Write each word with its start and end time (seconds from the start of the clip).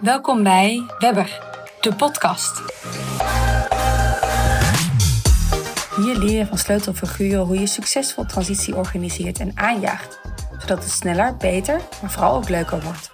Welkom 0.00 0.42
bij 0.42 0.86
Webber, 0.98 1.40
de 1.80 1.94
podcast. 1.94 2.62
Hier 5.96 6.16
leer 6.16 6.38
je 6.38 6.46
van 6.46 6.58
sleutelfiguren 6.58 7.46
hoe 7.46 7.58
je 7.58 7.66
succesvol 7.66 8.24
transitie 8.24 8.76
organiseert 8.76 9.40
en 9.40 9.52
aanjaagt, 9.54 10.20
zodat 10.58 10.84
het 10.84 10.92
sneller, 10.92 11.36
beter, 11.36 11.80
maar 12.00 12.10
vooral 12.10 12.36
ook 12.36 12.48
leuker 12.48 12.82
wordt. 12.82 13.10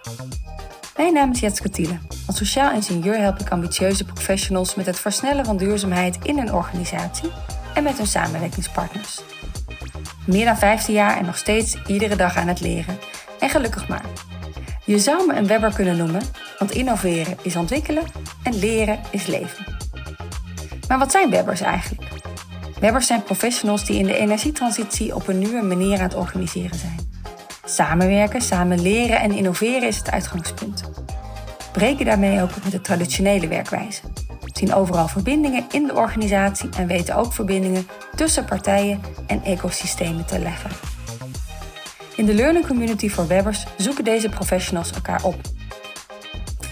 Mijn 0.97 1.13
naam 1.13 1.31
is 1.31 1.41
Jetske 1.41 1.69
Thiele. 1.69 1.99
Als 2.27 2.37
sociaal 2.37 2.73
ingenieur 2.73 3.19
help 3.19 3.39
ik 3.39 3.51
ambitieuze 3.51 4.05
professionals 4.05 4.75
met 4.75 4.87
het 4.87 5.01
versnellen 5.01 5.45
van 5.45 5.57
duurzaamheid 5.57 6.19
in 6.23 6.39
een 6.39 6.53
organisatie 6.53 7.31
en 7.75 7.83
met 7.83 7.97
hun 7.97 8.07
samenwerkingspartners. 8.07 9.21
Meer 10.27 10.45
dan 10.45 10.57
15 10.57 10.95
jaar 10.95 11.17
en 11.17 11.25
nog 11.25 11.37
steeds 11.37 11.77
iedere 11.87 12.17
dag 12.17 12.37
aan 12.37 12.49
het 12.49 12.61
leren. 12.61 12.99
En 13.39 13.49
gelukkig 13.49 13.89
maar. 13.89 14.05
Je 14.85 14.99
zou 14.99 15.27
me 15.27 15.35
een 15.35 15.47
webber 15.47 15.73
kunnen 15.75 15.97
noemen, 15.97 16.23
want 16.63 16.75
innoveren 16.75 17.37
is 17.43 17.57
ontwikkelen 17.57 18.05
en 18.43 18.59
leren 18.59 19.01
is 19.11 19.27
leven. 19.27 19.65
Maar 20.89 20.99
wat 20.99 21.11
zijn 21.11 21.31
webbers 21.31 21.61
eigenlijk? 21.61 22.09
Webbers 22.81 23.07
zijn 23.07 23.23
professionals 23.23 23.85
die 23.85 23.99
in 23.99 24.07
de 24.07 24.17
energietransitie 24.17 25.15
op 25.15 25.29
een 25.29 25.39
nieuwe 25.39 25.63
manier 25.63 25.99
aan 25.99 26.05
het 26.05 26.15
organiseren 26.15 26.79
zijn. 26.79 27.11
Samenwerken, 27.65 28.41
samen 28.41 28.83
leren 28.83 29.21
en 29.21 29.33
innoveren 29.33 29.89
is 29.89 29.97
het 29.97 30.11
uitgangspunt. 30.11 30.83
Breken 31.73 32.05
daarmee 32.05 32.43
ook 32.43 32.51
met 32.63 32.73
de 32.73 32.81
traditionele 32.81 33.49
werkwijze. 33.49 34.03
Zien 34.45 34.75
overal 34.75 35.09
verbindingen 35.09 35.65
in 35.71 35.87
de 35.87 35.95
organisatie 35.95 36.69
en 36.77 36.87
weten 36.87 37.17
ook 37.17 37.33
verbindingen 37.33 37.87
tussen 38.15 38.45
partijen 38.45 39.01
en 39.27 39.43
ecosystemen 39.45 40.27
te 40.27 40.39
leggen. 40.39 40.71
In 42.17 42.27
de 42.27 42.35
Learning 42.35 42.67
Community 42.67 43.09
voor 43.09 43.27
Webbers 43.27 43.67
zoeken 43.77 44.05
deze 44.05 44.29
professionals 44.29 44.91
elkaar 44.91 45.25
op. 45.25 45.52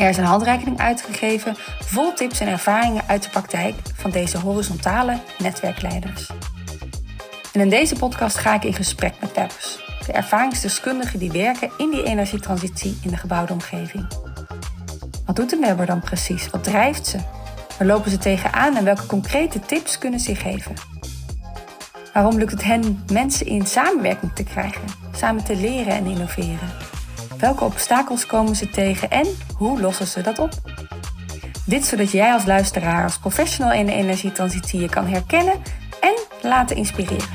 Er 0.00 0.08
is 0.08 0.16
een 0.16 0.24
handreiking 0.24 0.78
uitgegeven 0.78 1.56
vol 1.80 2.12
tips 2.12 2.40
en 2.40 2.48
ervaringen 2.48 3.02
uit 3.06 3.22
de 3.22 3.30
praktijk 3.30 3.74
van 3.94 4.10
deze 4.10 4.38
horizontale 4.38 5.18
netwerkleiders. 5.38 6.30
En 7.52 7.60
in 7.60 7.68
deze 7.68 7.94
podcast 7.94 8.36
ga 8.36 8.54
ik 8.54 8.64
in 8.64 8.74
gesprek 8.74 9.14
met 9.20 9.34
Webbers, 9.34 9.78
de 10.06 10.12
ervaringsdeskundigen 10.12 11.18
die 11.18 11.30
werken 11.30 11.70
in 11.76 11.90
die 11.90 12.02
energietransitie 12.02 12.98
in 13.02 13.10
de 13.10 13.16
gebouwde 13.16 13.52
omgeving. 13.52 14.06
Wat 15.26 15.36
doet 15.36 15.52
een 15.52 15.60
Webber 15.60 15.86
dan 15.86 16.00
precies? 16.00 16.50
Wat 16.50 16.64
drijft 16.64 17.06
ze? 17.06 17.18
Waar 17.78 17.86
lopen 17.86 18.10
ze 18.10 18.18
tegenaan 18.18 18.76
en 18.76 18.84
welke 18.84 19.06
concrete 19.06 19.60
tips 19.60 19.98
kunnen 19.98 20.20
ze 20.20 20.34
geven? 20.34 20.74
Waarom 22.12 22.38
lukt 22.38 22.52
het 22.52 22.64
hen 22.64 23.04
mensen 23.12 23.46
in 23.46 23.66
samenwerking 23.66 24.32
te 24.34 24.44
krijgen, 24.44 24.84
samen 25.16 25.44
te 25.44 25.56
leren 25.56 25.92
en 25.92 26.06
innoveren? 26.06 26.79
Welke 27.40 27.64
obstakels 27.64 28.26
komen 28.26 28.56
ze 28.56 28.68
tegen 28.68 29.10
en 29.10 29.26
hoe 29.56 29.80
lossen 29.80 30.06
ze 30.06 30.22
dat 30.22 30.38
op? 30.38 30.50
Dit 31.66 31.84
zodat 31.84 32.10
jij 32.10 32.32
als 32.32 32.44
luisteraar, 32.46 33.04
als 33.04 33.18
professional 33.18 33.72
in 33.72 33.86
de 33.86 33.92
energietransitie 33.92 34.80
je 34.80 34.88
kan 34.88 35.06
herkennen 35.06 35.62
en 36.00 36.14
laten 36.42 36.76
inspireren. 36.76 37.28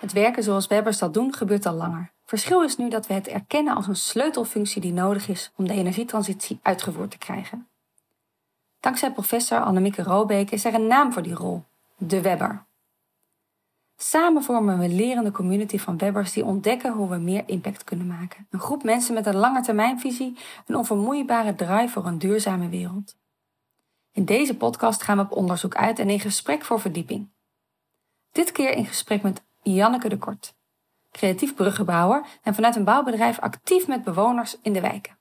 Het 0.00 0.12
werken 0.12 0.42
zoals 0.42 0.66
Webbers 0.66 0.98
dat 0.98 1.14
doen 1.14 1.34
gebeurt 1.34 1.66
al 1.66 1.74
langer. 1.74 2.12
Verschil 2.24 2.62
is 2.62 2.76
nu 2.76 2.88
dat 2.88 3.06
we 3.06 3.14
het 3.14 3.28
erkennen 3.28 3.74
als 3.76 3.86
een 3.86 3.96
sleutelfunctie 3.96 4.80
die 4.80 4.92
nodig 4.92 5.28
is 5.28 5.52
om 5.56 5.66
de 5.66 5.74
energietransitie 5.74 6.58
uitgevoerd 6.62 7.10
te 7.10 7.18
krijgen. 7.18 7.68
Dankzij 8.80 9.12
professor 9.12 9.60
Annemieke 9.60 10.02
Robeek 10.02 10.50
is 10.50 10.64
er 10.64 10.74
een 10.74 10.86
naam 10.86 11.12
voor 11.12 11.22
die 11.22 11.34
rol: 11.34 11.64
de 11.96 12.20
Webber. 12.20 12.64
Samen 13.96 14.42
vormen 14.42 14.78
we 14.78 14.84
een 14.84 14.94
lerende 14.94 15.30
community 15.30 15.78
van 15.78 15.98
webbers 15.98 16.32
die 16.32 16.44
ontdekken 16.44 16.92
hoe 16.92 17.08
we 17.08 17.16
meer 17.16 17.42
impact 17.46 17.84
kunnen 17.84 18.06
maken. 18.06 18.46
Een 18.50 18.60
groep 18.60 18.82
mensen 18.82 19.14
met 19.14 19.26
een 19.26 19.36
lange 19.36 19.62
termijnvisie, 19.62 20.38
een 20.66 20.76
onvermoeibare 20.76 21.54
drive 21.54 21.88
voor 21.88 22.06
een 22.06 22.18
duurzame 22.18 22.68
wereld. 22.68 23.16
In 24.12 24.24
deze 24.24 24.56
podcast 24.56 25.02
gaan 25.02 25.16
we 25.16 25.22
op 25.22 25.32
onderzoek 25.32 25.74
uit 25.74 25.98
en 25.98 26.10
in 26.10 26.20
gesprek 26.20 26.64
voor 26.64 26.80
verdieping. 26.80 27.32
Dit 28.32 28.52
keer 28.52 28.72
in 28.72 28.86
gesprek 28.86 29.22
met 29.22 29.42
Janneke 29.62 30.08
de 30.08 30.18
Kort, 30.18 30.54
creatief 31.10 31.54
bruggenbouwer 31.54 32.26
en 32.42 32.54
vanuit 32.54 32.76
een 32.76 32.84
bouwbedrijf 32.84 33.38
actief 33.38 33.86
met 33.86 34.04
bewoners 34.04 34.58
in 34.62 34.72
de 34.72 34.80
wijken. 34.80 35.18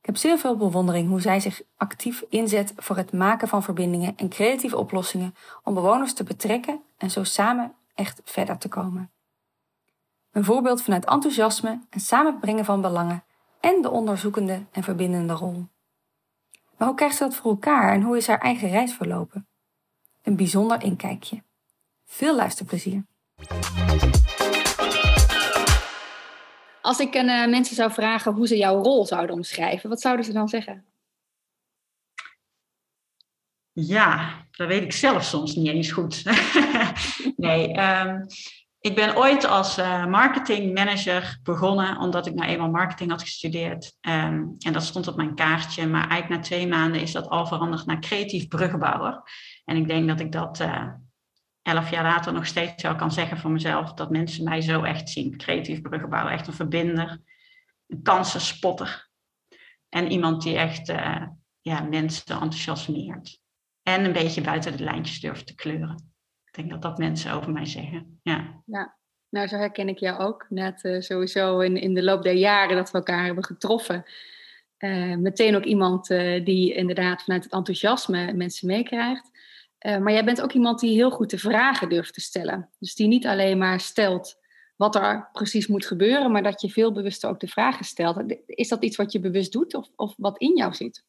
Ik 0.00 0.06
heb 0.06 0.16
zeer 0.16 0.38
veel 0.38 0.56
bewondering 0.56 1.08
hoe 1.08 1.20
zij 1.20 1.40
zich 1.40 1.62
actief 1.76 2.24
inzet 2.28 2.72
voor 2.76 2.96
het 2.96 3.12
maken 3.12 3.48
van 3.48 3.62
verbindingen 3.62 4.16
en 4.16 4.28
creatieve 4.28 4.76
oplossingen 4.76 5.34
om 5.64 5.74
bewoners 5.74 6.12
te 6.12 6.24
betrekken 6.24 6.82
en 6.98 7.10
zo 7.10 7.24
samen 7.24 7.74
echt 7.94 8.20
verder 8.24 8.58
te 8.58 8.68
komen. 8.68 9.10
Een 10.32 10.44
voorbeeld 10.44 10.82
vanuit 10.82 11.04
enthousiasme 11.04 11.80
en 11.90 12.00
samenbrengen 12.00 12.64
van 12.64 12.80
belangen 12.80 13.24
en 13.60 13.82
de 13.82 13.90
onderzoekende 13.90 14.64
en 14.72 14.82
verbindende 14.82 15.32
rol. 15.32 15.66
Maar 16.76 16.88
hoe 16.88 16.96
krijgt 16.96 17.16
ze 17.16 17.22
dat 17.22 17.34
voor 17.34 17.50
elkaar 17.50 17.92
en 17.92 18.02
hoe 18.02 18.16
is 18.16 18.26
haar 18.26 18.40
eigen 18.40 18.70
reis 18.70 18.92
verlopen? 18.92 19.46
Een 20.22 20.36
bijzonder 20.36 20.82
inkijkje. 20.82 21.42
Veel 22.04 22.36
luisterplezier. 22.36 23.04
Als 26.82 26.98
ik 26.98 27.16
aan 27.16 27.28
uh, 27.28 27.46
mensen 27.46 27.76
zou 27.76 27.92
vragen 27.92 28.32
hoe 28.32 28.46
ze 28.46 28.56
jouw 28.56 28.82
rol 28.82 29.06
zouden 29.06 29.36
omschrijven, 29.36 29.88
wat 29.88 30.00
zouden 30.00 30.24
ze 30.24 30.32
dan 30.32 30.48
zeggen? 30.48 30.84
Ja, 33.80 34.44
dat 34.50 34.68
weet 34.68 34.82
ik 34.82 34.92
zelf 34.92 35.24
soms 35.24 35.54
niet 35.54 35.66
eens 35.66 35.90
goed. 35.90 36.24
nee, 37.36 37.80
um, 37.80 38.26
ik 38.80 38.94
ben 38.94 39.16
ooit 39.16 39.44
als 39.44 39.78
uh, 39.78 40.06
marketingmanager 40.06 41.38
begonnen, 41.42 41.98
omdat 41.98 42.26
ik 42.26 42.34
nou 42.34 42.48
eenmaal 42.48 42.70
marketing 42.70 43.10
had 43.10 43.22
gestudeerd. 43.22 43.96
Um, 44.00 44.56
en 44.58 44.72
dat 44.72 44.82
stond 44.82 45.08
op 45.08 45.16
mijn 45.16 45.34
kaartje, 45.34 45.86
maar 45.86 46.08
eigenlijk 46.08 46.40
na 46.40 46.46
twee 46.46 46.66
maanden 46.68 47.00
is 47.00 47.12
dat 47.12 47.28
al 47.28 47.46
veranderd 47.46 47.86
naar 47.86 48.00
creatief 48.00 48.48
bruggenbouwer. 48.48 49.22
En 49.64 49.76
ik 49.76 49.88
denk 49.88 50.08
dat 50.08 50.20
ik 50.20 50.32
dat 50.32 50.60
uh, 50.60 50.88
elf 51.62 51.90
jaar 51.90 52.04
later 52.04 52.32
nog 52.32 52.46
steeds 52.46 52.82
wel 52.82 52.96
kan 52.96 53.12
zeggen 53.12 53.38
van 53.38 53.52
mezelf, 53.52 53.92
dat 53.92 54.10
mensen 54.10 54.44
mij 54.44 54.60
zo 54.60 54.82
echt 54.82 55.08
zien. 55.08 55.36
Creatief 55.36 55.80
bruggenbouwer, 55.80 56.32
echt 56.32 56.46
een 56.46 56.52
verbinder, 56.52 57.20
een 57.86 58.02
kansenspotter. 58.02 59.08
En 59.88 60.10
iemand 60.10 60.42
die 60.42 60.56
echt 60.56 60.88
uh, 60.88 61.22
ja, 61.60 61.80
mensen 61.80 62.40
enthousiasmeert. 62.40 63.46
En 63.88 64.04
een 64.04 64.12
beetje 64.12 64.40
buiten 64.40 64.76
de 64.76 64.84
lijntjes 64.84 65.20
durft 65.20 65.46
te 65.46 65.54
kleuren. 65.54 66.12
Ik 66.44 66.54
denk 66.54 66.70
dat 66.70 66.82
dat 66.82 66.98
mensen 66.98 67.32
over 67.32 67.52
mij 67.52 67.66
zeggen. 67.66 68.20
Ja. 68.22 68.62
ja. 68.66 68.96
Nou, 69.28 69.48
zo 69.48 69.56
herken 69.56 69.88
ik 69.88 69.98
jou 69.98 70.18
ook. 70.18 70.46
Net 70.48 70.84
uh, 70.84 71.00
sowieso 71.00 71.60
in, 71.60 71.76
in 71.76 71.94
de 71.94 72.02
loop 72.02 72.22
der 72.22 72.34
jaren 72.34 72.76
dat 72.76 72.90
we 72.90 72.98
elkaar 72.98 73.24
hebben 73.24 73.44
getroffen. 73.44 74.04
Uh, 74.78 75.16
meteen 75.16 75.56
ook 75.56 75.64
iemand 75.64 76.10
uh, 76.10 76.44
die 76.44 76.74
inderdaad 76.74 77.22
vanuit 77.22 77.44
het 77.44 77.52
enthousiasme 77.52 78.32
mensen 78.32 78.66
meekrijgt. 78.66 79.30
maar 79.78 80.12
jij 80.12 80.24
bent 80.24 80.42
ook 80.42 80.52
iemand 80.52 80.80
die 80.80 80.94
heel 80.94 81.10
goed 81.10 81.30
de 81.30 81.38
vragen 81.38 81.88
durft 81.88 82.14
te 82.14 82.20
stellen. 82.20 82.68
Dus 82.78 82.94
die 82.94 83.06
niet 83.06 83.26
alleen 83.26 83.58
maar 83.58 83.80
stelt 83.80 84.36
wat 84.76 84.94
er 84.94 85.28
precies 85.32 85.66
moet 85.66 85.86
gebeuren, 85.86 86.32
maar 86.32 86.42
dat 86.42 86.60
je 86.60 86.70
veel 86.70 86.92
bewuster 86.92 87.30
ook 87.30 87.40
de 87.40 87.48
vragen 87.48 87.84
stelt. 87.84 88.22
Is 88.46 88.68
dat 88.68 88.84
iets 88.84 88.96
wat 88.96 89.12
je 89.12 89.20
bewust 89.20 89.52
doet 89.52 89.74
of, 89.74 89.88
of 89.96 90.14
wat 90.16 90.38
in 90.38 90.56
jou 90.56 90.74
zit? 90.74 91.04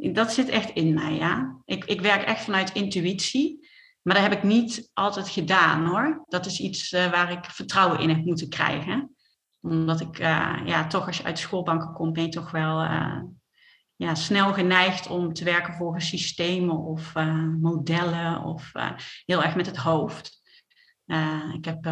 Dat 0.00 0.32
zit 0.32 0.48
echt 0.48 0.70
in 0.70 0.94
mij, 0.94 1.14
ja. 1.14 1.60
Ik, 1.64 1.84
ik 1.84 2.00
werk 2.00 2.22
echt 2.22 2.44
vanuit 2.44 2.72
intuïtie. 2.72 3.68
Maar 4.02 4.14
dat 4.14 4.22
heb 4.22 4.32
ik 4.32 4.42
niet 4.42 4.90
altijd 4.94 5.28
gedaan 5.28 5.86
hoor. 5.86 6.24
Dat 6.28 6.46
is 6.46 6.60
iets 6.60 6.92
uh, 6.92 7.10
waar 7.10 7.30
ik 7.30 7.44
vertrouwen 7.44 8.00
in 8.00 8.08
heb 8.08 8.24
moeten 8.24 8.48
krijgen. 8.48 9.14
Omdat 9.60 10.00
ik, 10.00 10.18
uh, 10.18 10.60
ja, 10.64 10.86
toch 10.86 11.06
als 11.06 11.16
je 11.16 11.24
uit 11.24 11.38
schoolbanken 11.38 11.92
komt, 11.92 12.12
ben 12.12 12.22
je 12.22 12.28
toch 12.28 12.50
wel 12.50 12.84
uh, 12.84 13.22
ja, 13.96 14.14
snel 14.14 14.52
geneigd 14.52 15.08
om 15.08 15.32
te 15.32 15.44
werken 15.44 15.74
volgens 15.74 16.08
systemen 16.08 16.76
of 16.76 17.14
modellen 17.60 18.42
of 18.42 18.72
heel 19.24 19.42
erg 19.42 19.54
met 19.54 19.66
het 19.66 19.76
hoofd. 19.76 20.42
ik 21.54 21.64
heb 21.64 21.84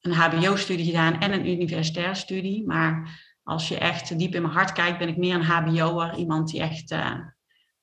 een 0.00 0.12
HBO-studie 0.12 0.84
gedaan 0.84 1.20
en 1.20 1.32
een 1.32 1.48
universitaire 1.48 2.14
studie. 2.14 2.66
Maar 2.66 3.20
als 3.48 3.68
je 3.68 3.78
echt 3.78 4.18
diep 4.18 4.34
in 4.34 4.42
mijn 4.42 4.54
hart 4.54 4.72
kijkt, 4.72 4.98
ben 4.98 5.08
ik 5.08 5.16
meer 5.16 5.34
een 5.34 5.42
HBO'er. 5.42 6.16
Iemand 6.16 6.50
die 6.50 6.60
echt 6.60 6.90
uh, 6.90 7.14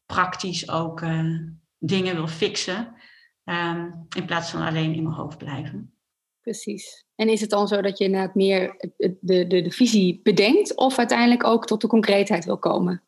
praktisch 0.05 0.69
ook 0.69 1.01
uh, 1.01 1.39
dingen 1.77 2.15
wil 2.15 2.27
fixen. 2.27 2.93
Um, 3.43 4.05
in 4.15 4.25
plaats 4.25 4.49
van 4.49 4.61
alleen 4.61 4.93
in 4.93 5.03
mijn 5.03 5.15
hoofd 5.15 5.37
blijven. 5.37 5.93
Precies. 6.41 7.05
En 7.15 7.29
is 7.29 7.41
het 7.41 7.49
dan 7.49 7.67
zo 7.67 7.81
dat 7.81 7.97
je 7.97 8.03
inderdaad 8.03 8.35
meer 8.35 8.91
de, 8.97 9.17
de, 9.21 9.47
de 9.47 9.71
visie 9.71 10.19
bedenkt 10.23 10.75
of 10.75 10.97
uiteindelijk 10.97 11.43
ook 11.43 11.65
tot 11.65 11.81
de 11.81 11.87
concreetheid 11.87 12.45
wil 12.45 12.59
komen? 12.59 13.03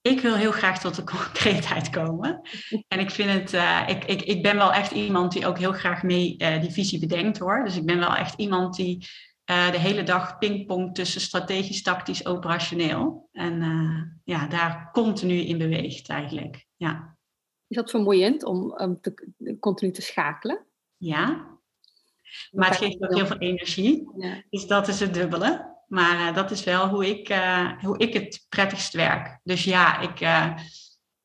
Ik 0.00 0.20
wil 0.20 0.34
heel 0.34 0.52
graag 0.52 0.80
tot 0.80 0.94
de 0.94 1.04
concreetheid 1.14 1.90
komen. 1.90 2.40
En 2.88 2.98
ik 2.98 3.10
vind 3.10 3.30
het, 3.30 3.52
uh, 3.52 3.82
ik, 3.86 4.04
ik, 4.04 4.22
ik 4.22 4.42
ben 4.42 4.56
wel 4.56 4.72
echt 4.72 4.90
iemand 4.90 5.32
die 5.32 5.46
ook 5.46 5.58
heel 5.58 5.72
graag 5.72 6.02
mee 6.02 6.34
uh, 6.38 6.60
die 6.60 6.70
visie 6.70 6.98
bedenkt 6.98 7.38
hoor. 7.38 7.64
Dus 7.64 7.76
ik 7.76 7.86
ben 7.86 7.98
wel 7.98 8.14
echt 8.14 8.34
iemand 8.38 8.76
die 8.76 9.06
uh, 9.52 9.70
de 9.70 9.78
hele 9.78 10.02
dag 10.02 10.38
pingpong 10.38 10.94
tussen 10.94 11.20
strategisch, 11.20 11.82
tactisch, 11.82 12.26
operationeel. 12.26 13.28
En 13.32 13.62
uh, 13.62 14.02
ja, 14.24 14.46
daar 14.46 14.90
continu 14.92 15.34
in 15.34 15.58
beweegt 15.58 16.08
eigenlijk. 16.08 16.66
Ja. 16.76 17.16
Is 17.66 17.76
dat 17.76 17.90
vermoeiend 17.90 18.44
om 18.44 18.80
um, 18.80 19.00
te, 19.00 19.32
continu 19.60 19.92
te 19.92 20.02
schakelen? 20.02 20.66
Ja, 20.96 21.46
maar 22.50 22.68
het 22.68 22.78
geeft 22.78 23.02
ook 23.02 23.14
heel 23.14 23.26
veel 23.26 23.38
energie. 23.38 24.10
Ja. 24.16 24.42
Dus 24.50 24.66
dat 24.66 24.88
is 24.88 25.00
het 25.00 25.14
dubbele. 25.14 25.70
Maar 25.86 26.34
dat 26.34 26.50
is 26.50 26.64
wel 26.64 26.88
hoe 26.88 27.06
ik, 27.06 27.28
hoe 27.80 27.98
ik 27.98 28.14
het 28.14 28.46
prettigst 28.48 28.92
werk. 28.92 29.38
Dus 29.42 29.64
ja, 29.64 30.00
ik, 30.00 30.18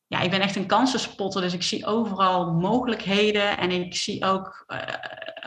ja, 0.06 0.20
ik 0.20 0.30
ben 0.30 0.40
echt 0.40 0.56
een 0.56 0.66
kansenspotter. 0.66 1.40
Dus 1.40 1.54
ik 1.54 1.62
zie 1.62 1.86
overal 1.86 2.52
mogelijkheden. 2.52 3.58
En 3.58 3.70
ik 3.70 3.94
zie 3.94 4.24
ook 4.24 4.66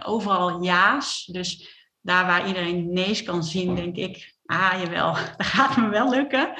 overal 0.06 0.64
ja's. 0.64 1.26
Dus 1.26 1.81
daar 2.02 2.26
waar 2.26 2.48
iedereen 2.48 2.94
nee's 2.94 3.24
kan 3.24 3.44
zien, 3.44 3.76
denk 3.76 3.96
ik, 3.96 4.36
ah 4.46 4.74
jawel, 4.84 5.14
dat 5.38 5.46
gaat 5.46 5.78
me 5.78 5.90
wel 5.90 6.10
lukken. 6.10 6.54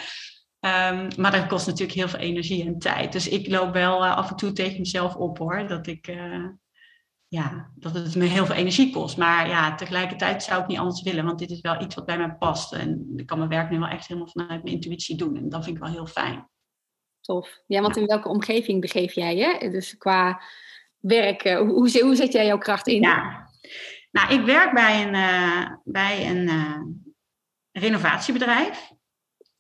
Um, 0.66 1.08
maar 1.18 1.32
dat 1.32 1.48
kost 1.48 1.68
natuurlijk 1.68 1.98
heel 1.98 2.10
veel 2.10 2.20
energie 2.20 2.66
en 2.66 2.80
tijd. 2.80 3.12
Dus 3.12 3.28
ik 3.28 3.48
loop 3.48 3.74
wel 3.74 4.04
uh, 4.04 4.18
af 4.18 4.30
en 4.30 4.36
toe 4.36 4.52
tegen 4.52 4.80
mezelf 4.80 5.16
op 5.16 5.38
hoor. 5.38 5.68
Dat, 5.68 5.88
ik, 5.88 6.08
uh, 6.08 6.48
ja, 7.28 7.72
dat 7.76 7.94
het 7.94 8.16
me 8.16 8.26
heel 8.26 8.46
veel 8.46 8.56
energie 8.56 8.92
kost. 8.92 9.18
Maar 9.18 9.48
ja, 9.48 9.76
tegelijkertijd 9.76 10.44
zou 10.44 10.62
ik 10.62 10.68
niet 10.68 10.78
anders 10.78 11.02
willen. 11.02 11.26
Want 11.26 11.40
dit 11.40 11.50
is 11.50 11.62
wel 11.62 11.82
iets 11.82 11.96
wat 11.96 12.06
bij 12.06 12.18
mij 12.18 12.36
past. 12.36 12.74
En 12.74 13.14
ik 13.16 13.26
kan 13.26 13.38
mijn 13.38 13.50
werk 13.50 13.70
nu 13.70 13.80
wel 13.80 13.88
echt 13.88 14.08
helemaal 14.08 14.30
vanuit 14.30 14.64
mijn 14.64 14.76
intuïtie 14.76 15.16
doen. 15.16 15.38
En 15.38 15.50
dat 15.50 15.64
vind 15.64 15.76
ik 15.76 15.84
wel 15.84 15.92
heel 15.92 16.06
fijn. 16.06 16.50
Tof. 17.22 17.62
Ja, 17.68 17.82
want 17.82 17.98
in 17.98 18.06
welke 18.06 18.30
omgeving 18.30 18.82
begeef 18.82 19.14
jij 19.14 19.36
je? 19.36 19.70
Dus 19.70 19.98
qua 19.98 20.42
werk, 20.98 21.44
hoe, 21.44 21.70
hoe, 21.70 22.02
hoe 22.02 22.16
zet 22.16 22.32
jij 22.32 22.46
jouw 22.46 22.58
kracht 22.58 22.88
in? 22.88 23.02
Ja, 23.02 23.51
nou, 24.12 24.34
ik 24.34 24.46
werk 24.46 24.74
bij 24.74 25.08
een, 25.08 25.14
uh, 25.14 25.68
bij 25.84 26.30
een 26.30 26.50
renovatiebedrijf. 27.72 28.92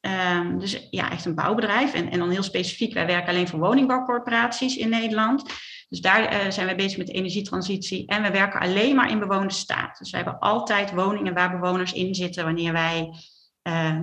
Um, 0.02 0.60
dus 0.60 0.88
ja, 0.90 1.12
echt 1.12 1.26
een 1.26 1.36
bouwbedrijf. 1.36 1.94
En, 1.94 2.10
en 2.10 2.20
dan 2.20 2.30
heel 2.30 2.44
specifiek, 2.44 2.94
wij 2.94 3.06
werken 3.06 3.30
alleen 3.30 3.48
voor 3.48 3.60
woningbouwcorporaties 3.60 4.78
in 4.78 4.90
Nederland. 4.90 5.44
Dus 5.90 6.02
daar 6.02 6.34
uh, 6.34 6.52
zijn 6.52 6.66
wij 6.66 6.76
bezig 6.76 6.98
met 6.98 7.08
de 7.08 7.14
energietransitie. 7.14 8.08
En 8.08 8.22
we 8.22 8.32
werken 8.32 8.60
alleen 8.60 8.96
maar 8.96 9.10
in 9.10 9.20
bewoonde 9.20 9.54
staat. 9.54 9.98
Dus 9.98 10.10
we 10.10 10.16
hebben 10.16 10.40
altijd 10.40 10.94
woningen 10.94 11.34
waar 11.34 11.60
bewoners 11.60 11.94
in 11.94 12.16
zitten 12.16 12.44
wanneer 12.44 12.72
wij 12.74 13.10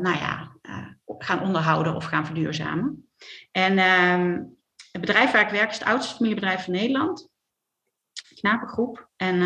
nou 0.01 0.17
ja, 0.17 0.57
gaan 1.19 1.43
onderhouden 1.43 1.95
of 1.95 2.05
gaan 2.05 2.27
verduurzamen. 2.27 3.09
En 3.51 3.79
ehm, 3.79 4.43
het 4.93 5.01
bedrijf 5.01 5.31
waar 5.31 5.43
ik 5.43 5.51
werk 5.51 5.71
is 5.71 5.79
het 5.79 5.89
oudste 5.89 6.15
familiebedrijf 6.15 6.65
van 6.65 6.73
Nederland. 6.73 7.29
Knapengroep. 8.35 9.09
En 9.17 9.41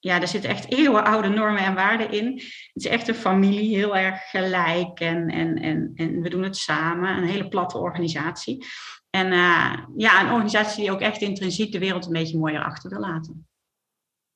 ja, 0.00 0.20
er 0.20 0.28
zitten 0.28 0.50
echt 0.50 0.72
eeuwenoude 0.72 1.28
normen 1.28 1.64
en 1.64 1.74
waarden 1.74 2.10
in. 2.10 2.32
Het 2.72 2.84
is 2.84 2.86
echt 2.86 3.08
een 3.08 3.14
familie, 3.14 3.76
heel 3.76 3.96
erg 3.96 4.30
gelijk 4.30 5.00
en, 5.00 5.28
en, 5.28 5.56
en, 5.56 5.92
en 5.94 6.20
we 6.20 6.28
doen 6.28 6.42
het 6.42 6.56
samen. 6.56 7.16
Een 7.16 7.28
hele 7.28 7.48
platte 7.48 7.78
organisatie. 7.78 8.66
En 9.10 9.26
uh, 9.26 9.78
ja, 9.96 10.20
een 10.20 10.30
organisatie 10.30 10.82
die 10.82 10.92
ook 10.92 11.00
echt 11.00 11.20
intrinsiek 11.20 11.72
de 11.72 11.78
wereld 11.78 12.06
een 12.06 12.12
beetje 12.12 12.38
mooier 12.38 12.64
achter 12.64 12.90
wil 12.90 13.00
laten. 13.00 13.48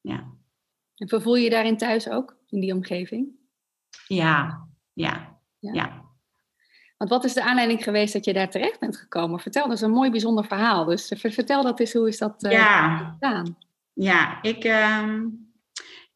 Ja. 0.01 0.33
En 0.97 1.09
vervoel 1.09 1.37
je 1.37 1.45
je 1.45 1.51
daarin 1.51 1.77
thuis 1.77 2.09
ook, 2.09 2.37
in 2.49 2.61
die 2.61 2.75
omgeving? 2.75 3.29
Ja, 4.07 4.67
ja, 4.93 5.39
ja. 5.59 5.73
ja. 5.73 6.03
Want 6.97 7.11
wat 7.11 7.25
is 7.25 7.35
de 7.35 7.45
aanleiding 7.45 7.83
geweest 7.83 8.13
dat 8.13 8.25
je 8.25 8.33
daar 8.33 8.51
terecht 8.51 8.81
bent 8.81 8.97
gekomen? 8.97 9.41
Vertel, 9.41 9.69
dat 9.69 9.77
is 9.77 9.81
een 9.81 9.91
mooi 9.91 10.11
bijzonder 10.11 10.45
verhaal. 10.45 10.85
Dus 10.85 11.13
vertel 11.17 11.63
dat 11.63 11.81
eens, 11.81 11.93
hoe 11.93 12.09
is 12.09 12.19
dat 12.19 12.45
uh, 12.45 12.53
ja. 12.53 13.11
gedaan? 13.13 13.59
Ja, 13.93 14.43
ik, 14.43 14.65
uh, 14.65 15.09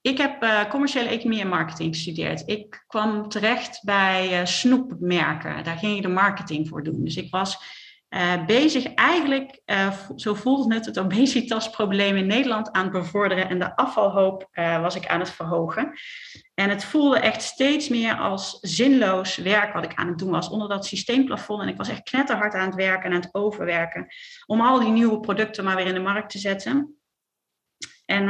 ik 0.09 0.19
heb 0.19 0.43
uh, 0.43 0.65
commerciële 0.69 1.09
economie 1.09 1.41
en 1.41 1.49
marketing 1.49 1.95
gestudeerd. 1.95 2.43
Ik 2.47 2.85
kwam 2.87 3.29
terecht 3.29 3.81
bij 3.85 4.41
uh, 4.41 4.47
snoepmerken. 4.47 5.65
Daar 5.65 5.77
ging 5.77 5.97
je 5.97 6.03
de 6.03 6.09
marketing 6.09 6.69
voor 6.69 6.83
doen. 6.83 7.05
Dus 7.05 7.17
ik 7.17 7.31
was 7.31 7.77
uh, 8.11 8.45
bezig 8.45 8.95
eigenlijk, 8.95 9.61
zo 10.17 10.35
voelde 10.35 10.75
het, 10.75 10.87
het 10.87 10.99
obesitasprobleem 10.99 12.17
in 12.17 12.27
Nederland 12.27 12.73
aan 12.73 12.83
het 12.83 12.93
bevorderen. 12.93 13.49
En 13.49 13.59
de 13.59 13.77
afvalhoop 13.77 14.49
was 14.55 14.97
ik 14.97 15.07
aan 15.07 15.21
het 15.21 15.31
verhogen. 15.31 15.93
En 16.55 16.71
het 16.71 16.85
voelde 16.85 17.19
echt 17.19 17.43
steeds 17.43 17.89
meer 17.89 18.17
als 18.17 18.59
zinloos 18.61 19.37
werk 19.37 19.73
wat 19.73 19.85
ik 19.85 19.95
aan 19.95 20.09
het 20.09 20.19
doen 20.19 20.31
was 20.31 20.49
onder 20.49 20.69
dat 20.69 20.87
systeemplafond. 20.87 21.63
En 21.63 21.69
ik 21.69 21.77
was 21.77 21.89
echt 21.89 22.03
knetterhard 22.03 22.55
aan 22.55 22.67
het 22.67 22.75
werken 22.75 23.05
en 23.05 23.13
aan 23.13 23.21
het 23.21 23.35
overwerken. 23.35 24.07
Om 24.47 24.61
al 24.61 24.81
die 24.81 24.91
nieuwe 24.91 25.21
producten 25.21 25.65
maar 25.65 25.77
weer 25.77 25.87
in 25.87 25.95
de 25.95 26.01
markt 26.01 26.31
te 26.31 26.39
zetten. 26.39 26.99
En 28.05 28.29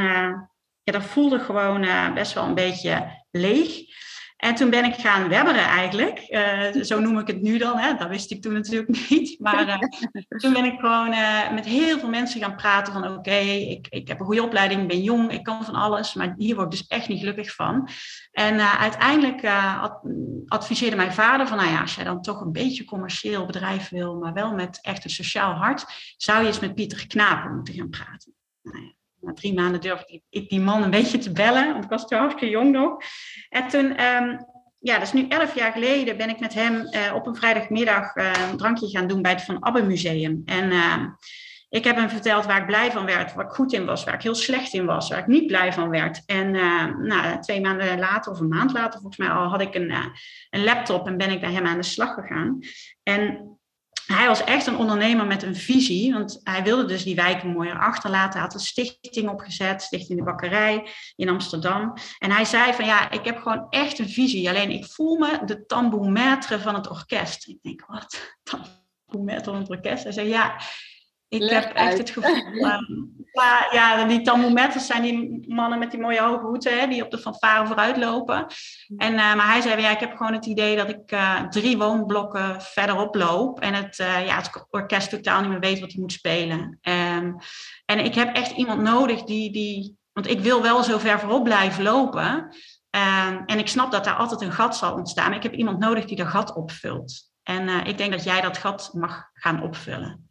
ja, 0.92 0.98
dat 0.98 1.08
voelde 1.08 1.38
gewoon 1.38 1.82
uh, 1.84 2.12
best 2.12 2.32
wel 2.32 2.44
een 2.44 2.54
beetje 2.54 3.24
leeg. 3.30 3.96
En 4.36 4.54
toen 4.54 4.70
ben 4.70 4.84
ik 4.84 4.94
gaan 4.94 5.28
webberen 5.28 5.64
eigenlijk. 5.64 6.26
Uh, 6.28 6.82
zo 6.82 7.00
noem 7.00 7.18
ik 7.18 7.26
het 7.26 7.42
nu 7.42 7.58
dan. 7.58 7.78
Hè. 7.78 7.94
Dat 7.94 8.08
wist 8.08 8.30
ik 8.30 8.42
toen 8.42 8.52
natuurlijk 8.52 8.88
niet. 9.10 9.40
Maar 9.40 9.66
uh, 9.66 9.78
toen 10.26 10.52
ben 10.52 10.64
ik 10.64 10.80
gewoon 10.80 11.14
met 11.54 11.66
heel 11.66 11.98
veel 11.98 12.08
mensen 12.08 12.40
gaan 12.40 12.56
praten 12.56 12.92
van... 12.92 13.12
oké, 13.12 13.36
ik, 13.40 13.86
ik 13.88 14.08
heb 14.08 14.20
een 14.20 14.26
goede 14.26 14.42
opleiding, 14.42 14.80
ik 14.80 14.88
ben 14.88 15.02
jong, 15.02 15.32
ik 15.32 15.42
kan 15.42 15.64
van 15.64 15.74
alles... 15.74 16.14
maar 16.14 16.34
hier 16.36 16.54
word 16.54 16.66
ik 16.66 16.78
dus 16.78 16.86
echt 16.86 17.08
niet 17.08 17.18
gelukkig 17.18 17.54
van. 17.54 17.88
En 18.30 18.78
uiteindelijk 18.78 19.44
ad 19.80 20.00
adviseerde 20.46 20.96
mijn 20.96 21.12
vader 21.12 21.46
van... 21.46 21.56
nou 21.56 21.70
ja, 21.70 21.80
als 21.80 21.94
jij 21.94 22.04
dan 22.04 22.22
toch 22.22 22.40
een 22.40 22.52
beetje 22.52 22.84
commercieel 22.84 23.46
bedrijf 23.46 23.88
wil... 23.88 24.18
maar 24.18 24.32
wel 24.32 24.54
met 24.54 24.78
echt 24.82 25.04
een 25.04 25.10
sociaal 25.10 25.52
hart... 25.52 25.84
zou 26.16 26.40
je 26.40 26.46
eens 26.46 26.60
met 26.60 26.74
Pieter 26.74 27.06
Knapen 27.06 27.54
moeten 27.54 27.74
gaan 27.74 27.90
praten. 27.90 28.34
Nou 28.62 28.97
na 29.20 29.32
drie 29.32 29.54
maanden 29.54 29.80
durfde 29.80 30.22
ik 30.30 30.48
die 30.48 30.60
man 30.60 30.82
een 30.82 30.90
beetje 30.90 31.18
te 31.18 31.32
bellen, 31.32 31.72
want 31.72 31.84
ik 31.84 31.90
was 31.90 32.06
toen 32.06 32.18
hartstikke 32.18 32.54
jong 32.54 32.72
nog. 32.72 33.02
En 33.48 33.68
toen, 33.68 34.04
um, 34.04 34.46
ja, 34.78 34.94
dat 34.98 35.02
is 35.02 35.12
nu 35.12 35.26
elf 35.28 35.54
jaar 35.54 35.72
geleden, 35.72 36.16
ben 36.16 36.28
ik 36.28 36.40
met 36.40 36.54
hem 36.54 36.74
uh, 36.74 37.14
op 37.14 37.26
een 37.26 37.36
vrijdagmiddag 37.36 38.16
uh, 38.16 38.32
een 38.50 38.56
drankje 38.56 38.88
gaan 38.88 39.06
doen 39.06 39.22
bij 39.22 39.32
het 39.32 39.44
Van 39.44 39.64
Abbe 39.64 39.82
Museum. 39.82 40.42
En 40.44 40.70
uh, 40.70 41.04
ik 41.68 41.84
heb 41.84 41.96
hem 41.96 42.08
verteld 42.08 42.46
waar 42.46 42.60
ik 42.60 42.66
blij 42.66 42.90
van 42.90 43.06
werd, 43.06 43.34
waar 43.34 43.44
ik 43.44 43.50
goed 43.50 43.72
in 43.72 43.84
was, 43.84 44.04
waar 44.04 44.14
ik 44.14 44.22
heel 44.22 44.34
slecht 44.34 44.72
in 44.72 44.86
was, 44.86 45.08
waar 45.08 45.18
ik 45.18 45.26
niet 45.26 45.46
blij 45.46 45.72
van 45.72 45.88
werd. 45.88 46.22
En 46.26 46.50
nou, 47.06 47.40
twee 47.40 47.60
maanden 47.60 47.98
later, 47.98 48.32
of 48.32 48.40
een 48.40 48.48
maand 48.48 48.72
later 48.72 49.00
volgens 49.00 49.16
mij 49.16 49.28
al, 49.28 49.48
had 49.48 49.60
ik 49.60 49.74
een, 49.74 49.94
een 50.50 50.64
laptop 50.64 51.06
en 51.06 51.16
ben 51.16 51.30
ik 51.30 51.40
bij 51.40 51.52
hem 51.52 51.66
aan 51.66 51.76
de 51.76 51.82
slag 51.82 52.14
gegaan. 52.14 52.58
En 53.02 53.57
hij 54.16 54.26
was 54.26 54.44
echt 54.44 54.66
een 54.66 54.76
ondernemer 54.76 55.26
met 55.26 55.42
een 55.42 55.56
visie, 55.56 56.12
want 56.12 56.40
hij 56.42 56.62
wilde 56.62 56.84
dus 56.84 57.04
die 57.04 57.14
wijken 57.14 57.48
mooier 57.48 57.78
achterlaten. 57.78 58.32
Hij 58.32 58.40
had 58.40 58.54
een 58.54 58.60
stichting 58.60 59.28
opgezet, 59.28 59.82
Stichting 59.82 60.18
de 60.18 60.24
Bakkerij 60.24 60.88
in 61.16 61.28
Amsterdam. 61.28 61.92
En 62.18 62.30
hij 62.30 62.44
zei 62.44 62.72
van 62.72 62.84
ja, 62.84 63.10
ik 63.10 63.24
heb 63.24 63.38
gewoon 63.38 63.66
echt 63.70 63.98
een 63.98 64.08
visie, 64.08 64.48
alleen 64.48 64.70
ik 64.70 64.84
voel 64.84 65.18
me 65.18 65.40
de 65.44 65.66
tambour 65.66 66.42
van 66.42 66.74
het 66.74 66.88
orkest. 66.88 67.48
Ik 67.48 67.58
denk, 67.62 67.84
wat? 67.86 68.36
Tambour 68.42 69.44
van 69.44 69.54
het 69.54 69.70
orkest? 69.70 70.02
Hij 70.02 70.12
zei 70.12 70.28
ja, 70.28 70.60
ik 71.28 71.50
heb 71.50 71.72
echt 71.74 71.98
het 71.98 72.10
gevoel. 72.10 72.36
Uh, 73.38 73.72
ja, 73.72 74.04
die 74.04 74.22
tambourmetters 74.22 74.86
zijn 74.86 75.02
die 75.02 75.44
mannen 75.48 75.78
met 75.78 75.90
die 75.90 76.00
mooie 76.00 76.20
hoge 76.20 76.44
hoeden, 76.44 76.78
hè, 76.78 76.86
die 76.86 77.04
op 77.04 77.10
de 77.10 77.18
fanfare 77.18 77.66
vooruit 77.66 77.96
lopen. 77.96 78.46
En, 78.96 79.12
uh, 79.12 79.34
maar 79.34 79.46
hij 79.46 79.60
zei, 79.60 79.80
ja, 79.80 79.90
ik 79.90 80.00
heb 80.00 80.16
gewoon 80.16 80.32
het 80.32 80.46
idee 80.46 80.76
dat 80.76 80.88
ik 80.88 81.12
uh, 81.12 81.42
drie 81.42 81.78
woonblokken 81.78 82.62
verderop 82.62 83.14
loop. 83.14 83.60
En 83.60 83.74
het, 83.74 83.96
ja, 83.96 84.36
het 84.36 84.66
orkest 84.70 85.10
totaal 85.10 85.40
niet 85.40 85.50
meer 85.50 85.60
weet 85.60 85.80
wat 85.80 85.92
hij 85.92 86.00
moet 86.00 86.12
spelen. 86.12 86.78
Um, 86.82 87.36
en 87.84 88.04
ik 88.04 88.14
heb 88.14 88.36
echt 88.36 88.56
iemand 88.56 88.82
nodig 88.82 89.22
die, 89.22 89.52
die. 89.52 89.96
Want 90.12 90.30
ik 90.30 90.40
wil 90.40 90.62
wel 90.62 90.82
zo 90.82 90.98
ver 90.98 91.20
voorop 91.20 91.44
blijven 91.44 91.82
lopen. 91.82 92.34
Um, 92.90 93.42
en 93.46 93.58
ik 93.58 93.68
snap 93.68 93.92
dat 93.92 94.04
daar 94.04 94.16
altijd 94.16 94.40
een 94.40 94.52
gat 94.52 94.76
zal 94.76 94.94
ontstaan. 94.94 95.28
Maar 95.28 95.36
ik 95.36 95.42
heb 95.42 95.54
iemand 95.54 95.78
nodig 95.78 96.04
die 96.04 96.16
dat 96.16 96.26
gat 96.26 96.54
opvult. 96.54 97.30
En 97.42 97.68
ik 97.86 97.98
denk 97.98 98.10
dat 98.12 98.24
jij 98.24 98.40
dat 98.40 98.58
gat 98.58 98.90
mag 98.92 99.30
gaan 99.32 99.62
opvullen. 99.62 100.27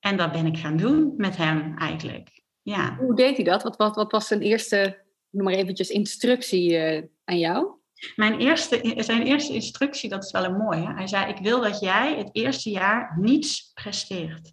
En 0.00 0.16
dat 0.16 0.32
ben 0.32 0.46
ik 0.46 0.58
gaan 0.58 0.76
doen 0.76 1.14
met 1.16 1.36
hem 1.36 1.76
eigenlijk. 1.78 2.42
Ja. 2.62 2.96
Hoe 2.96 3.16
deed 3.16 3.36
hij 3.36 3.44
dat? 3.44 3.62
Wat, 3.62 3.76
wat, 3.76 3.96
wat 3.96 4.12
was 4.12 4.26
zijn 4.26 4.40
eerste, 4.40 5.04
noem 5.30 5.44
maar 5.44 5.54
eventjes, 5.54 5.88
instructie 5.88 6.70
uh, 6.70 7.02
aan 7.24 7.38
jou? 7.38 7.76
Mijn 8.16 8.38
eerste, 8.38 8.94
zijn 8.96 9.22
eerste 9.22 9.52
instructie, 9.52 10.08
dat 10.08 10.24
is 10.24 10.30
wel 10.30 10.44
een 10.44 10.56
mooie. 10.56 10.92
Hij 10.94 11.06
zei, 11.06 11.32
ik 11.32 11.38
wil 11.38 11.60
dat 11.60 11.80
jij 11.80 12.16
het 12.16 12.28
eerste 12.32 12.70
jaar 12.70 13.18
niets 13.20 13.72
presteert. 13.74 14.52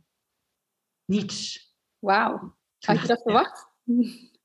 Niets. 1.06 1.70
Wauw. 2.00 2.56
Had 2.80 3.02
je 3.02 3.08
dat 3.08 3.22
verwacht? 3.22 3.68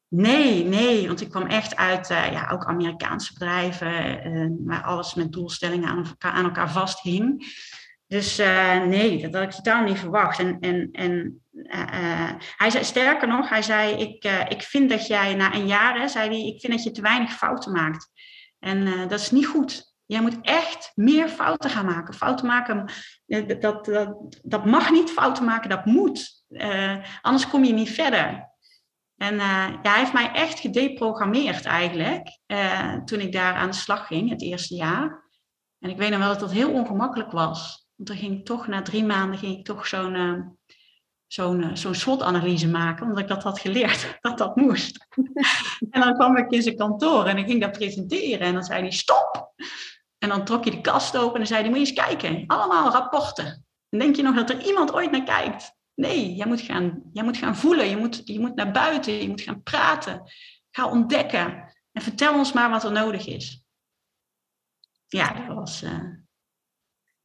Nee, 0.08 0.64
nee, 0.64 1.06
want 1.06 1.20
ik 1.20 1.30
kwam 1.30 1.46
echt 1.46 1.76
uit 1.76 2.10
uh, 2.10 2.32
ja, 2.32 2.50
ook 2.50 2.64
Amerikaanse 2.64 3.32
bedrijven, 3.32 4.26
uh, 4.26 4.50
waar 4.66 4.82
alles 4.82 5.14
met 5.14 5.32
doelstellingen 5.32 5.88
aan 5.88 6.06
elkaar, 6.06 6.32
aan 6.32 6.44
elkaar 6.44 6.70
vasthing. 6.70 7.44
Dus 8.10 8.40
uh, 8.40 8.82
nee, 8.82 9.22
dat 9.22 9.34
had 9.34 9.42
ik 9.42 9.50
totaal 9.50 9.84
niet 9.84 9.98
verwacht. 9.98 10.38
En, 10.38 10.60
en, 10.60 10.88
en 10.92 11.42
uh, 11.52 12.30
hij 12.56 12.70
zei, 12.70 12.84
sterker 12.84 13.28
nog, 13.28 13.48
hij 13.48 13.62
zei, 13.62 13.94
ik, 13.94 14.24
ik 14.48 14.62
vind 14.62 14.90
dat 14.90 15.06
jij 15.06 15.34
na 15.34 15.54
een 15.54 15.66
jaar, 15.66 16.00
hè, 16.00 16.08
zei 16.08 16.28
hij, 16.28 16.46
ik 16.46 16.60
vind 16.60 16.72
dat 16.72 16.82
je 16.82 16.90
te 16.90 17.00
weinig 17.00 17.32
fouten 17.32 17.72
maakt. 17.72 18.10
En 18.58 19.08
dat 19.08 19.20
is 19.20 19.30
niet 19.30 19.46
goed. 19.46 19.94
Jij 20.06 20.20
moet 20.20 20.38
echt 20.40 20.92
meer 20.94 21.28
fouten 21.28 21.70
gaan 21.70 21.86
maken. 21.86 22.14
Fouten 22.14 22.46
maken, 22.46 22.92
dat, 23.26 23.84
dat, 23.84 24.38
dat 24.42 24.64
mag 24.64 24.90
niet 24.90 25.10
fouten 25.10 25.44
maken, 25.44 25.70
dat 25.70 25.84
moet. 25.84 26.44
anders 27.20 27.48
kom 27.48 27.64
je 27.64 27.72
niet 27.72 27.90
verder. 27.90 28.48
En 29.16 29.36
ja, 29.36 29.78
hij 29.82 29.98
heeft 29.98 30.12
mij 30.12 30.32
echt 30.32 30.60
gedeprogrammeerd 30.60 31.64
eigenlijk, 31.64 32.38
toen 33.04 33.20
ik 33.20 33.32
daar 33.32 33.54
aan 33.54 33.70
de 33.70 33.76
slag 33.76 34.06
ging, 34.06 34.30
het 34.30 34.42
eerste 34.42 34.74
jaar. 34.74 35.28
En 35.78 35.90
ik 35.90 35.96
weet 35.96 36.10
nog 36.10 36.18
wel 36.18 36.28
dat 36.28 36.40
dat 36.40 36.52
heel 36.52 36.72
ongemakkelijk 36.72 37.30
was. 37.30 37.79
Want 38.00 38.12
dan 38.12 38.20
ging 38.20 38.38
ik 38.38 38.44
toch, 38.44 38.66
na 38.66 38.82
drie 38.82 39.04
maanden, 39.04 39.38
ging 39.38 39.58
ik 39.58 39.64
toch 39.64 39.86
zo'n 39.86 40.14
uh, 40.14 40.40
zo'n 41.26 41.62
uh, 41.62 41.74
zo'n 41.74 41.94
SWOT-analyse 41.94 42.68
maken, 42.68 43.06
omdat 43.06 43.18
ik 43.18 43.28
dat 43.28 43.42
had 43.42 43.60
geleerd, 43.60 44.16
dat 44.20 44.38
dat 44.38 44.56
moest. 44.56 45.06
en 45.90 46.00
dan 46.00 46.14
kwam 46.14 46.36
ik 46.36 46.50
in 46.50 46.62
zijn 46.62 46.76
kantoor 46.76 47.26
en 47.26 47.36
ik 47.36 47.46
ging 47.46 47.60
dat 47.60 47.72
presenteren 47.72 48.46
en 48.46 48.54
dan 48.54 48.64
zei 48.64 48.80
hij, 48.80 48.90
stop! 48.90 49.54
En 50.18 50.28
dan 50.28 50.44
trok 50.44 50.64
je 50.64 50.70
de 50.70 50.80
kast 50.80 51.16
open 51.16 51.40
en 51.40 51.46
zei 51.46 51.60
hij, 51.60 51.68
moet 51.68 51.78
je 51.78 51.86
eens 51.86 52.06
kijken. 52.06 52.44
Allemaal 52.46 52.90
rapporten. 52.90 53.66
Dan 53.88 54.00
denk 54.00 54.16
je 54.16 54.22
nog 54.22 54.34
dat 54.34 54.50
er 54.50 54.62
iemand 54.62 54.92
ooit 54.92 55.10
naar 55.10 55.24
kijkt. 55.24 55.74
Nee, 55.94 56.34
jij 56.34 56.46
moet 56.46 56.60
gaan, 56.60 57.02
jij 57.12 57.24
moet 57.24 57.36
gaan 57.36 57.56
voelen. 57.56 57.88
Je 57.88 57.96
moet, 57.96 58.22
je 58.24 58.40
moet 58.40 58.54
naar 58.54 58.70
buiten. 58.70 59.12
Je 59.12 59.28
moet 59.28 59.40
gaan 59.40 59.62
praten. 59.62 60.22
Ga 60.70 60.90
ontdekken. 60.90 61.74
En 61.92 62.02
vertel 62.02 62.34
ons 62.34 62.52
maar 62.52 62.70
wat 62.70 62.84
er 62.84 62.92
nodig 62.92 63.26
is. 63.26 63.64
Ja, 65.06 65.32
dat 65.32 65.56
was... 65.56 65.82
Uh... 65.82 66.19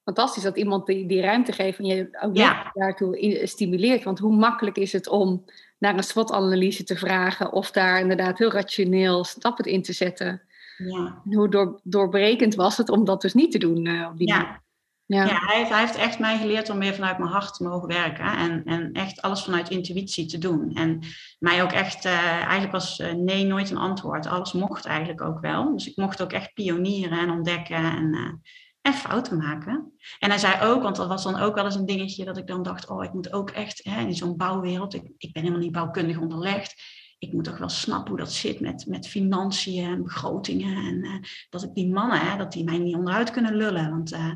Fantastisch 0.05 0.43
dat 0.43 0.57
iemand 0.57 0.85
die, 0.85 1.07
die 1.07 1.21
ruimte 1.21 1.51
geeft 1.51 1.79
en 1.79 1.85
je 1.85 2.17
ook 2.21 2.37
ja. 2.37 2.71
daartoe 2.73 3.41
stimuleert. 3.43 4.03
Want 4.03 4.19
hoe 4.19 4.35
makkelijk 4.35 4.77
is 4.77 4.91
het 4.93 5.07
om 5.07 5.45
naar 5.77 5.97
een 5.97 6.03
SWOT-analyse 6.03 6.83
te 6.83 6.95
vragen 6.95 7.51
of 7.51 7.71
daar 7.71 7.99
inderdaad 7.99 8.37
heel 8.37 8.51
rationeel 8.51 9.23
stappen 9.23 9.65
in 9.65 9.81
te 9.81 9.93
zetten. 9.93 10.41
Ja. 10.77 11.21
En 11.25 11.33
hoe 11.35 11.49
door, 11.49 11.79
doorbrekend 11.83 12.55
was 12.55 12.77
het 12.77 12.89
om 12.89 13.05
dat 13.05 13.21
dus 13.21 13.33
niet 13.33 13.51
te 13.51 13.57
doen 13.57 13.85
uh, 13.85 14.07
op 14.11 14.17
die 14.17 14.27
ja. 14.27 14.37
manier. 14.37 14.63
Ja, 15.07 15.25
ja 15.25 15.39
hij, 15.45 15.57
heeft, 15.57 15.69
hij, 15.69 15.79
heeft, 15.79 15.95
echt 15.95 16.19
mij 16.19 16.37
geleerd 16.37 16.69
om 16.69 16.77
meer 16.77 16.93
vanuit 16.93 17.17
mijn 17.17 17.31
hart 17.31 17.53
te 17.53 17.63
mogen 17.63 17.87
werken 17.87 18.37
en, 18.37 18.63
en 18.65 18.91
echt 18.93 19.21
alles 19.21 19.43
vanuit 19.43 19.69
intuïtie 19.69 20.25
te 20.25 20.37
doen. 20.37 20.71
En 20.73 20.99
mij 21.39 21.63
ook 21.63 21.71
echt, 21.71 22.05
uh, 22.05 22.29
eigenlijk 22.29 22.71
was 22.71 22.99
uh, 22.99 23.11
nee 23.11 23.45
nooit 23.45 23.69
een 23.69 23.77
antwoord. 23.77 24.27
Alles 24.27 24.53
mocht 24.53 24.85
eigenlijk 24.85 25.21
ook 25.21 25.39
wel. 25.39 25.73
Dus 25.73 25.89
ik 25.89 25.95
mocht 25.95 26.21
ook 26.21 26.31
echt 26.31 26.53
pionieren 26.53 27.19
en 27.19 27.29
ontdekken 27.29 27.75
en, 27.75 28.41
en 28.85 28.93
fouten 28.93 29.37
maken. 29.37 29.93
En 30.19 30.29
hij 30.29 30.39
zei 30.39 30.61
ook, 30.61 30.81
want 30.81 30.95
dat 30.95 31.07
was 31.07 31.23
dan 31.23 31.39
ook 31.39 31.55
wel 31.55 31.65
eens 31.65 31.75
een 31.75 31.85
dingetje 31.85 32.25
dat 32.25 32.37
ik 32.37 32.47
dan 32.47 32.63
dacht, 32.63 32.89
oh 32.89 33.03
ik 33.03 33.13
moet 33.13 33.33
ook 33.33 33.49
echt 33.49 33.83
hè, 33.83 34.01
in 34.01 34.15
zo'n 34.15 34.37
bouwwereld, 34.37 34.93
ik, 34.93 35.11
ik 35.17 35.33
ben 35.33 35.41
helemaal 35.41 35.63
niet 35.63 35.71
bouwkundig 35.71 36.19
onderlegd 36.19 36.75
ik 37.17 37.33
moet 37.33 37.43
toch 37.43 37.57
wel 37.57 37.69
snappen 37.69 38.09
hoe 38.09 38.19
dat 38.19 38.33
zit 38.33 38.59
met, 38.59 38.85
met 38.87 39.07
financiën 39.07 39.83
en 39.83 40.03
begrotingen. 40.03 40.85
En 40.85 41.05
uh, 41.05 41.13
dat 41.49 41.63
ik 41.63 41.73
die 41.73 41.91
mannen, 41.91 42.19
hè, 42.19 42.37
dat 42.37 42.51
die 42.51 42.63
mij 42.63 42.77
niet 42.77 42.95
onderuit 42.95 43.31
kunnen 43.31 43.55
lullen. 43.55 43.89
Want 43.89 44.13
uh, 44.13 44.31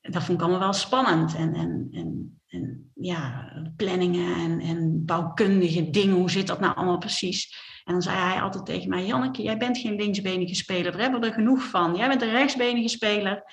dat 0.00 0.22
vond 0.22 0.38
ik 0.38 0.44
allemaal 0.44 0.60
wel 0.60 0.72
spannend. 0.72 1.34
En, 1.34 1.54
en, 1.54 1.88
en, 1.90 2.40
en 2.46 2.92
ja, 2.94 3.52
planningen 3.76 4.34
en, 4.34 4.60
en 4.60 5.04
bouwkundige 5.04 5.90
dingen, 5.90 6.16
hoe 6.16 6.30
zit 6.30 6.46
dat 6.46 6.60
nou 6.60 6.74
allemaal 6.74 6.98
precies? 6.98 7.70
En 7.84 7.92
dan 7.92 8.02
zei 8.02 8.16
hij 8.16 8.40
altijd 8.40 8.66
tegen 8.66 8.88
mij, 8.88 9.06
Janneke, 9.06 9.42
jij 9.42 9.56
bent 9.56 9.78
geen 9.78 9.96
linksbenige 9.96 10.54
speler, 10.54 10.92
daar 10.92 11.00
hebben 11.00 11.20
we 11.20 11.26
er 11.26 11.32
genoeg 11.32 11.62
van. 11.62 11.96
Jij 11.96 12.08
bent 12.08 12.22
een 12.22 12.30
rechtsbenige 12.30 12.88
speler. 12.88 13.44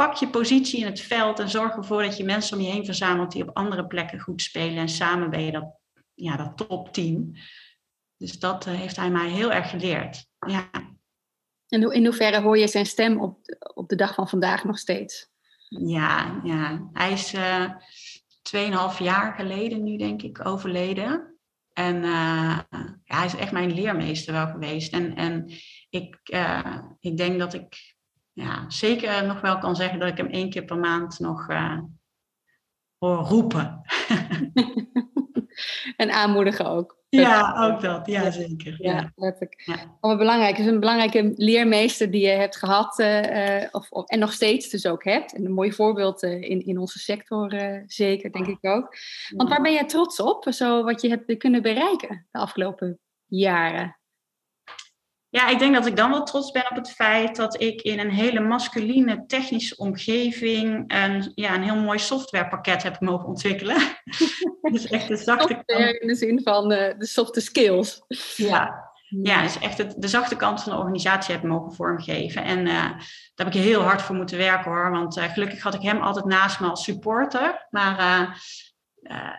Pak 0.00 0.14
je 0.14 0.28
positie 0.28 0.80
in 0.80 0.86
het 0.86 1.00
veld 1.00 1.38
en 1.38 1.48
zorg 1.48 1.76
ervoor 1.76 2.02
dat 2.02 2.16
je 2.16 2.24
mensen 2.24 2.56
om 2.56 2.62
je 2.62 2.70
heen 2.70 2.84
verzamelt 2.84 3.32
die 3.32 3.42
op 3.42 3.56
andere 3.56 3.86
plekken 3.86 4.20
goed 4.20 4.42
spelen. 4.42 4.76
En 4.76 4.88
samen 4.88 5.30
ben 5.30 5.44
je 5.44 5.52
dat, 5.52 5.64
ja, 6.14 6.36
dat 6.36 6.68
topteam. 6.68 7.32
Dus 8.16 8.38
dat 8.38 8.66
uh, 8.66 8.74
heeft 8.74 8.96
hij 8.96 9.10
mij 9.10 9.28
heel 9.28 9.52
erg 9.52 9.70
geleerd. 9.70 10.26
Ja. 10.46 10.70
En 11.68 11.92
in 11.92 12.04
hoeverre 12.04 12.40
hoor 12.40 12.58
je 12.58 12.68
zijn 12.68 12.86
stem 12.86 13.20
op, 13.20 13.38
op 13.74 13.88
de 13.88 13.96
dag 13.96 14.14
van 14.14 14.28
vandaag 14.28 14.64
nog 14.64 14.78
steeds? 14.78 15.28
Ja, 15.68 16.40
ja. 16.44 16.88
hij 16.92 17.12
is 17.12 17.34
uh, 17.34 17.70
tweeënhalf 18.42 18.98
jaar 18.98 19.34
geleden 19.34 19.82
nu, 19.82 19.96
denk 19.96 20.22
ik, 20.22 20.46
overleden. 20.46 21.38
En 21.72 21.96
uh, 21.96 22.58
ja, 23.04 23.16
hij 23.16 23.26
is 23.26 23.36
echt 23.36 23.52
mijn 23.52 23.74
leermeester 23.74 24.32
wel 24.32 24.46
geweest. 24.46 24.92
En, 24.92 25.16
en 25.16 25.50
ik, 25.90 26.18
uh, 26.32 26.78
ik 27.00 27.16
denk 27.16 27.38
dat 27.38 27.54
ik 27.54 27.89
ja, 28.32 28.64
zeker 28.68 29.26
nog 29.26 29.40
wel 29.40 29.58
kan 29.58 29.76
zeggen 29.76 29.98
dat 29.98 30.08
ik 30.08 30.16
hem 30.16 30.26
één 30.26 30.50
keer 30.50 30.64
per 30.64 30.78
maand 30.78 31.18
nog 31.18 31.46
hoor 32.98 33.16
roepen. 33.16 33.80
en 35.96 36.10
aanmoedigen 36.10 36.66
ook. 36.66 36.98
Ja, 37.08 37.68
ook 37.68 37.80
dat. 37.80 38.06
Ja, 38.06 38.30
zeker. 38.30 38.74
Ja, 38.78 38.92
ja 38.92 39.12
letterlijk. 39.14 39.62
Ja. 40.00 40.16
belangrijk. 40.16 40.56
Het 40.56 40.66
is 40.66 40.72
een 40.72 40.80
belangrijke 40.80 41.32
leermeester 41.36 42.10
die 42.10 42.26
je 42.26 42.28
hebt 42.28 42.56
gehad 42.56 42.98
uh, 42.98 43.64
of, 43.70 43.90
of, 43.90 44.08
en 44.08 44.18
nog 44.18 44.32
steeds 44.32 44.68
dus 44.68 44.86
ook 44.86 45.04
hebt. 45.04 45.34
En 45.34 45.44
een 45.44 45.52
mooi 45.52 45.72
voorbeeld 45.72 46.22
uh, 46.22 46.42
in, 46.42 46.66
in 46.66 46.78
onze 46.78 46.98
sector 46.98 47.54
uh, 47.54 47.82
zeker, 47.86 48.32
denk 48.32 48.46
ik 48.46 48.58
ook. 48.60 48.96
Want 49.36 49.48
waar 49.48 49.62
ben 49.62 49.72
jij 49.72 49.86
trots 49.86 50.20
op, 50.20 50.46
zo 50.50 50.84
wat 50.84 51.02
je 51.02 51.08
hebt 51.08 51.36
kunnen 51.36 51.62
bereiken 51.62 52.26
de 52.30 52.38
afgelopen 52.38 52.98
jaren? 53.26 53.99
Ja, 55.30 55.48
ik 55.48 55.58
denk 55.58 55.74
dat 55.74 55.86
ik 55.86 55.96
dan 55.96 56.10
wel 56.10 56.22
trots 56.22 56.50
ben 56.50 56.70
op 56.70 56.76
het 56.76 56.90
feit 56.90 57.36
dat 57.36 57.60
ik 57.60 57.82
in 57.82 57.98
een 57.98 58.10
hele 58.10 58.40
masculine 58.40 59.24
technische 59.26 59.76
omgeving 59.76 60.84
een, 60.86 61.32
ja, 61.34 61.54
een 61.54 61.62
heel 61.62 61.76
mooi 61.76 61.98
softwarepakket 61.98 62.82
heb 62.82 63.00
mogen 63.00 63.28
ontwikkelen. 63.28 63.76
dus 64.72 64.86
echt 64.86 65.08
de 65.08 65.16
zachte 65.16 65.62
kant. 65.66 66.00
In 66.00 66.06
de 66.06 66.14
zin 66.14 66.40
van 66.42 66.72
uh, 66.72 66.78
de 66.98 67.06
softe 67.06 67.40
skills. 67.40 68.02
Ja, 68.36 68.90
ja, 69.22 69.42
dus 69.42 69.58
echt 69.58 69.78
het, 69.78 69.94
de 69.98 70.08
zachte 70.08 70.36
kant 70.36 70.62
van 70.62 70.72
de 70.72 70.78
organisatie 70.78 71.34
heb 71.34 71.42
mogen 71.42 71.72
vormgeven. 71.72 72.44
En 72.44 72.58
uh, 72.58 72.74
daar 72.74 73.46
heb 73.46 73.46
ik 73.46 73.60
heel 73.60 73.82
hard 73.82 74.02
voor 74.02 74.16
moeten 74.16 74.38
werken 74.38 74.70
hoor. 74.70 74.90
Want 74.90 75.16
uh, 75.16 75.24
gelukkig 75.24 75.62
had 75.62 75.74
ik 75.74 75.82
hem 75.82 76.00
altijd 76.00 76.24
naast 76.24 76.60
me 76.60 76.68
als 76.68 76.84
supporter. 76.84 77.66
Maar 77.70 77.98
uh, 77.98 78.34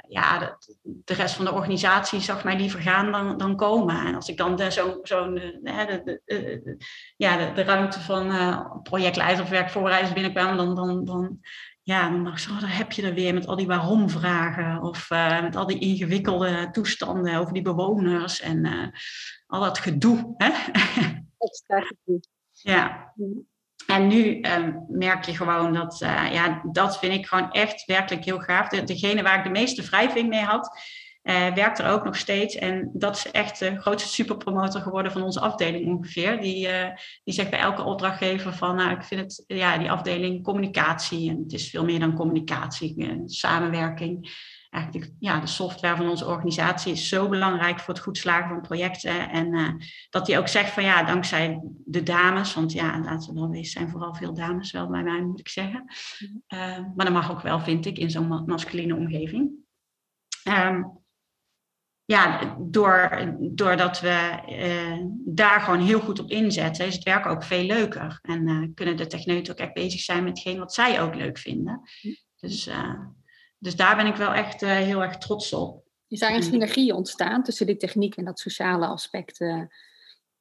ja, 0.08 0.38
de, 0.40 0.56
de, 0.82 1.14
rest 1.14 1.36
van 1.36 1.46
de 1.46 1.52
organisatie 1.52 2.20
zag 2.20 2.44
mij 2.44 2.56
liever 2.56 2.80
gaan 2.80 3.12
dan, 3.12 3.38
dan 3.38 3.56
komen. 3.56 4.06
En 4.06 4.16
als 4.16 4.30
ik 4.30 4.38
dan 4.38 4.72
zo'n 4.72 5.00
zo 5.04 5.34
uh, 5.34 5.42
de, 5.88 6.22
de, 6.26 6.78
ja, 7.18 7.38
de, 7.38 7.52
de, 7.54 7.64
ruimte 7.64 8.00
van 8.00 8.26
uh, 8.26 8.66
projectleider 8.84 9.44
of 9.44 9.50
werkvoorbereiders 9.50 10.14
binnenkwam, 10.14 10.58
dan, 10.58 10.76
dan, 10.76 11.06
dan, 11.06 11.40
ja, 11.82 12.10
dan 12.10 12.24
dacht 12.24 12.46
ik, 12.46 12.52
oh, 12.52 12.60
daar 12.60 12.78
heb 12.78 12.92
je 12.92 13.02
er 13.02 13.14
weer 13.14 13.34
met 13.34 13.48
al 13.48 13.56
die 13.56 13.68
waarom-vragen. 13.68 14.82
Of 14.82 15.10
met 15.42 15.56
al 15.56 15.68
die 15.68 15.80
ingewikkelde 15.80 16.70
toestanden 16.72 17.36
over 17.36 17.54
die 17.54 17.62
bewoners 17.62 18.42
en 18.42 18.92
al 19.48 19.62
dat 19.62 19.78
gedoe. 19.78 20.34
Hè? 20.38 20.50
Extra 21.38 21.80
gedoe. 21.80 22.20
Ja. 22.52 23.14
En 23.92 24.08
nu 24.08 24.40
ehm, 24.40 24.72
merk 24.88 25.26
je 25.26 25.36
gewoon 25.36 25.74
dat, 25.74 26.02
uh, 26.02 26.34
ja, 26.34 26.62
dat 26.72 27.00
vind 27.00 27.14
ik 27.14 27.26
gewoon 27.26 27.52
echt 27.52 27.86
werkelijk 27.86 28.26
heel 28.26 28.40
gaaf. 28.40 28.68
De, 28.68 28.84
degene 28.84 29.22
waar 29.22 29.38
ik 29.38 29.44
de 29.44 29.50
meeste 29.50 29.82
wrijving 29.84 30.30
mee 30.30 30.44
had, 30.44 30.80
uh, 31.24 31.54
werkt 31.54 31.80
er 31.80 31.92
ook 31.92 32.04
nog 32.04 32.16
steeds. 32.16 32.56
En 32.56 32.90
dat 32.94 33.16
is 33.16 33.32
echt 33.32 33.60
de 33.60 33.80
grootste 33.80 34.10
superpromotor 34.10 34.82
geworden 34.82 35.12
van 35.12 35.24
onze 35.24 35.40
afdeling 35.40 35.86
ongeveer. 35.86 36.42
Die, 36.42 36.68
uh, 36.68 36.88
die 37.24 37.34
zegt 37.34 37.50
bij 37.50 37.60
elke 37.60 37.84
opdrachtgever 37.84 38.54
van, 38.54 38.76
nou, 38.76 38.92
ik 38.92 39.04
vind 39.04 39.22
het, 39.22 39.44
ja, 39.48 39.78
die 39.78 39.92
afdeling 39.92 40.44
communicatie. 40.44 41.30
En 41.30 41.38
het 41.44 41.54
is 41.54 41.70
veel 41.70 41.86
meer 41.86 42.00
dan 42.00 42.14
communicatie, 42.14 43.22
samenwerking 43.26 44.30
eigenlijk 44.72 45.12
ja, 45.20 45.40
de 45.40 45.48
software 45.48 45.96
van 45.96 46.10
onze 46.10 46.26
organisatie 46.26 46.92
is 46.92 47.10
zo 47.10 47.30
belangrijk 47.30 47.80
voor 47.80 47.94
het 47.94 48.04
goed 48.04 48.18
slagen 48.18 48.50
van 48.50 48.62
projecten. 48.62 49.30
En 49.30 49.54
uh, 49.54 49.70
dat 50.10 50.28
hij 50.28 50.38
ook 50.38 50.48
zegt 50.48 50.72
van 50.72 50.84
ja, 50.84 51.04
dankzij 51.04 51.62
de 51.86 52.04
dames, 52.04 52.54
want 52.54 52.72
ja, 52.72 53.00
laten 53.00 53.34
we 53.34 53.40
wel 53.40 53.50
wezen, 53.50 53.72
zijn 53.72 53.90
vooral 53.90 54.16
veel 54.16 54.34
dames 54.34 54.72
wel 54.72 54.88
bij 54.88 55.04
mij, 55.04 55.22
moet 55.22 55.40
ik 55.40 55.50
zeggen. 55.50 55.84
Uh, 56.54 56.78
maar 56.96 57.06
dat 57.06 57.12
mag 57.12 57.32
ook 57.32 57.42
wel, 57.42 57.60
vind 57.60 57.86
ik, 57.86 57.98
in 57.98 58.10
zo'n 58.10 58.44
masculine 58.46 58.96
omgeving. 58.96 59.52
Um, 60.48 61.00
ja, 62.06 62.56
door, 62.60 63.34
doordat 63.40 64.00
we 64.00 64.40
uh, 64.50 65.06
daar 65.26 65.62
gewoon 65.62 65.82
heel 65.82 66.00
goed 66.00 66.20
op 66.20 66.30
inzetten, 66.30 66.86
is 66.86 66.96
het 66.96 67.04
werk 67.04 67.26
ook 67.26 67.44
veel 67.44 67.64
leuker. 67.64 68.20
En 68.22 68.72
kunnen 68.74 68.98
de 68.98 69.08
techneuten 69.08 69.54
ook 69.54 69.60
echt 69.60 69.74
bezig 69.74 70.00
zijn 70.00 70.24
met 70.24 70.38
hetgeen 70.38 70.60
wat 70.60 70.74
zij 70.74 71.02
ook 71.02 71.16
leuk 71.16 71.38
vinden. 71.38 71.82
Dus 72.40 72.70
dus 73.62 73.76
daar 73.76 73.96
ben 73.96 74.06
ik 74.06 74.16
wel 74.16 74.34
echt 74.34 74.64
uh, 74.64 74.70
heel 74.70 75.04
erg 75.04 75.18
trots 75.18 75.54
op. 75.54 75.84
Is 76.08 76.20
daar 76.20 76.36
een 76.36 76.44
synergie 76.44 76.96
ontstaan 76.96 77.44
tussen 77.44 77.66
die 77.66 77.78
techniek 77.78 78.16
en 78.16 78.26
dat 78.26 78.40
sociale 78.40 78.88
aspect? 78.88 79.40
Uh, 79.40 79.62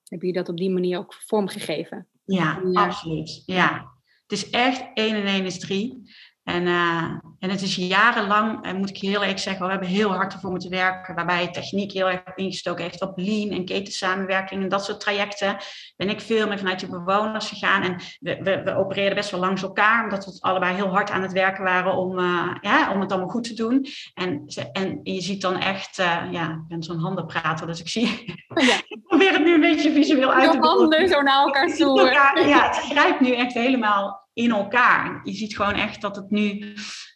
heb 0.04 0.22
je 0.22 0.32
dat 0.32 0.48
op 0.48 0.56
die 0.56 0.70
manier 0.70 0.98
ook 0.98 1.14
vormgegeven? 1.14 2.08
Ja, 2.24 2.62
absoluut. 2.72 3.42
Ja. 3.46 3.92
Het 4.26 4.32
is 4.32 4.50
echt 4.50 4.90
1 4.94 5.14
en 5.14 5.26
1 5.26 5.44
is 5.44 5.58
3. 5.58 6.10
En, 6.50 6.66
uh, 6.66 7.02
en 7.38 7.50
het 7.50 7.62
is 7.62 7.76
jarenlang, 7.76 8.64
en 8.64 8.76
moet 8.76 8.88
ik 8.88 8.96
heel 8.96 9.20
eerlijk 9.20 9.38
zeggen, 9.38 9.64
we 9.64 9.70
hebben 9.70 9.88
heel 9.88 10.12
hard 10.12 10.32
ervoor 10.32 10.50
moeten 10.50 10.70
werken, 10.70 11.14
waarbij 11.14 11.50
techniek 11.50 11.92
heel 11.92 12.10
erg 12.10 12.22
ingestoken 12.34 12.84
heeft 12.84 13.02
op 13.02 13.12
lean 13.16 13.50
en 13.50 13.64
ketensamenwerking 13.64 14.62
en 14.62 14.68
dat 14.68 14.84
soort 14.84 15.00
trajecten. 15.00 15.56
Ben 15.96 16.08
ik 16.08 16.20
veel 16.20 16.48
meer 16.48 16.58
vanuit 16.58 16.80
de 16.80 16.88
bewoners 16.88 17.48
gegaan 17.48 17.82
en 17.82 17.96
we, 18.20 18.42
we, 18.42 18.62
we 18.62 18.76
opereerden 18.76 19.14
best 19.14 19.30
wel 19.30 19.40
langs 19.40 19.62
elkaar, 19.62 20.02
omdat 20.02 20.24
we 20.24 20.36
allebei 20.40 20.74
heel 20.74 20.88
hard 20.88 21.10
aan 21.10 21.22
het 21.22 21.32
werken 21.32 21.64
waren 21.64 21.96
om, 21.96 22.18
uh, 22.18 22.54
ja, 22.60 22.92
om 22.92 23.00
het 23.00 23.10
allemaal 23.10 23.30
goed 23.30 23.44
te 23.44 23.54
doen. 23.54 23.86
En, 24.14 24.44
en 24.72 25.00
je 25.02 25.20
ziet 25.20 25.40
dan 25.40 25.56
echt, 25.56 25.98
uh, 25.98 26.22
ja, 26.30 26.50
ik 26.50 26.68
ben 26.68 26.82
zo'n 26.82 26.98
handenprater, 26.98 27.66
dus 27.66 27.80
ik 27.80 27.88
zie, 27.88 28.34
ja. 28.54 28.74
ik 28.88 29.00
probeer 29.06 29.32
het 29.32 29.44
nu 29.44 29.54
een 29.54 29.60
beetje 29.60 29.92
visueel 29.92 30.32
uit 30.32 30.50
te 30.50 30.56
doen. 30.56 30.66
handen 30.66 31.08
zo 31.08 31.22
naar 31.22 31.42
elkaar 31.42 31.66
toe. 31.66 32.10
Ja, 32.46 32.66
het 32.66 32.76
grijpt 32.76 33.20
nu 33.20 33.34
echt 33.34 33.54
helemaal 33.54 34.28
in 34.42 34.50
elkaar. 34.50 35.20
Je 35.24 35.32
ziet 35.32 35.56
gewoon 35.56 35.74
echt 35.74 36.00
dat 36.00 36.16
het 36.16 36.30
nu, 36.30 36.74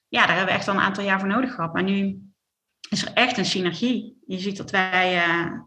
ja, 0.08 0.26
daar 0.26 0.36
hebben 0.36 0.54
we 0.54 0.58
echt 0.58 0.68
al 0.68 0.74
een 0.74 0.80
aantal 0.80 1.04
jaar 1.04 1.20
voor 1.20 1.28
nodig 1.28 1.54
gehad. 1.54 1.72
Maar 1.72 1.82
nu 1.82 2.18
is 2.90 3.02
er 3.04 3.12
echt 3.12 3.38
een 3.38 3.44
synergie. 3.44 4.22
Je 4.26 4.38
ziet 4.38 4.56
dat 4.56 4.70
wij 4.70 5.28
uh, 5.28 5.60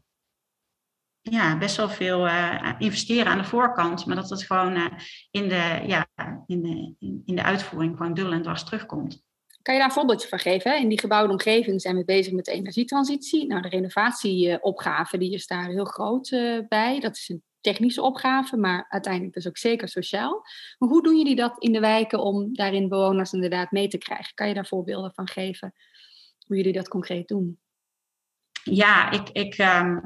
ja, 1.22 1.58
best 1.58 1.76
wel 1.76 1.90
veel 1.90 2.28
uh, 2.28 2.74
investeren 2.78 3.32
aan 3.32 3.38
de 3.38 3.44
voorkant, 3.44 4.06
maar 4.06 4.16
dat 4.16 4.30
het 4.30 4.44
gewoon 4.44 4.76
uh, 4.76 4.86
in, 5.32 5.50
de, 5.50 5.84
ja, 5.86 6.08
in, 6.46 6.62
de, 6.62 6.96
in 7.26 7.36
de 7.36 7.44
uitvoering 7.44 7.98
gewoon 7.98 8.14
dubbel 8.14 8.34
en 8.34 8.42
dwars 8.42 8.64
terugkomt. 8.64 9.26
Kan 9.62 9.76
je 9.76 9.82
daar 9.82 9.90
een 9.90 9.96
voorbeeldje 9.98 10.28
van 10.28 10.40
geven? 10.40 10.80
In 10.80 10.90
die 10.90 11.00
gebouwde 11.00 11.32
omgeving 11.32 11.82
zijn 11.82 11.96
we 11.96 12.06
bezig 12.06 12.34
met 12.34 12.46
de 12.46 12.52
energietransitie. 12.52 13.48
Nou, 13.48 13.62
de 13.62 13.70
renovatieopgave 13.70 15.18
die 15.18 15.34
is 15.34 15.48
daar 15.48 15.68
heel 15.68 15.86
groot 15.86 16.30
bij. 16.68 17.00
Dat 17.00 17.16
is 17.16 17.30
een 17.30 17.44
technische 17.62 18.02
opgave, 18.02 18.58
maar 18.58 18.86
uiteindelijk 18.90 19.34
dus 19.34 19.48
ook 19.48 19.58
zeker 19.58 19.88
sociaal. 19.88 20.42
Maar 20.78 20.90
hoe 20.90 21.04
doen 21.04 21.18
jullie 21.18 21.36
dat 21.36 21.64
in 21.64 21.72
de 21.72 21.80
wijken 21.80 22.20
om 22.20 22.54
daarin 22.56 22.90
bewoners 22.90 23.34
inderdaad 23.34 23.72
mee 23.72 23.88
te 23.88 23.98
krijgen? 23.98 24.34
Kan 24.34 24.48
je 24.48 24.54
daar 24.54 24.68
voorbeelden 24.68 25.14
van 25.14 25.28
geven? 25.28 25.74
Hoe 26.46 26.58
jullie 26.58 26.74
dat 26.74 26.88
concreet 26.88 27.28
doen? 27.28 27.60
Ja, 28.64 29.12
ik, 29.12 29.30
ik, 29.30 29.58
ehm, 29.58 29.98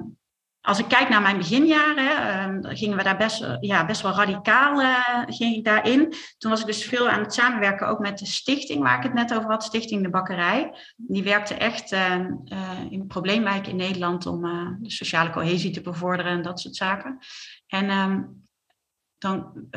als 0.62 0.80
ik 0.80 0.88
kijk 0.88 1.10
naar 1.10 1.22
mijn 1.22 1.38
beginjaren, 1.38 2.44
um, 2.44 2.76
gingen 2.76 2.98
we 2.98 3.04
daar 3.04 3.18
best, 3.18 3.48
ja, 3.60 3.86
best 3.86 4.02
wel 4.02 4.12
radicaal 4.12 4.82
uh, 4.82 5.22
ging 5.26 5.56
ik 5.56 5.66
daarin. 5.66 6.14
Toen 6.38 6.52
was 6.52 6.60
ik 6.60 6.66
dus 6.66 6.84
veel 6.84 7.10
aan 7.10 7.20
het 7.20 7.34
samenwerken 7.34 7.88
ook 7.88 8.00
met 8.00 8.18
de 8.18 8.26
stichting 8.26 8.84
waar 8.84 8.98
ik 8.98 9.04
het 9.04 9.14
net 9.14 9.34
over 9.34 9.50
had, 9.50 9.64
Stichting 9.64 10.04
de 10.04 10.10
Bakkerij. 10.10 10.74
Die 10.96 11.24
werkte 11.24 11.54
echt 11.54 11.92
uh, 11.92 12.16
uh, 12.46 12.70
in 12.90 13.08
probleemwijken 13.08 13.72
in 13.72 13.78
Nederland 13.78 14.26
om 14.26 14.42
de 14.82 14.92
sociale 14.92 15.30
cohesie 15.30 15.72
te 15.72 15.82
bevorderen 15.82 16.32
en 16.32 16.42
dat 16.42 16.60
soort 16.60 16.76
zaken. 16.76 17.18
En 17.68 17.90
um, 17.90 18.46
dan, 19.18 19.68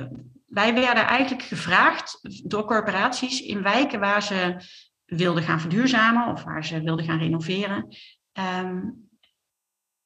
wij 0.46 0.74
werden 0.74 1.06
eigenlijk 1.06 1.42
gevraagd 1.42 2.20
door 2.44 2.64
corporaties 2.64 3.40
in 3.40 3.62
wijken 3.62 4.00
waar 4.00 4.22
ze 4.22 4.56
wilden 5.04 5.42
gaan 5.42 5.60
verduurzamen 5.60 6.32
of 6.32 6.44
waar 6.44 6.64
ze 6.64 6.82
wilden 6.82 7.04
gaan 7.04 7.18
renoveren. 7.18 7.88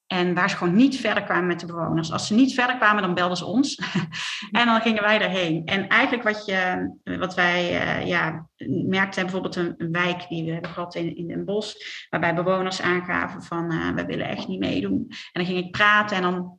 En 0.08 0.34
waar 0.34 0.50
ze 0.50 0.56
gewoon 0.56 0.74
niet 0.74 0.96
verder 0.96 1.22
kwamen 1.22 1.46
met 1.46 1.60
de 1.60 1.66
bewoners. 1.66 2.12
Als 2.12 2.26
ze 2.26 2.34
niet 2.34 2.54
verder 2.54 2.76
kwamen, 2.76 3.02
dan 3.02 3.14
belden 3.14 3.36
ze 3.36 3.44
ons. 3.44 3.80
en 4.50 4.66
dan 4.66 4.80
gingen 4.80 5.02
wij 5.02 5.20
erheen. 5.20 5.64
En 5.64 5.88
eigenlijk 5.88 6.22
wat, 6.22 6.46
je, 6.46 6.90
wat 7.18 7.34
wij 7.34 7.72
uh, 7.72 8.06
ja, 8.06 8.48
merkten, 8.86 9.22
bijvoorbeeld 9.22 9.56
een, 9.56 9.74
een, 9.78 9.92
wijk 9.92 10.28
die 10.28 10.44
we 10.44 10.52
hebben 10.52 10.70
gehad 10.70 10.94
in, 10.94 11.16
in 11.16 11.30
een 11.30 11.44
bos, 11.44 11.76
waarbij 12.10 12.34
bewoners 12.34 12.80
aangaven 12.80 13.42
van 13.42 13.72
uh, 13.72 13.90
we 13.90 14.04
willen 14.04 14.28
echt 14.28 14.48
niet 14.48 14.58
meedoen. 14.58 15.06
En 15.08 15.16
dan 15.32 15.44
ging 15.44 15.64
ik 15.64 15.70
praten 15.70 16.16
en 16.16 16.22
dan 16.22 16.58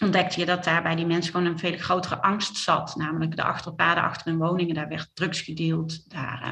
ontdekte 0.00 0.40
je 0.40 0.46
dat 0.46 0.64
daar 0.64 0.82
bij 0.82 0.96
die 0.96 1.06
mensen 1.06 1.32
gewoon 1.32 1.46
een 1.46 1.58
veel 1.58 1.78
grotere 1.78 2.22
angst 2.22 2.56
zat. 2.56 2.96
Namelijk 2.96 3.36
de 3.36 3.42
achterpaden 3.42 4.02
achter 4.02 4.30
hun 4.30 4.38
woningen. 4.38 4.74
Daar 4.74 4.88
werd 4.88 5.10
drugs 5.14 5.40
gedeeld, 5.40 6.10
daar 6.10 6.42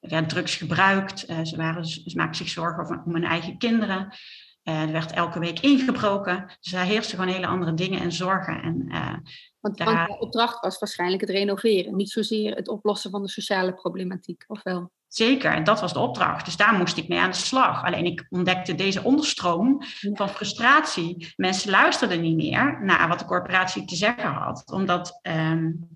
uh, 0.00 0.10
werd 0.10 0.28
drugs 0.28 0.56
gebruikt. 0.56 1.18
ze, 1.18 1.56
waren, 1.56 1.84
ze 1.84 2.12
maakten 2.14 2.44
zich 2.44 2.48
zorgen 2.48 2.82
over, 2.82 3.02
om 3.04 3.12
hun 3.12 3.24
eigen 3.24 3.58
kinderen. 3.58 4.14
Uh, 4.68 4.80
er 4.80 4.92
werd 4.92 5.12
elke 5.12 5.38
week 5.38 5.60
ingebroken. 5.60 6.56
Dus 6.60 6.72
daar 6.72 6.84
heersten 6.84 7.18
gewoon 7.18 7.34
hele 7.34 7.46
andere 7.46 7.74
dingen 7.74 8.00
en 8.00 8.12
zorgen. 8.12 8.62
En, 8.62 8.86
uh, 8.88 9.16
want, 9.60 9.78
daar... 9.78 10.06
de 10.06 10.18
opdracht 10.18 10.60
was 10.60 10.78
waarschijnlijk 10.78 11.20
het 11.20 11.30
renoveren, 11.30 11.96
niet 11.96 12.10
zozeer 12.10 12.54
het 12.54 12.68
oplossen 12.68 13.10
van 13.10 13.22
de 13.22 13.28
sociale 13.28 13.74
problematiek, 13.74 14.44
of 14.46 14.62
wel? 14.62 14.90
Zeker, 15.08 15.64
dat 15.64 15.80
was 15.80 15.92
de 15.92 15.98
opdracht. 15.98 16.44
Dus 16.44 16.56
daar 16.56 16.74
moest 16.74 16.96
ik 16.96 17.08
mee 17.08 17.18
aan 17.18 17.30
de 17.30 17.36
slag. 17.36 17.84
Alleen 17.84 18.04
ik 18.04 18.26
ontdekte 18.30 18.74
deze 18.74 19.02
onderstroom 19.02 19.82
van 20.12 20.28
frustratie. 20.28 21.32
Mensen 21.36 21.70
luisterden 21.70 22.20
niet 22.20 22.36
meer 22.36 22.84
naar 22.84 23.08
wat 23.08 23.18
de 23.18 23.24
corporatie 23.24 23.84
te 23.84 23.96
zeggen 23.96 24.30
had, 24.30 24.72
omdat 24.72 25.20
um, 25.22 25.88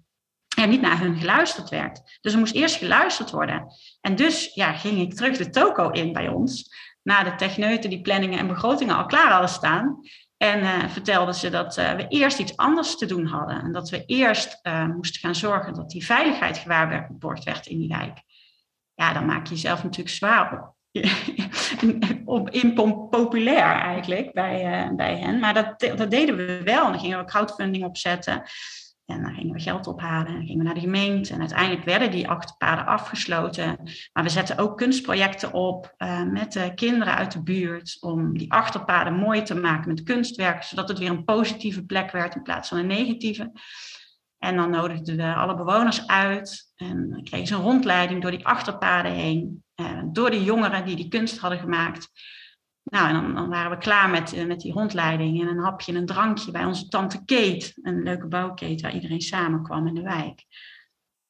er 0.57 0.69
niet 0.69 0.81
naar 0.81 1.01
hun 1.01 1.17
geluisterd 1.17 1.69
werd. 1.69 2.19
Dus 2.21 2.33
er 2.33 2.39
moest 2.39 2.55
eerst 2.55 2.77
geluisterd 2.77 3.31
worden. 3.31 3.67
En 4.01 4.17
dus 4.17 4.55
ja, 4.55 4.73
ging 4.73 4.99
ik 4.99 5.15
terug 5.15 5.37
de 5.37 5.51
toko 5.51 5.91
in 5.91 6.13
bij 6.13 6.29
ons 6.29 6.75
na 7.03 7.23
de 7.23 7.35
techneuten 7.35 7.91
die 7.91 8.01
planningen 8.01 8.39
en 8.39 8.47
begrotingen 8.47 8.97
al 8.97 9.07
klaar 9.07 9.31
hadden 9.31 9.49
staan. 9.49 10.01
En 10.37 10.61
uh, 10.61 10.89
vertelden 10.89 11.35
ze 11.35 11.51
dat 11.51 11.79
uh, 11.79 11.93
we 11.93 12.07
eerst 12.09 12.39
iets 12.39 12.57
anders 12.57 12.97
te 12.97 13.07
doen 13.07 13.27
hadden. 13.27 13.61
En 13.61 13.73
dat 13.73 13.91
we 13.91 14.05
eerst 14.05 14.61
uh, 14.63 14.87
moesten 14.87 15.21
gaan 15.21 15.35
zorgen 15.35 15.75
dat 15.75 15.91
die 15.91 16.05
veiligheid 16.05 16.59
gewaarborgd 16.59 17.45
werd 17.45 17.67
in 17.67 17.79
die 17.79 17.89
wijk. 17.89 18.19
Ja, 18.95 19.13
dan 19.13 19.27
maak 19.27 19.47
je 19.47 19.55
jezelf 19.55 19.83
natuurlijk 19.83 20.17
zwaar 20.17 20.53
op. 20.53 20.79
op 22.25 22.51
impopulair 22.51 23.73
eigenlijk 23.73 24.33
bij, 24.33 24.91
bij 24.97 25.17
hen. 25.17 25.39
Maar 25.39 25.55
dat, 25.55 25.99
dat 25.99 26.11
deden 26.11 26.37
we 26.37 26.63
wel. 26.63 26.85
En 26.85 26.91
dan 26.91 27.01
gingen 27.01 27.19
we 27.19 27.25
crowdfunding 27.25 27.85
opzetten. 27.85 28.43
En 29.11 29.23
dan 29.23 29.35
gingen 29.35 29.55
we 29.55 29.61
geld 29.61 29.87
ophalen 29.87 30.27
en 30.27 30.47
gingen 30.47 30.59
we 30.59 30.65
naar 30.65 30.75
de 30.75 30.81
gemeente. 30.81 31.33
En 31.33 31.41
uiteindelijk 31.41 31.85
werden 31.85 32.11
die 32.11 32.29
achterpaden 32.29 32.87
afgesloten. 32.87 33.79
Maar 34.13 34.23
we 34.23 34.29
zetten 34.29 34.59
ook 34.59 34.77
kunstprojecten 34.77 35.53
op 35.53 35.95
uh, 35.99 36.23
met 36.23 36.53
de 36.53 36.73
kinderen 36.75 37.15
uit 37.15 37.33
de 37.33 37.43
buurt. 37.43 37.97
Om 38.01 38.39
die 38.39 38.53
achterpaden 38.53 39.15
mooi 39.15 39.43
te 39.43 39.55
maken 39.55 39.89
met 39.89 40.03
kunstwerk. 40.03 40.63
Zodat 40.63 40.89
het 40.89 40.99
weer 40.99 41.11
een 41.11 41.25
positieve 41.25 41.85
plek 41.85 42.11
werd 42.11 42.35
in 42.35 42.43
plaats 42.43 42.69
van 42.69 42.79
een 42.79 42.87
negatieve. 42.87 43.53
En 44.39 44.57
dan 44.57 44.71
nodigden 44.71 45.17
we 45.17 45.35
alle 45.35 45.57
bewoners 45.57 46.07
uit. 46.07 46.73
En 46.77 47.21
kregen 47.25 47.47
ze 47.47 47.55
een 47.55 47.61
rondleiding 47.61 48.23
door 48.23 48.31
die 48.31 48.47
achterpaden 48.47 49.13
heen. 49.13 49.65
Uh, 49.77 50.03
door 50.13 50.31
de 50.31 50.45
jongeren 50.45 50.85
die 50.85 50.97
die 50.97 51.09
kunst 51.09 51.39
hadden 51.39 51.59
gemaakt. 51.59 52.11
Nou, 52.83 53.09
en 53.09 53.35
dan, 53.35 53.49
waren 53.49 53.71
we 53.71 53.79
klaar 53.79 54.11
met, 54.11 54.35
uh, 54.35 54.47
met 54.47 54.61
die 54.61 54.73
rondleiding 54.73 55.41
en 55.41 55.49
een 55.49 55.59
hapje 55.59 55.93
en 55.93 55.99
een 55.99 56.07
drankje 56.07 56.51
bij 56.51 56.65
onze 56.65 56.89
tante 56.89 57.25
Kate, 57.25 57.73
een 57.83 58.03
leuke 58.03 58.27
bouwketen 58.27 58.83
waar 58.83 58.95
iedereen 58.95 59.21
samenkwam 59.21 59.87
in 59.87 59.95
de 59.95 60.03
wijk. 60.03 60.45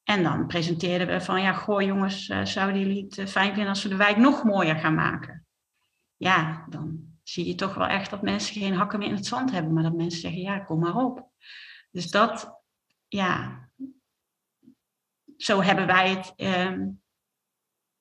En 0.03 0.23
dan 0.23 0.47
presenteerden 0.47 1.07
we 1.07 1.21
van, 1.21 1.41
ja, 1.41 1.53
goh 1.53 1.81
jongens, 1.81 2.29
uh, 2.29 2.45
zouden 2.45 2.79
jullie 2.79 3.03
het 3.03 3.17
uh, 3.17 3.25
fijn 3.25 3.53
vinden 3.53 3.69
als 3.69 3.83
we 3.83 3.89
de 3.89 3.95
wijk 3.95 4.17
nog 4.17 4.43
mooier 4.43 4.75
gaan 4.75 4.95
maken? 4.95 5.45
Ja, 6.15 6.65
dan 6.69 7.11
zie 7.23 7.47
je 7.47 7.55
toch 7.55 7.73
wel 7.73 7.87
echt 7.87 8.09
dat 8.09 8.21
mensen 8.21 8.61
geen 8.61 8.73
hakken 8.73 8.99
meer 8.99 9.07
in 9.07 9.15
het 9.15 9.25
zand 9.25 9.51
hebben, 9.51 9.73
maar 9.73 9.83
dat 9.83 9.93
mensen 9.93 10.21
zeggen, 10.21 10.41
ja, 10.41 10.59
kom 10.59 10.79
maar 10.79 10.95
op. 10.95 11.29
Dus 11.91 12.11
dat, 12.11 12.61
ja, 13.07 13.59
zo 15.37 15.61
hebben 15.61 15.87
wij 15.87 16.09
het 16.09 16.33
ehm, 16.35 16.87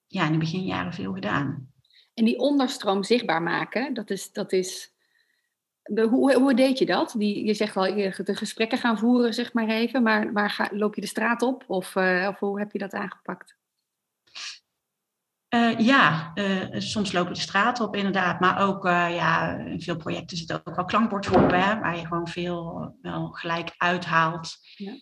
ja, 0.06 0.26
in 0.26 0.32
de 0.32 0.38
beginjaren 0.38 0.92
veel 0.92 1.12
gedaan. 1.12 1.69
En 2.20 2.26
die 2.26 2.38
onderstroom 2.38 3.02
zichtbaar 3.02 3.42
maken, 3.42 3.94
dat 3.94 4.10
is. 4.10 4.32
Dat 4.32 4.52
is 4.52 4.94
hoe, 6.10 6.34
hoe 6.34 6.54
deed 6.54 6.78
je 6.78 6.86
dat? 6.86 7.14
Die, 7.16 7.44
je 7.44 7.54
zegt 7.54 7.74
wel, 7.74 7.86
je 7.86 8.22
de 8.24 8.34
gesprekken 8.34 8.78
gaan 8.78 8.98
voeren, 8.98 9.34
zeg 9.34 9.52
maar 9.52 9.68
even. 9.68 10.02
Maar 10.02 10.32
waar 10.32 10.50
ga, 10.50 10.68
loop 10.72 10.94
je 10.94 11.00
de 11.00 11.06
straat 11.06 11.42
op? 11.42 11.64
Of, 11.66 11.94
uh, 11.94 12.26
of 12.28 12.38
hoe 12.38 12.58
heb 12.58 12.72
je 12.72 12.78
dat 12.78 12.92
aangepakt? 12.92 13.56
Uh, 15.54 15.78
ja, 15.78 16.30
uh, 16.34 16.80
soms 16.80 17.12
lopen 17.12 17.34
de 17.34 17.40
straat 17.40 17.80
op 17.80 17.96
inderdaad. 17.96 18.40
Maar 18.40 18.68
ook 18.68 18.84
ja, 18.84 19.56
in 19.56 19.82
veel 19.82 19.96
projecten 19.96 20.36
zitten 20.36 20.62
ook 20.64 20.76
wel 20.76 20.84
klankbordgroepen, 20.84 21.62
hè, 21.62 21.78
waar 21.78 21.96
je 21.96 22.06
gewoon 22.06 22.28
veel 22.28 22.94
wel 23.02 23.28
gelijk 23.28 23.74
uithaalt. 23.76 24.56
Ja. 24.76 24.94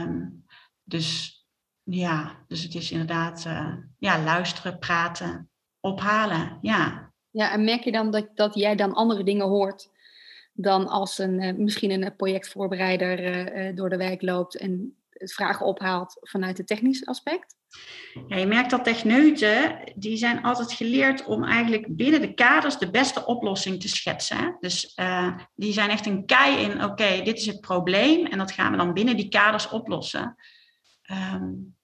Um, 0.00 0.44
dus 0.82 1.40
ja, 1.82 2.44
dus 2.48 2.62
het 2.62 2.74
is 2.74 2.90
inderdaad 2.90 3.42
ja, 3.98 4.22
luisteren, 4.22 4.78
praten 4.78 5.51
ophalen. 5.82 6.58
Ja. 6.60 7.10
Ja, 7.30 7.52
en 7.52 7.64
merk 7.64 7.82
je 7.82 7.92
dan 7.92 8.10
dat, 8.10 8.28
dat 8.34 8.54
jij 8.54 8.76
dan 8.76 8.94
andere 8.94 9.24
dingen 9.24 9.46
hoort 9.46 9.90
dan 10.52 10.86
als 10.88 11.18
een, 11.18 11.42
uh, 11.42 11.54
misschien 11.54 11.90
een 11.90 12.16
projectvoorbereider 12.16 13.20
uh, 13.56 13.76
door 13.76 13.88
de 13.88 13.96
wijk 13.96 14.22
loopt 14.22 14.56
en 14.56 14.96
het 15.10 15.32
vragen 15.32 15.66
ophaalt 15.66 16.18
vanuit 16.20 16.58
het 16.58 16.66
technische 16.66 17.06
aspect? 17.06 17.56
Ja, 18.28 18.36
je 18.36 18.46
merkt 18.46 18.70
dat 18.70 18.84
techneuten, 18.84 19.78
die 19.94 20.16
zijn 20.16 20.42
altijd 20.42 20.72
geleerd 20.72 21.24
om 21.24 21.44
eigenlijk 21.44 21.96
binnen 21.96 22.20
de 22.20 22.34
kaders 22.34 22.78
de 22.78 22.90
beste 22.90 23.26
oplossing 23.26 23.80
te 23.80 23.88
schetsen. 23.88 24.56
Dus 24.60 24.92
uh, 24.96 25.36
die 25.54 25.72
zijn 25.72 25.90
echt 25.90 26.06
een 26.06 26.26
kei 26.26 26.62
in, 26.62 26.84
oké, 26.84 27.22
dit 27.22 27.38
is 27.38 27.46
het 27.46 27.60
probleem 27.60 28.26
en 28.26 28.38
dat 28.38 28.52
gaan 28.52 28.70
we 28.70 28.76
dan 28.76 28.92
binnen 28.92 29.16
die 29.16 29.28
kaders 29.28 29.68
oplossen. 29.68 30.36
Um, 31.34 31.76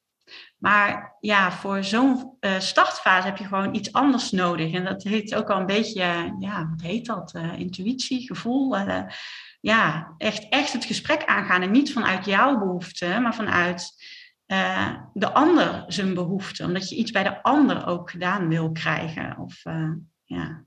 maar 0.59 1.17
ja, 1.21 1.53
voor 1.53 1.85
zo'n 1.85 2.37
uh, 2.41 2.59
startfase 2.59 3.27
heb 3.27 3.37
je 3.37 3.45
gewoon 3.45 3.75
iets 3.75 3.93
anders 3.93 4.31
nodig. 4.31 4.73
En 4.73 4.85
dat 4.85 5.03
heet 5.03 5.35
ook 5.35 5.51
al 5.51 5.61
een 5.61 5.67
beetje, 5.67 6.35
ja, 6.39 6.69
wat 6.71 6.81
heet 6.81 7.07
dat? 7.07 7.35
Uh, 7.35 7.59
intuïtie, 7.59 8.27
gevoel. 8.27 8.79
Uh, 8.79 9.03
ja, 9.61 10.15
echt, 10.19 10.49
echt 10.49 10.73
het 10.73 10.85
gesprek 10.85 11.25
aangaan. 11.25 11.63
En 11.63 11.71
niet 11.71 11.93
vanuit 11.93 12.25
jouw 12.25 12.59
behoefte, 12.59 13.19
maar 13.23 13.35
vanuit 13.35 14.07
de 15.13 15.33
ander 15.33 15.85
zijn 15.87 16.15
behoefte. 16.15 16.65
Omdat 16.65 16.89
je 16.89 16.97
iets 16.97 17.11
bij 17.11 17.23
de 17.23 17.43
ander 17.43 17.87
ook 17.87 18.11
gedaan 18.11 18.49
wil 18.49 18.73
krijgen. 18.73 19.39
Of 19.39 19.63
ja. 20.25 20.65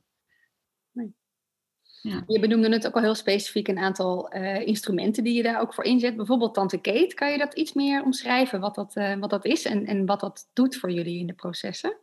Ja. 2.02 2.24
Je 2.28 2.40
benoemde 2.40 2.70
het 2.70 2.88
ook 2.88 2.96
al 2.96 3.02
heel 3.02 3.16
specifiek 3.16 3.68
een 3.68 3.78
aantal 3.78 4.36
uh, 4.36 4.68
instrumenten 4.68 5.24
die 5.24 5.34
je 5.34 5.44
daar 5.44 5.62
ook 5.62 5.74
voor 5.74 5.84
inzet. 5.84 6.16
Bijvoorbeeld 6.16 6.54
Tante 6.54 6.78
Kate. 6.78 7.14
Kan 7.14 7.32
je 7.32 7.38
dat 7.38 7.54
iets 7.54 7.74
meer 7.74 8.04
omschrijven, 8.04 8.60
wat 8.60 8.76
dat, 8.76 8.96
uh, 8.96 9.16
wat 9.16 9.30
dat 9.30 9.46
is 9.46 9.66
en, 9.66 9.86
en 9.86 10.06
wat 10.06 10.20
dat 10.20 10.50
doet 10.54 10.76
voor 10.78 10.92
jullie 10.92 11.20
in 11.20 11.28
de 11.28 11.34
processen? 11.34 11.98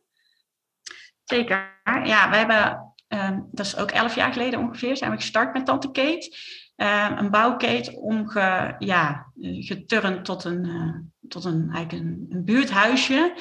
Zeker. 1.24 1.80
Ja, 1.84 2.30
we 2.30 2.36
hebben, 2.36 2.94
uh, 3.08 3.38
dat 3.50 3.66
is 3.66 3.76
ook 3.76 3.90
elf 3.90 4.14
jaar 4.14 4.32
geleden 4.32 4.60
ongeveer, 4.60 4.96
zijn 4.96 5.10
we 5.10 5.16
gestart 5.16 5.52
met 5.52 5.66
Tante 5.66 5.90
Kate. 5.90 6.36
Ehm, 6.78 7.18
een 7.18 7.30
bouwkate 7.30 8.00
omge, 8.00 8.74
ja, 8.78 9.32
geturnd 9.40 10.24
tot 10.24 10.44
een, 10.44 10.64
eh, 10.64 11.28
tot 11.28 11.44
een, 11.44 11.70
eigenlijk 11.72 12.04
een, 12.04 12.26
een 12.28 12.44
buurthuisje. 12.44 13.34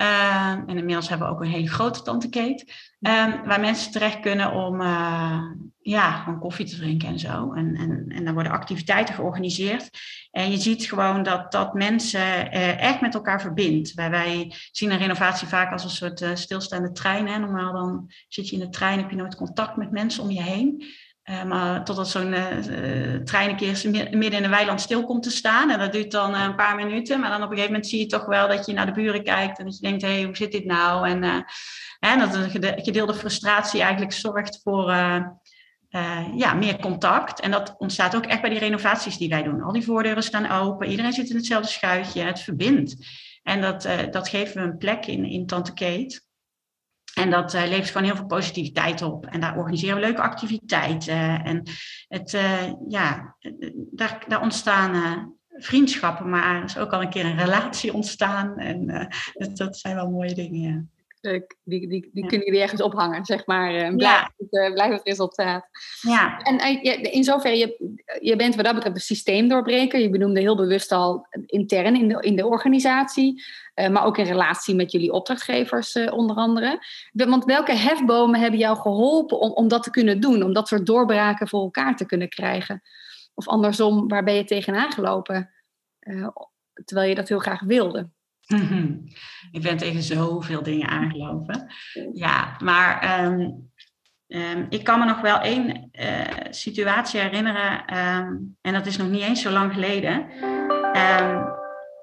Uh, 0.00 0.50
en 0.50 0.78
inmiddels 0.78 1.08
hebben 1.08 1.26
we 1.26 1.32
ook 1.32 1.40
een 1.40 1.50
hele 1.50 1.68
grote 1.68 2.02
tantekate. 2.02 2.66
Um, 3.00 3.44
waar 3.44 3.60
mensen 3.60 3.92
terecht 3.92 4.20
kunnen 4.20 4.52
om 4.52 4.80
uh, 4.80 5.42
ja, 5.80 6.12
gewoon 6.12 6.38
koffie 6.38 6.66
te 6.66 6.76
drinken 6.76 7.08
en 7.08 7.18
zo. 7.18 7.52
En, 7.52 7.76
en, 7.76 8.04
en 8.08 8.24
dan 8.24 8.34
worden 8.34 8.52
activiteiten 8.52 9.14
georganiseerd. 9.14 9.90
En 10.30 10.50
je 10.50 10.56
ziet 10.56 10.84
gewoon 10.84 11.22
dat 11.22 11.52
dat 11.52 11.74
mensen 11.74 12.20
uh, 12.20 12.82
echt 12.82 13.00
met 13.00 13.14
elkaar 13.14 13.40
verbindt. 13.40 13.94
Wij, 13.94 14.10
wij 14.10 14.52
zien 14.72 14.90
een 14.90 14.98
renovatie 14.98 15.48
vaak 15.48 15.72
als 15.72 15.84
een 15.84 15.90
soort 15.90 16.20
uh, 16.20 16.30
stilstaande 16.34 16.92
trein. 16.92 17.28
Hè. 17.28 17.38
Normaal 17.38 17.72
dan 17.72 18.10
zit 18.28 18.48
je 18.48 18.54
in 18.56 18.62
de 18.62 18.68
trein, 18.68 18.98
heb 18.98 19.10
je 19.10 19.16
nooit 19.16 19.36
contact 19.36 19.76
met 19.76 19.90
mensen 19.90 20.22
om 20.22 20.30
je 20.30 20.42
heen. 20.42 20.84
Maar 21.46 21.84
totdat 21.84 22.08
zo'n 22.08 22.34
trein 23.24 23.50
een 23.50 23.56
keer 23.56 23.90
midden 24.10 24.38
in 24.38 24.44
een 24.44 24.50
weiland 24.50 24.80
stil 24.80 25.04
komt 25.04 25.22
te 25.22 25.30
staan. 25.30 25.70
En 25.70 25.78
dat 25.78 25.92
duurt 25.92 26.10
dan 26.10 26.34
een 26.34 26.54
paar 26.54 26.76
minuten. 26.76 27.20
Maar 27.20 27.30
dan 27.30 27.42
op 27.42 27.50
een 27.50 27.56
gegeven 27.56 27.72
moment 27.72 27.90
zie 27.90 27.98
je 27.98 28.06
toch 28.06 28.26
wel 28.26 28.48
dat 28.48 28.66
je 28.66 28.72
naar 28.72 28.86
de 28.86 28.92
buren 28.92 29.24
kijkt. 29.24 29.58
En 29.58 29.64
dat 29.64 29.74
je 29.74 29.80
denkt, 29.80 30.02
hé, 30.02 30.08
hey, 30.08 30.22
hoe 30.22 30.36
zit 30.36 30.52
dit 30.52 30.64
nou? 30.64 31.08
En, 31.08 32.18
dat 32.18 32.34
een 32.34 32.50
gedeelde 32.82 33.14
frustratie 33.14 33.80
eigenlijk 33.80 34.12
zorgt 34.12 34.60
voor 34.62 34.90
ja, 36.34 36.54
meer 36.54 36.78
contact. 36.80 37.40
En 37.40 37.50
dat 37.50 37.74
ontstaat 37.78 38.16
ook 38.16 38.26
echt 38.26 38.40
bij 38.40 38.50
die 38.50 38.58
renovaties 38.58 39.16
die 39.16 39.28
wij 39.28 39.42
doen. 39.42 39.62
Al 39.62 39.72
die 39.72 39.84
voordeuren 39.84 40.22
staan 40.22 40.50
open, 40.50 40.88
iedereen 40.88 41.12
zit 41.12 41.30
in 41.30 41.36
hetzelfde 41.36 41.68
schuitje, 41.68 42.22
het 42.22 42.40
verbindt. 42.40 42.96
En 43.42 43.60
dat, 43.60 43.88
dat 44.10 44.28
geven 44.28 44.62
we 44.62 44.68
een 44.68 44.78
plek 44.78 45.06
in, 45.06 45.24
in 45.24 45.46
Tante 45.46 45.72
Kate. 45.72 46.20
En 47.20 47.30
dat 47.30 47.54
uh, 47.54 47.62
levert 47.62 47.90
gewoon 47.90 48.06
heel 48.06 48.16
veel 48.16 48.26
positiviteit 48.26 49.02
op. 49.02 49.26
En 49.26 49.40
daar 49.40 49.56
organiseren 49.56 49.94
we 49.94 50.00
leuke 50.00 50.22
activiteiten. 50.22 51.44
En 51.44 51.62
het, 52.08 52.38
ja, 52.88 53.36
daar, 53.90 54.24
daar 54.28 54.40
ontstaan 54.42 55.34
vriendschappen, 55.56 56.28
maar 56.28 56.56
er 56.56 56.64
is 56.64 56.78
ook 56.78 56.92
al 56.92 57.02
een 57.02 57.10
keer 57.10 57.24
een 57.24 57.38
relatie 57.38 57.94
ontstaan. 57.94 58.58
En 58.58 59.08
dat, 59.32 59.56
dat 59.56 59.76
zijn 59.76 59.94
wel 59.94 60.10
mooie 60.10 60.34
dingen, 60.34 60.60
ja. 60.60 60.99
Die, 61.20 61.88
die, 61.88 62.10
die 62.12 62.26
kunnen 62.26 62.46
jullie 62.46 62.60
ergens 62.60 62.82
ophangen, 62.82 63.24
zeg 63.24 63.46
maar. 63.46 63.74
Uh, 63.74 63.96
blijft, 63.96 64.30
ja. 64.36 64.60
het, 64.60 64.74
blijft 64.74 64.92
het 64.92 65.06
resultaat. 65.06 65.68
Ja. 66.00 66.38
En 66.38 66.54
uh, 66.54 67.14
in 67.14 67.24
zoverre, 67.24 67.56
je, 67.56 67.98
je 68.20 68.36
bent 68.36 68.54
wat 68.54 68.64
dat 68.64 68.74
betreft 68.74 68.96
een 68.96 69.02
systeemdoorbreker. 69.02 70.00
Je 70.00 70.10
benoemde 70.10 70.40
heel 70.40 70.56
bewust 70.56 70.92
al 70.92 71.26
intern 71.46 71.96
in 71.96 72.08
de, 72.08 72.20
in 72.20 72.36
de 72.36 72.46
organisatie. 72.46 73.42
Uh, 73.74 73.88
maar 73.88 74.04
ook 74.04 74.18
in 74.18 74.24
relatie 74.24 74.74
met 74.74 74.92
jullie 74.92 75.12
opdrachtgevers 75.12 75.96
onder 75.96 76.36
andere. 76.36 76.78
Want 77.12 77.44
welke 77.44 77.72
hefbomen 77.72 78.40
hebben 78.40 78.60
jou 78.60 78.76
geholpen 78.76 79.38
om, 79.38 79.50
om 79.50 79.68
dat 79.68 79.82
te 79.82 79.90
kunnen 79.90 80.20
doen? 80.20 80.42
Om 80.42 80.52
dat 80.52 80.68
soort 80.68 80.86
doorbraken 80.86 81.48
voor 81.48 81.62
elkaar 81.62 81.96
te 81.96 82.06
kunnen 82.06 82.28
krijgen? 82.28 82.82
Of 83.34 83.48
andersom, 83.48 84.08
waar 84.08 84.24
ben 84.24 84.34
je 84.34 84.44
tegenaan 84.44 84.92
gelopen? 84.92 85.50
terwijl 86.84 87.08
je 87.08 87.14
dat 87.14 87.28
heel 87.28 87.38
graag 87.38 87.60
wilde? 87.60 88.10
Ik 89.50 89.62
ben 89.62 89.76
tegen 89.76 90.02
zoveel 90.02 90.62
dingen 90.62 90.88
aangelopen. 90.88 91.72
Ja, 92.12 92.56
maar 92.58 93.00
ehm, 93.00 93.50
ehm, 94.26 94.66
ik 94.68 94.84
kan 94.84 94.98
me 94.98 95.04
nog 95.04 95.20
wel 95.20 95.40
één 95.40 95.90
uh, 95.92 96.24
situatie 96.50 97.20
herinneren. 97.20 97.84
Ehm, 97.86 98.36
en 98.60 98.72
dat 98.72 98.86
is 98.86 98.96
nog 98.96 99.08
niet 99.08 99.22
eens 99.22 99.42
zo 99.42 99.50
lang 99.50 99.72
geleden. 99.72 100.26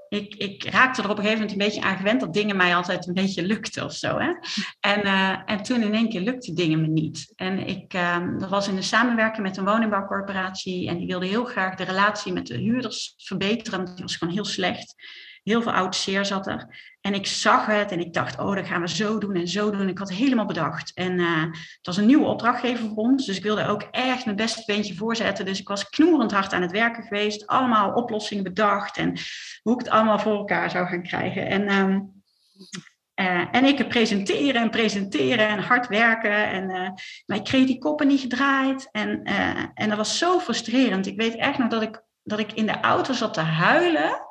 ik, 0.10 0.36
ik, 0.36 0.63
raakte 0.69 1.01
er 1.01 1.10
op 1.10 1.17
een 1.17 1.23
gegeven 1.23 1.41
moment 1.41 1.51
een 1.51 1.67
beetje 1.67 1.81
aan 1.81 1.97
gewend 1.97 2.19
dat 2.19 2.33
dingen 2.33 2.55
mij 2.55 2.75
altijd 2.75 3.07
een 3.07 3.13
beetje 3.13 3.45
lukten 3.45 3.86
of 3.86 3.93
zo. 3.93 4.19
Hè? 4.19 4.31
En, 4.79 5.05
uh, 5.05 5.41
en 5.45 5.63
toen 5.63 5.81
in 5.81 5.93
één 5.93 6.10
keer 6.10 6.21
lukten 6.21 6.55
dingen 6.55 6.81
me 6.81 6.88
niet. 6.88 7.33
En 7.36 7.67
ik, 7.67 7.91
dat 8.38 8.49
was 8.49 8.67
in 8.67 8.75
de 8.75 8.81
samenwerking 8.81 9.47
met 9.47 9.57
een 9.57 9.65
woningbouwcorporatie. 9.65 10.88
En 10.88 10.97
die 10.97 11.07
wilde 11.07 11.25
heel 11.25 11.45
graag 11.45 11.75
de 11.75 11.83
relatie 11.83 12.33
met 12.33 12.47
de 12.47 12.57
huurders 12.57 13.13
verbeteren. 13.17 13.86
Die 13.86 14.03
was 14.03 14.15
gewoon 14.15 14.33
heel 14.33 14.45
slecht. 14.45 14.95
Heel 15.47 15.62
veel 15.62 15.71
oud 15.71 15.95
zeer 15.95 16.25
zat 16.25 16.47
er. 16.47 16.67
En 17.01 17.13
ik 17.13 17.27
zag 17.27 17.65
het 17.65 17.91
en 17.91 17.99
ik 17.99 18.13
dacht, 18.13 18.39
oh, 18.39 18.55
dat 18.55 18.65
gaan 18.65 18.81
we 18.81 18.89
zo 18.89 19.17
doen 19.17 19.36
en 19.36 19.47
zo 19.47 19.71
doen. 19.71 19.89
Ik 19.89 19.97
had 19.97 20.10
helemaal 20.10 20.45
bedacht. 20.45 20.91
En 20.93 21.19
uh, 21.19 21.41
het 21.41 21.79
was 21.81 21.97
een 21.97 22.05
nieuwe 22.05 22.25
opdrachtgever 22.25 22.88
voor 22.88 22.95
ons. 22.95 23.25
Dus 23.25 23.38
ik 23.38 23.43
wilde 23.43 23.67
ook 23.67 23.81
echt 23.91 24.25
mijn 24.25 24.38
beste 24.38 24.63
beentje 24.65 24.95
voorzetten. 24.95 25.45
Dus 25.45 25.60
ik 25.60 25.67
was 25.67 25.89
knoerend 25.89 26.31
hard 26.31 26.53
aan 26.53 26.62
het 26.62 26.71
werken 26.71 27.03
geweest. 27.03 27.47
Allemaal 27.47 27.93
oplossingen 27.93 28.43
bedacht. 28.43 28.97
En 28.97 29.19
hoe 29.62 29.73
ik 29.73 29.79
het 29.79 29.89
allemaal 29.89 30.19
voor 30.19 30.38
elkaar 30.38 30.69
zou 30.69 30.88
gaan 30.88 31.03
krijgen. 31.03 31.47
En, 31.47 31.62
uh, 31.62 31.99
uh, 33.27 33.47
en 33.51 33.65
ik 33.65 33.88
presenteren 33.88 34.62
en 34.62 34.69
presenteren 34.69 35.47
en 35.47 35.60
hard 35.60 35.88
werken. 35.88 36.49
En, 36.49 36.69
uh, 36.69 36.89
maar 37.25 37.38
ik 37.38 37.43
kreeg 37.43 37.65
die 37.65 37.79
koppen 37.79 38.07
niet 38.07 38.21
gedraaid. 38.21 38.89
En, 38.91 39.23
en 39.73 39.89
dat 39.89 39.97
was 39.97 40.17
zo 40.17 40.39
frustrerend. 40.39 41.05
Ik 41.05 41.21
weet 41.21 41.36
echt 41.36 41.57
nog 41.57 41.67
dat 41.67 41.81
ik, 41.81 42.03
dat 42.23 42.39
ik 42.39 42.51
in 42.51 42.65
de 42.65 42.79
auto 42.79 43.13
zat 43.13 43.33
te 43.33 43.41
huilen 43.41 44.25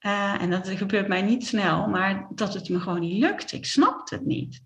uh, 0.00 0.42
en 0.42 0.50
dat 0.50 0.68
gebeurt 0.68 1.08
mij 1.08 1.22
niet 1.22 1.46
snel, 1.46 1.88
maar 1.88 2.26
dat 2.34 2.54
het 2.54 2.68
me 2.68 2.80
gewoon 2.80 3.00
niet 3.00 3.22
lukt. 3.22 3.52
Ik 3.52 3.66
snapte 3.66 4.14
het 4.14 4.24
niet. 4.24 4.60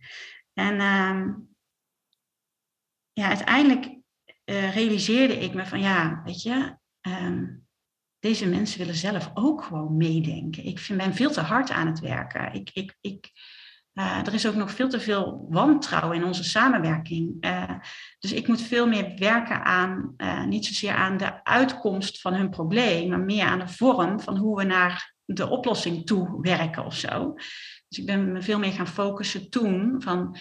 En 0.53 0.75
uh, 0.75 1.35
ja, 3.12 3.29
uiteindelijk 3.29 3.85
uh, 4.44 4.75
realiseerde 4.75 5.38
ik 5.38 5.55
me 5.55 5.66
van 5.66 5.81
ja, 5.81 6.23
weet 6.25 6.42
je, 6.42 6.77
um, 7.01 7.66
deze 8.18 8.49
mensen 8.49 8.79
willen 8.79 8.94
zelf 8.94 9.31
ook 9.35 9.62
gewoon 9.62 9.97
meedenken. 9.97 10.64
Ik 10.64 10.79
vind, 10.79 10.99
ben 10.99 11.14
veel 11.14 11.31
te 11.31 11.40
hard 11.40 11.70
aan 11.70 11.87
het 11.87 12.01
werken. 12.01 12.53
Ik, 12.53 12.70
ik, 12.73 12.97
ik, 13.01 13.31
uh, 13.94 14.27
er 14.27 14.35
is 14.35 14.47
ook 14.47 14.55
nog 14.55 14.70
veel 14.70 14.88
te 14.88 15.01
veel 15.01 15.47
wantrouwen 15.51 16.16
in 16.16 16.25
onze 16.25 16.44
samenwerking. 16.44 17.47
dus 18.18 18.33
ik 18.33 18.49
moet 18.49 18.62
veel 18.62 18.87
meer 18.87 19.18
werken 19.18 19.64
aan, 19.64 20.14
niet 20.49 20.66
zozeer 20.66 20.94
aan 20.94 21.16
de 21.16 21.44
uitkomst 21.44 22.20
van 22.20 22.35
hun 22.35 22.51
probleem, 22.51 23.09
maar 23.09 23.20
meer 23.20 23.44
aan 23.44 23.59
de 23.59 23.68
vorm 23.68 24.20
van 24.20 24.37
hoe 24.37 24.57
we 24.57 24.64
naar 24.64 25.13
de 25.25 25.49
oplossing 25.49 26.07
toe 26.07 26.41
werken 26.41 26.85
of 26.85 26.95
zo. 26.95 27.35
Dus 27.89 27.99
ik 27.99 28.07
ben 28.07 28.33
me 28.33 28.43
veel 28.43 28.59
meer 28.59 28.73
gaan 28.73 28.87
focussen 28.87 29.51
toen 29.51 30.03
van, 30.03 30.37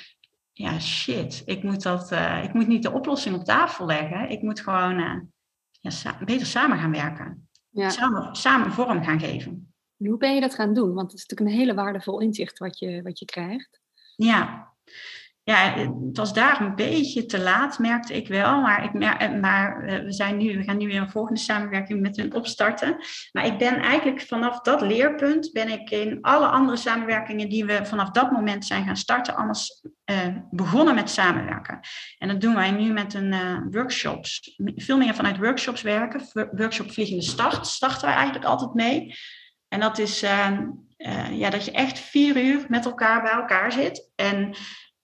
ja 0.51 0.79
shit, 0.79 1.41
ik 1.45 1.63
moet, 1.63 1.83
dat, 1.83 2.11
uh, 2.11 2.43
ik 2.43 2.53
moet 2.53 2.67
niet 2.67 2.83
de 2.83 2.91
oplossing 2.91 3.35
op 3.35 3.43
tafel 3.43 3.85
leggen. 3.85 4.29
Ik 4.29 4.41
moet 4.41 4.59
gewoon 4.59 4.99
uh, 4.99 5.19
ja, 5.71 5.89
sa 5.89 6.17
beter 6.25 6.47
samen 6.47 6.77
gaan 6.77 6.91
werken. 6.91 7.47
Ja. 7.69 7.89
Samen, 7.89 8.35
samen 8.35 8.71
vorm 8.71 9.03
gaan 9.03 9.19
geven. 9.19 9.73
hoe 9.97 10.17
ben 10.17 10.35
je 10.35 10.41
dat 10.41 10.55
gaan 10.55 10.73
doen? 10.73 10.93
Want 10.93 11.11
het 11.11 11.19
is 11.19 11.25
natuurlijk 11.27 11.49
een 11.49 11.65
hele 11.65 11.73
waardevol 11.73 12.19
inzicht 12.19 12.59
wat 12.59 12.79
je, 12.79 13.01
wat 13.01 13.19
je 13.19 13.25
krijgt. 13.25 13.81
Ja, 14.15 14.73
ja, 15.45 15.73
het 15.77 16.17
was 16.17 16.33
daar 16.33 16.61
een 16.61 16.75
beetje 16.75 17.25
te 17.25 17.39
laat, 17.39 17.79
merkte 17.79 18.13
ik 18.13 18.27
wel. 18.27 18.61
Maar, 18.61 18.83
ik, 18.83 18.93
maar 19.41 19.85
eh, 19.85 20.03
we, 20.03 20.11
zijn 20.11 20.37
nu, 20.37 20.57
we 20.57 20.63
gaan 20.63 20.77
nu 20.77 20.87
weer 20.87 21.01
een 21.01 21.09
volgende 21.09 21.39
samenwerking 21.39 22.01
met 22.01 22.17
hun 22.17 22.35
opstarten. 22.35 22.97
Maar 23.31 23.45
ik 23.45 23.57
ben 23.57 23.75
eigenlijk 23.81 24.21
vanaf 24.21 24.59
dat 24.59 24.81
leerpunt, 24.81 25.51
ben 25.51 25.69
ik 25.69 25.89
in 25.89 26.17
alle 26.21 26.45
andere 26.45 26.77
samenwerkingen 26.77 27.49
die 27.49 27.65
we 27.65 27.85
vanaf 27.85 28.09
dat 28.09 28.31
moment 28.31 28.65
zijn 28.65 28.85
gaan 28.85 28.97
starten, 28.97 29.35
alles 29.35 29.85
uh, 30.11 30.17
begonnen 30.51 30.95
met 30.95 31.09
samenwerken. 31.09 31.79
En 32.17 32.27
dat 32.27 32.41
doen 32.41 32.55
wij 32.55 32.71
nu 32.71 32.91
met 32.91 33.13
een 33.13 33.31
uh, 33.31 33.57
workshops. 33.69 34.55
Veel 34.75 34.97
meer 34.97 35.15
vanuit 35.15 35.37
workshops 35.37 35.81
werken. 35.81 36.49
Workshop 36.51 36.91
Vliegende 36.91 37.23
Start 37.23 37.67
starten 37.67 38.05
wij 38.05 38.15
eigenlijk 38.15 38.45
altijd 38.45 38.73
mee. 38.73 39.15
En 39.67 39.79
dat 39.79 39.97
is 39.97 40.19
ja, 41.31 41.49
dat 41.49 41.65
je 41.65 41.71
echt 41.71 41.99
vier 41.99 42.43
uur 42.43 42.65
met 42.67 42.85
elkaar 42.85 43.21
bij 43.21 43.31
elkaar 43.31 43.71
zit. 43.71 44.11
En 44.15 44.55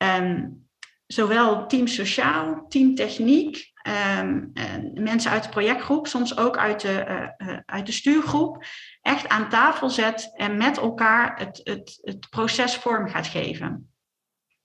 Um, 0.03 0.67
zowel 1.07 1.67
team 1.67 1.87
sociaal, 1.87 2.65
team 2.67 2.95
techniek, 2.95 3.71
um, 4.19 4.51
mensen 4.93 5.31
uit 5.31 5.43
de 5.43 5.49
projectgroep, 5.49 6.07
soms 6.07 6.37
ook 6.37 6.57
uit 6.57 6.81
de, 6.81 7.05
uh, 7.37 7.57
uit 7.65 7.85
de 7.85 7.91
stuurgroep, 7.91 8.65
echt 9.01 9.27
aan 9.27 9.49
tafel 9.49 9.89
zet 9.89 10.31
en 10.35 10.57
met 10.57 10.77
elkaar 10.77 11.39
het, 11.39 11.61
het, 11.63 11.99
het 12.01 12.29
proces 12.29 12.75
vorm 12.75 13.09
gaat 13.09 13.27
geven. 13.27 13.93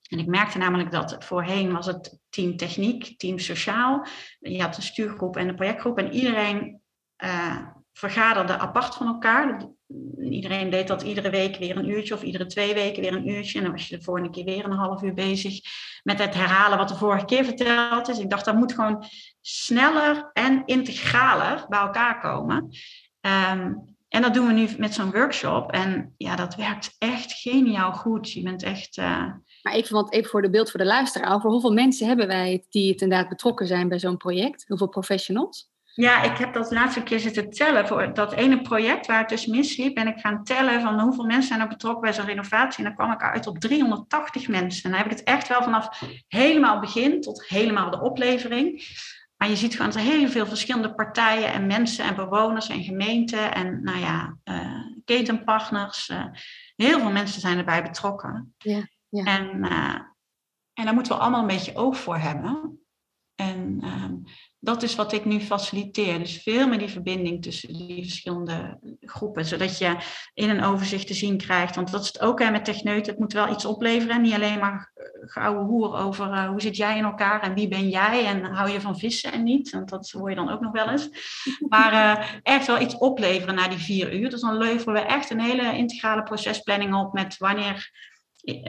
En 0.09 0.19
ik 0.19 0.27
merkte 0.27 0.57
namelijk 0.57 0.91
dat 0.91 1.15
voorheen 1.19 1.71
was 1.71 1.85
het 1.85 2.19
team 2.29 2.57
techniek, 2.57 3.17
team 3.17 3.39
sociaal. 3.39 4.05
Je 4.39 4.61
had 4.61 4.75
de 4.75 4.81
stuurgroep 4.81 5.37
en 5.37 5.47
de 5.47 5.53
projectgroep 5.53 5.97
en 5.97 6.13
iedereen 6.13 6.81
uh, 7.23 7.67
vergaderde 7.97 8.57
apart 8.57 8.95
van 8.95 9.07
elkaar. 9.07 9.69
Iedereen 10.29 10.69
deed 10.69 10.87
dat 10.87 11.01
iedere 11.01 11.29
week 11.29 11.55
weer 11.55 11.77
een 11.77 11.89
uurtje 11.89 12.13
of 12.13 12.23
iedere 12.23 12.45
twee 12.45 12.73
weken 12.73 13.01
weer 13.01 13.13
een 13.13 13.29
uurtje. 13.29 13.57
En 13.57 13.63
dan 13.63 13.73
was 13.73 13.87
je 13.87 13.97
de 13.97 14.03
volgende 14.03 14.29
keer 14.29 14.45
weer 14.45 14.65
een 14.65 14.71
half 14.71 15.03
uur 15.03 15.13
bezig 15.13 15.59
met 16.03 16.19
het 16.19 16.33
herhalen 16.33 16.77
wat 16.77 16.87
de 16.87 16.95
vorige 16.95 17.25
keer 17.25 17.45
verteld 17.45 18.07
is. 18.07 18.19
Ik 18.19 18.29
dacht, 18.29 18.45
dat 18.45 18.55
moet 18.55 18.73
gewoon 18.73 19.03
sneller 19.41 20.29
en 20.33 20.63
integraler 20.65 21.65
bij 21.69 21.79
elkaar 21.79 22.19
komen. 22.19 22.69
Um, 23.21 23.95
en 24.07 24.21
dat 24.21 24.33
doen 24.33 24.47
we 24.47 24.53
nu 24.53 24.67
met 24.77 24.93
zo'n 24.93 25.11
workshop. 25.11 25.71
En 25.71 26.13
ja, 26.17 26.35
dat 26.35 26.55
werkt 26.55 26.95
echt 26.97 27.33
geniaal 27.33 27.93
goed. 27.93 28.31
Je 28.31 28.43
bent 28.43 28.63
echt. 28.63 28.97
Uh... 28.97 29.33
Maar 29.61 29.73
even, 29.73 29.93
want 29.93 30.13
even 30.13 30.29
voor 30.29 30.41
de 30.41 30.49
beeld 30.49 30.71
voor 30.71 30.79
de 30.79 30.85
luisteraar. 30.85 31.33
Over 31.33 31.49
hoeveel 31.49 31.73
mensen 31.73 32.07
hebben 32.07 32.27
wij 32.27 32.65
die 32.69 32.91
het 32.91 33.01
inderdaad 33.01 33.29
betrokken 33.29 33.67
zijn 33.67 33.87
bij 33.87 33.99
zo'n 33.99 34.17
project? 34.17 34.65
Hoeveel 34.67 34.87
professionals? 34.87 35.69
Ja, 35.95 36.23
ik 36.23 36.37
heb 36.37 36.53
dat 36.53 36.71
laatste 36.71 37.03
keer 37.03 37.19
zitten 37.19 37.49
tellen 37.49 37.87
voor 37.87 38.13
dat 38.13 38.33
ene 38.33 38.61
project 38.61 39.05
waar 39.05 39.19
het 39.19 39.29
dus 39.29 39.45
misliep. 39.45 39.97
En 39.97 40.07
ik 40.07 40.19
ga 40.19 40.41
tellen 40.43 40.81
van 40.81 40.99
hoeveel 40.99 41.25
mensen 41.25 41.47
zijn 41.47 41.59
er 41.59 41.67
betrokken 41.67 42.01
bij 42.01 42.13
zo'n 42.13 42.25
renovatie. 42.25 42.77
En 42.77 42.83
dan 42.83 42.95
kwam 42.95 43.11
ik 43.11 43.23
uit 43.23 43.47
op 43.47 43.59
380 43.59 44.47
mensen. 44.47 44.83
En 44.83 44.89
dan 44.89 44.99
heb 44.99 45.11
ik 45.11 45.17
het 45.17 45.27
echt 45.27 45.47
wel 45.47 45.63
vanaf 45.63 46.01
helemaal 46.27 46.79
begin 46.79 47.21
tot 47.21 47.47
helemaal 47.47 47.89
de 47.89 48.01
oplevering. 48.01 48.83
Maar 49.37 49.49
je 49.49 49.55
ziet 49.55 49.75
gewoon 49.75 49.91
dat 49.91 49.99
er 49.99 50.07
heel 50.07 50.27
veel 50.27 50.45
verschillende 50.45 50.95
partijen 50.95 51.53
en 51.53 51.65
mensen 51.65 52.05
en 52.05 52.15
bewoners 52.15 52.67
en 52.67 52.83
gemeenten 52.83 53.53
en 53.53 53.83
nou 53.83 53.99
ja, 53.99 54.37
uh, 54.43 54.85
ketenpartners. 55.05 56.09
Uh, 56.09 56.25
heel 56.75 56.99
veel 56.99 57.11
mensen 57.11 57.41
zijn 57.41 57.57
erbij 57.57 57.83
betrokken. 57.83 58.55
Ja, 58.57 58.87
ja. 59.09 59.23
En, 59.23 59.65
uh, 59.65 59.99
en 60.73 60.85
daar 60.85 60.93
moeten 60.93 61.13
we 61.13 61.19
allemaal 61.19 61.41
een 61.41 61.47
beetje 61.47 61.75
oog 61.75 61.97
voor 61.97 62.17
hebben. 62.17 62.84
En 63.35 63.77
ehm, 63.81 64.13
dat 64.59 64.83
is 64.83 64.95
wat 64.95 65.13
ik 65.13 65.25
nu 65.25 65.39
faciliteer. 65.39 66.19
Dus 66.19 66.41
veel 66.43 66.67
meer 66.67 66.79
die 66.79 66.87
verbinding 66.87 67.41
tussen 67.41 67.73
die 67.73 68.03
verschillende 68.03 68.79
groepen. 68.99 69.45
Zodat 69.45 69.77
je 69.77 69.97
in 70.33 70.49
een 70.49 70.63
overzicht 70.63 71.07
te 71.07 71.13
zien 71.13 71.37
krijgt. 71.37 71.75
Want 71.75 71.91
dat 71.91 72.01
is 72.01 72.07
het 72.07 72.21
ook 72.21 72.39
hè, 72.39 72.51
met 72.51 72.65
techneut. 72.65 73.05
Het 73.05 73.19
moet 73.19 73.33
wel 73.33 73.51
iets 73.51 73.65
opleveren. 73.65 74.21
Niet 74.21 74.33
alleen 74.33 74.59
maar 74.59 74.91
gouden 75.19 75.63
hoer 75.63 75.95
over 75.95 76.27
uh, 76.31 76.47
hoe 76.47 76.61
zit 76.61 76.77
jij 76.77 76.97
in 76.97 77.03
elkaar 77.03 77.41
en 77.41 77.53
wie 77.53 77.67
ben 77.67 77.89
jij 77.89 78.25
en 78.25 78.43
hou 78.43 78.69
je 78.69 78.81
van 78.81 78.99
vissen 78.99 79.31
en 79.31 79.43
niet. 79.43 79.69
Want 79.69 79.89
dat 79.89 80.11
hoor 80.11 80.29
je 80.29 80.35
dan 80.35 80.49
ook 80.49 80.61
nog 80.61 80.71
wel 80.71 80.89
eens. 80.89 81.09
Maar 81.69 81.93
uh, 81.93 82.25
echt 82.43 82.67
wel 82.67 82.81
iets 82.81 82.97
opleveren 82.97 83.55
na 83.55 83.67
die 83.67 83.77
vier 83.77 84.13
uur. 84.13 84.29
Dus 84.29 84.41
dan 84.41 84.57
leveren 84.57 84.93
we 84.93 84.99
echt 84.99 85.29
een 85.29 85.41
hele 85.41 85.77
integrale 85.77 86.23
procesplanning 86.23 86.95
op 86.95 87.13
met 87.13 87.37
wanneer 87.37 87.91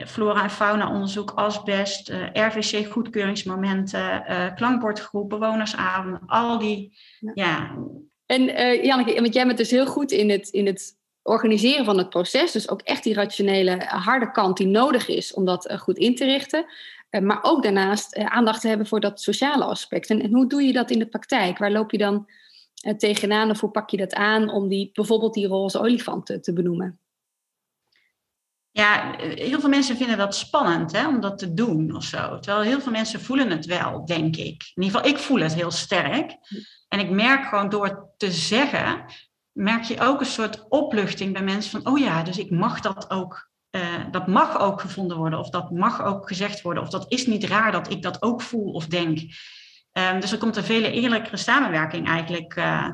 flora- 0.05 0.43
en 0.43 0.49
fauna-onderzoek, 0.49 1.31
asbest, 1.31 2.09
uh, 2.09 2.25
RVC-goedkeuringsmomenten, 2.33 4.23
klankbordgroep, 4.55 5.29
bewonersavond, 5.29 6.19
al 6.25 6.59
die, 6.59 6.97
ja. 7.19 7.31
ja. 7.33 7.75
En 8.25 8.43
Janneke, 8.85 9.21
want 9.21 9.33
jij 9.33 9.45
bent 9.45 9.57
dus 9.57 9.71
heel 9.71 9.85
goed 9.85 10.11
in 10.11 10.29
het, 10.29 10.49
in 10.49 10.65
het 10.65 10.97
organiseren 11.27 11.85
van 11.85 11.97
het 11.97 12.09
proces, 12.09 12.51
dus 12.51 12.69
ook 12.69 12.81
echt 12.81 13.03
die 13.03 13.13
rationele 13.13 13.77
harde 13.85 14.31
kant 14.31 14.57
die 14.57 14.67
nodig 14.67 15.07
is 15.07 15.33
om 15.33 15.45
dat 15.45 15.67
eh, 15.67 15.77
goed 15.77 15.97
in 15.97 16.15
te 16.15 16.25
richten. 16.25 16.65
Eh, 17.09 17.21
maar 17.21 17.39
ook 17.41 17.63
daarnaast 17.63 18.13
eh, 18.13 18.25
aandacht 18.25 18.61
te 18.61 18.67
hebben 18.67 18.87
voor 18.87 18.99
dat 18.99 19.21
sociale 19.21 19.63
aspect. 19.63 20.09
En, 20.09 20.33
hoe 20.33 20.47
doe 20.47 20.61
je 20.61 20.73
dat 20.73 20.91
in 20.91 20.99
de 20.99 21.07
praktijk? 21.07 21.57
Waar 21.57 21.71
loop 21.71 21.91
je 21.91 21.97
dan 21.97 22.29
tegenaan 22.97 23.49
of 23.49 23.59
hoe 23.59 23.69
pak 23.69 23.89
je 23.89 23.97
dat 23.97 24.13
aan 24.13 24.49
om 24.49 24.67
die, 24.67 24.89
bijvoorbeeld 24.93 25.33
die 25.33 25.47
roze 25.47 25.79
olifant 25.79 26.25
te, 26.25 26.53
benoemen? 26.53 26.99
Ja, 28.77 29.15
heel 29.19 29.59
veel 29.59 29.69
mensen 29.69 29.97
vinden 29.97 30.17
dat 30.17 30.35
spannend 30.35 30.91
hè, 30.91 31.07
om 31.07 31.19
dat 31.19 31.37
te 31.37 31.53
doen 31.53 31.95
of 31.95 32.03
zo. 32.03 32.39
Terwijl 32.39 32.65
heel 32.65 32.81
veel 32.81 32.91
mensen 32.91 33.21
voelen 33.21 33.49
het 33.49 33.65
wel, 33.65 34.05
denk 34.05 34.35
ik. 34.35 34.71
In 34.75 34.83
ieder 34.83 34.99
geval, 34.99 35.11
ik 35.15 35.17
voel 35.17 35.39
het 35.39 35.53
heel 35.53 35.71
sterk. 35.71 36.37
En 36.87 36.99
ik 36.99 37.09
merk 37.09 37.45
gewoon 37.45 37.69
door 37.69 38.13
te 38.17 38.31
zeggen 38.31 39.05
merk 39.51 39.83
je 39.83 39.99
ook 39.99 40.19
een 40.19 40.25
soort 40.25 40.67
opluchting 40.69 41.33
bij 41.33 41.43
mensen 41.43 41.71
van, 41.81 41.93
oh 41.93 41.99
ja, 41.99 42.23
dus 42.23 42.37
ik 42.37 42.51
mag 42.51 42.79
dat 42.79 43.09
ook, 43.09 43.49
uh, 43.71 43.81
dat 44.11 44.27
mag 44.27 44.59
ook 44.59 44.81
gevonden 44.81 45.17
worden, 45.17 45.39
of 45.39 45.49
dat 45.49 45.71
mag 45.71 46.03
ook 46.03 46.27
gezegd 46.27 46.61
worden, 46.61 46.83
of 46.83 46.89
dat 46.89 47.05
is 47.07 47.27
niet 47.27 47.43
raar 47.43 47.71
dat 47.71 47.91
ik 47.91 48.01
dat 48.01 48.21
ook 48.21 48.41
voel 48.41 48.71
of 48.71 48.87
denk. 48.87 49.19
Um, 49.93 50.19
dus 50.19 50.31
er 50.31 50.37
komt 50.37 50.55
een 50.55 50.63
vele 50.63 50.91
eerlijkere 50.91 51.37
samenwerking 51.37 52.07
eigenlijk 52.07 52.55
uh, 52.55 52.89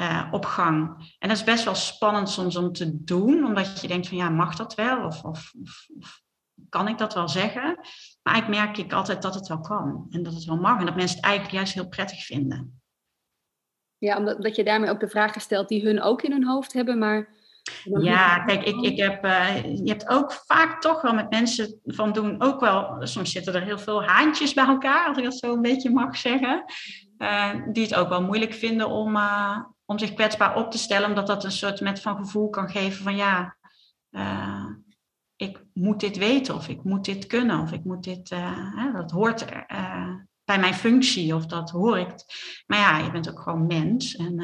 uh, 0.00 0.28
op 0.30 0.44
gang. 0.44 0.96
En 1.18 1.28
dat 1.28 1.36
is 1.36 1.44
best 1.44 1.64
wel 1.64 1.74
spannend 1.74 2.28
soms 2.28 2.56
om 2.56 2.72
te 2.72 3.04
doen, 3.04 3.44
omdat 3.44 3.80
je 3.80 3.88
denkt 3.88 4.08
van, 4.08 4.16
ja, 4.16 4.28
mag 4.28 4.56
dat 4.56 4.74
wel? 4.74 5.04
Of, 5.04 5.22
of, 5.22 5.52
kan 6.68 6.88
ik 6.88 6.98
dat 6.98 7.14
wel 7.14 7.28
zeggen? 7.28 7.74
Maar 8.22 8.34
eigenlijk 8.34 8.64
merk 8.64 8.78
ik 8.78 8.92
altijd 8.92 9.22
dat 9.22 9.34
het 9.34 9.48
wel 9.48 9.60
kan 9.60 10.06
en 10.10 10.22
dat 10.22 10.34
het 10.34 10.44
wel 10.44 10.56
mag 10.56 10.78
en 10.78 10.86
dat 10.86 10.96
mensen 10.96 11.16
het 11.16 11.26
eigenlijk 11.26 11.54
juist 11.54 11.74
heel 11.74 11.88
prettig 11.88 12.24
vinden. 12.24 12.80
Ja, 13.98 14.16
omdat 14.16 14.42
dat 14.42 14.56
je 14.56 14.64
daarmee 14.64 14.90
ook 14.90 15.00
de 15.00 15.08
vragen 15.08 15.40
stelt 15.40 15.68
die 15.68 15.84
hun 15.84 16.02
ook 16.02 16.22
in 16.22 16.32
hun 16.32 16.46
hoofd 16.46 16.72
hebben, 16.72 16.98
maar... 16.98 17.34
Ja, 18.00 18.44
kijk, 18.44 18.64
ik, 18.64 18.80
ik 18.80 18.96
heb, 18.98 19.24
uh, 19.24 19.64
je 19.64 19.88
hebt 19.88 20.08
ook 20.08 20.32
vaak 20.32 20.80
toch 20.80 21.02
wel 21.02 21.14
met 21.14 21.30
mensen 21.30 21.80
van 21.84 22.12
doen 22.12 22.42
ook 22.42 22.60
wel, 22.60 22.96
soms 23.00 23.32
zitten 23.32 23.54
er 23.54 23.62
heel 23.62 23.78
veel 23.78 24.04
haantjes 24.04 24.54
bij 24.54 24.66
elkaar, 24.66 25.08
als 25.08 25.18
ik 25.18 25.24
dat 25.24 25.38
zo 25.38 25.52
een 25.52 25.62
beetje 25.62 25.90
mag 25.90 26.16
zeggen, 26.16 26.64
uh, 27.18 27.54
die 27.72 27.82
het 27.82 27.94
ook 27.94 28.08
wel 28.08 28.22
moeilijk 28.22 28.54
vinden 28.54 28.88
om, 28.88 29.16
uh, 29.16 29.58
om 29.84 29.98
zich 29.98 30.14
kwetsbaar 30.14 30.56
op 30.56 30.70
te 30.70 30.78
stellen, 30.78 31.08
omdat 31.08 31.26
dat 31.26 31.44
een 31.44 31.52
soort 31.52 31.80
met 31.80 32.00
van 32.00 32.16
gevoel 32.16 32.50
kan 32.50 32.70
geven 32.70 33.02
van 33.02 33.16
ja, 33.16 33.56
ik 35.36 35.64
moet 35.72 36.00
dit 36.00 36.16
weten 36.16 36.54
of 36.54 36.68
ik 36.68 36.84
moet 36.84 37.04
dit 37.04 37.26
kunnen 37.26 37.60
of 37.60 37.72
ik 37.72 37.84
moet 37.84 38.04
dit, 38.04 38.30
hè, 38.74 38.92
dat 38.92 39.10
hoort 39.10 39.44
bij 40.44 40.58
mijn 40.58 40.74
functie 40.74 41.34
of 41.34 41.46
dat 41.46 41.70
hoor 41.70 41.98
ik. 41.98 42.14
Maar 42.66 42.78
ja, 42.78 42.98
je 42.98 43.10
bent 43.10 43.30
ook 43.30 43.40
gewoon 43.40 43.66
mens. 43.66 44.16
En 44.16 44.36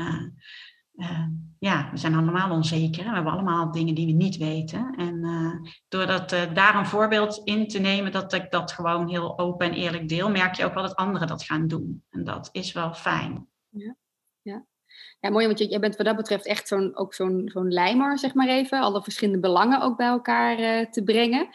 ja, 1.63 1.89
we 1.91 1.97
zijn 1.97 2.15
allemaal 2.15 2.51
onzeker. 2.51 3.05
We 3.05 3.15
hebben 3.15 3.33
allemaal 3.33 3.71
dingen 3.71 3.95
die 3.95 4.07
we 4.07 4.13
niet 4.13 4.37
weten. 4.37 4.95
En 4.97 5.25
uh, 5.25 5.71
door 5.89 6.07
dat, 6.07 6.29
daar 6.55 6.75
een 6.75 6.87
voorbeeld 6.87 7.41
in 7.45 7.69
te 7.69 7.79
nemen 7.79 8.13
dat 8.13 8.33
ik 8.33 8.51
dat 8.51 8.73
gewoon 8.73 9.09
heel 9.09 9.39
open 9.39 9.67
en 9.67 9.73
eerlijk 9.73 10.09
deel, 10.09 10.31
merk 10.31 10.55
je 10.55 10.65
ook 10.65 10.75
wel 10.75 10.83
dat 10.83 10.97
anderen 10.97 11.29
dat 11.29 11.43
gaan 11.43 11.69
doen. 11.69 12.05
En 12.11 12.25
dat 12.25 12.49
is 12.53 12.73
wel 12.73 12.95
fijn. 12.95 13.49
Ja, 13.69 13.97
ja. 14.43 14.65
Ja, 15.21 15.31
mooi, 15.31 15.47
want 15.47 15.59
jij 15.59 15.81
bent 15.81 15.97
wat 15.97 16.07
dat 16.07 16.17
betreft 16.17 16.47
echt 16.47 16.69
zo'n, 16.69 16.97
ook 16.97 17.15
zo'n, 17.15 17.51
zo'n 17.53 17.73
lijmer, 17.73 18.19
zeg 18.19 18.35
maar 18.35 18.49
even. 18.49 18.81
Alle 18.81 19.03
verschillende 19.03 19.41
belangen 19.41 19.81
ook 19.81 19.97
bij 19.97 20.07
elkaar 20.07 20.91
te 20.91 21.03
brengen. 21.03 21.49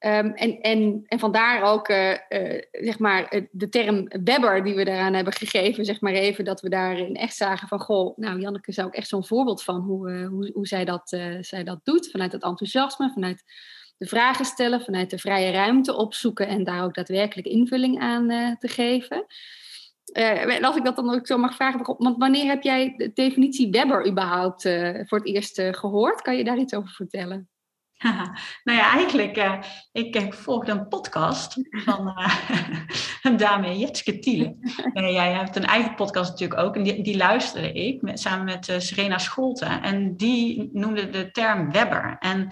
Um, 0.00 0.32
en, 0.32 0.60
en, 0.60 1.02
en 1.06 1.18
vandaar 1.18 1.62
ook 1.62 1.88
uh, 1.88 2.10
uh, 2.10 2.62
zeg 2.70 2.98
maar, 2.98 3.24
eh, 3.24 3.42
de 3.50 3.68
term 3.68 4.08
Webber 4.24 4.64
die 4.64 4.74
we 4.74 4.84
daaraan 4.84 5.14
hebben 5.14 5.32
gegeven, 5.32 5.84
zeg 5.84 6.00
maar 6.00 6.12
even, 6.12 6.44
dat 6.44 6.60
we 6.60 6.68
daarin 6.68 7.14
echt 7.14 7.36
zagen 7.36 7.68
van, 7.68 7.80
goh, 7.80 8.16
nou 8.16 8.40
Janneke 8.40 8.70
is 8.70 8.80
ook 8.80 8.94
echt 8.94 9.08
zo'n 9.08 9.26
voorbeeld 9.26 9.62
van 9.62 9.80
hoe, 9.80 10.24
hoe, 10.24 10.50
hoe 10.54 10.66
zij, 10.66 10.84
dat, 10.84 11.18
zij 11.40 11.64
dat 11.64 11.80
doet, 11.82 12.10
vanuit 12.10 12.32
het 12.32 12.42
enthousiasme, 12.42 13.10
vanuit 13.10 13.42
de 13.98 14.06
vragen 14.06 14.44
stellen, 14.44 14.80
vanuit 14.80 15.10
de 15.10 15.18
vrije 15.18 15.50
ruimte 15.50 15.96
opzoeken 15.96 16.48
en 16.48 16.64
daar 16.64 16.84
ook 16.84 16.94
daadwerkelijk 16.94 17.46
invulling 17.46 18.00
aan 18.00 18.56
te 18.58 18.68
geven. 18.68 19.26
en 20.12 20.64
als 20.64 20.76
ik 20.76 20.84
dat 20.84 20.96
dan 20.96 21.14
ook 21.14 21.26
zo 21.26 21.38
mag 21.38 21.54
vragen, 21.54 21.96
want 21.98 22.16
wanneer 22.18 22.46
heb 22.46 22.62
jij 22.62 22.94
de 22.96 23.12
definitie 23.12 23.70
Webber 23.70 24.08
überhaupt 24.08 24.62
voor 25.06 25.18
het 25.18 25.26
eerst 25.26 25.60
gehoord? 25.60 26.22
Kan 26.22 26.36
je 26.36 26.44
daar 26.44 26.58
iets 26.58 26.74
over 26.74 26.90
vertellen? 26.90 27.48
nou 28.64 28.78
ja, 28.78 28.92
eigenlijk, 28.92 29.36
uh, 29.36 29.58
ik, 29.92 30.16
ik 30.16 30.34
volgde 30.34 30.72
een 30.72 30.88
podcast 30.88 31.54
van 31.70 32.14
uh, 32.18 32.34
een 33.22 33.36
dame, 33.36 33.78
Jetske 33.78 34.18
Tiele. 34.18 34.56
Uh, 34.94 35.12
jij 35.12 35.32
hebt 35.32 35.56
een 35.56 35.64
eigen 35.64 35.94
podcast 35.94 36.30
natuurlijk 36.30 36.60
ook, 36.60 36.76
en 36.76 36.82
die, 36.82 37.02
die 37.02 37.16
luisterde 37.16 37.72
ik 37.72 38.02
met, 38.02 38.20
samen 38.20 38.44
met 38.44 38.74
Serena 38.78 39.18
Scholten. 39.18 39.82
En 39.82 40.16
die 40.16 40.70
noemde 40.72 41.10
de 41.10 41.30
term 41.30 41.72
Webber. 41.72 42.16
En 42.18 42.48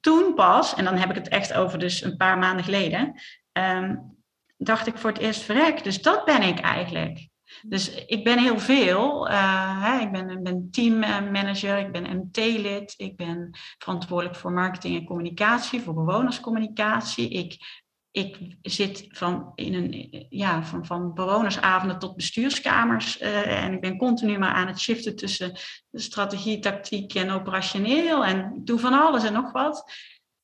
toen 0.00 0.34
pas, 0.34 0.74
en 0.74 0.84
dan 0.84 0.96
heb 0.96 1.10
ik 1.10 1.16
het 1.16 1.28
echt 1.28 1.52
over 1.52 1.78
dus 1.78 2.02
een 2.02 2.16
paar 2.16 2.38
maanden 2.38 2.64
geleden, 2.64 3.20
um, 3.52 4.16
dacht 4.56 4.86
ik 4.86 4.98
voor 4.98 5.10
het 5.10 5.18
eerst 5.18 5.42
verrek. 5.42 5.84
Dus 5.84 6.02
dat 6.02 6.24
ben 6.24 6.42
ik 6.42 6.60
eigenlijk. 6.60 7.28
Dus 7.62 8.04
ik 8.04 8.24
ben 8.24 8.38
heel 8.38 8.58
veel. 8.58 9.30
Uh, 9.30 9.84
hè, 9.84 10.00
ik 10.00 10.12
ben, 10.12 10.42
ben 10.42 10.70
teammanager, 10.70 11.78
ik 11.78 11.92
ben 11.92 12.16
MT-lid, 12.16 12.94
ik 12.96 13.16
ben 13.16 13.58
verantwoordelijk 13.78 14.36
voor 14.36 14.52
marketing 14.52 14.98
en 14.98 15.06
communicatie, 15.06 15.80
voor 15.80 15.94
bewonerscommunicatie. 15.94 17.28
Ik, 17.28 17.84
ik 18.10 18.56
zit 18.62 19.06
van, 19.08 19.52
in 19.54 19.74
een, 19.74 20.26
ja, 20.28 20.62
van, 20.62 20.86
van 20.86 21.14
bewonersavonden 21.14 21.98
tot 21.98 22.16
bestuurskamers 22.16 23.20
uh, 23.20 23.64
en 23.64 23.72
ik 23.72 23.80
ben 23.80 23.96
continu 23.96 24.38
maar 24.38 24.52
aan 24.52 24.66
het 24.66 24.80
shiften 24.80 25.16
tussen 25.16 25.58
strategie, 25.92 26.58
tactiek 26.58 27.14
en 27.14 27.30
operationeel 27.30 28.24
en 28.24 28.54
ik 28.54 28.66
doe 28.66 28.78
van 28.78 28.92
alles 28.92 29.24
en 29.24 29.32
nog 29.32 29.52
wat. 29.52 29.92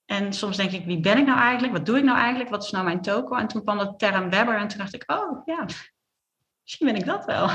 En 0.04 0.32
soms 0.32 0.56
denk 0.56 0.70
ik, 0.70 0.84
wie 0.84 1.00
ben 1.00 1.18
ik 1.18 1.26
nou 1.26 1.38
eigenlijk? 1.38 1.72
Wat 1.72 1.86
doe 1.86 1.98
ik 1.98 2.04
nou 2.04 2.18
eigenlijk? 2.18 2.50
Wat 2.50 2.64
is 2.64 2.70
nou 2.70 2.84
mijn 2.84 3.02
toko? 3.02 3.36
En 3.36 3.48
toen 3.48 3.62
kwam 3.62 3.78
de 3.78 3.96
term 3.96 4.30
Webber 4.30 4.56
en 4.56 4.68
toen 4.68 4.78
dacht 4.78 4.94
ik, 4.94 5.04
oh 5.06 5.42
ja, 5.44 5.66
Misschien 6.62 6.86
ben 6.86 6.96
ik 6.96 7.04
dat 7.04 7.24
wel. 7.24 7.48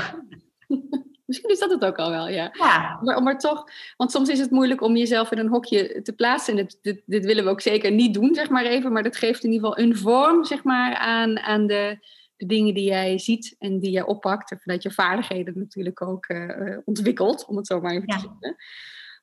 Misschien 1.28 1.50
is 1.50 1.58
dat 1.58 1.70
het 1.70 1.84
ook 1.84 1.96
al 1.96 2.10
wel, 2.10 2.28
ja. 2.28 2.50
ja. 2.52 2.98
Maar, 3.02 3.22
maar 3.22 3.38
toch, 3.38 3.64
want 3.96 4.10
soms 4.10 4.28
is 4.28 4.38
het 4.38 4.50
moeilijk 4.50 4.82
om 4.82 4.96
jezelf 4.96 5.30
in 5.30 5.38
een 5.38 5.48
hokje 5.48 6.02
te 6.02 6.12
plaatsen. 6.12 6.58
En 6.58 6.64
dit, 6.64 6.78
dit, 6.82 7.02
dit, 7.06 7.24
willen 7.24 7.44
we 7.44 7.50
ook 7.50 7.60
zeker 7.60 7.90
niet 7.90 8.14
doen, 8.14 8.34
zeg 8.34 8.48
maar 8.48 8.64
even. 8.64 8.92
Maar 8.92 9.02
dat 9.02 9.16
geeft 9.16 9.44
in 9.44 9.52
ieder 9.52 9.68
geval 9.68 9.84
een 9.84 9.96
vorm, 9.96 10.44
zeg 10.44 10.64
maar, 10.64 10.94
aan, 10.94 11.38
aan 11.38 11.66
de, 11.66 11.98
de 12.36 12.46
dingen 12.46 12.74
die 12.74 12.84
jij 12.84 13.18
ziet 13.18 13.56
en 13.58 13.78
die 13.78 13.90
jij 13.90 14.02
oppakt. 14.02 14.50
En 14.50 14.58
vanuit 14.60 14.82
je 14.82 14.90
vaardigheden 14.90 15.58
natuurlijk 15.58 16.02
ook 16.02 16.28
uh, 16.28 16.76
ontwikkelt, 16.84 17.44
om 17.46 17.56
het 17.56 17.66
zo 17.66 17.80
maar 17.80 17.92
even 17.92 18.06
te 18.06 18.18
zeggen. 18.18 18.56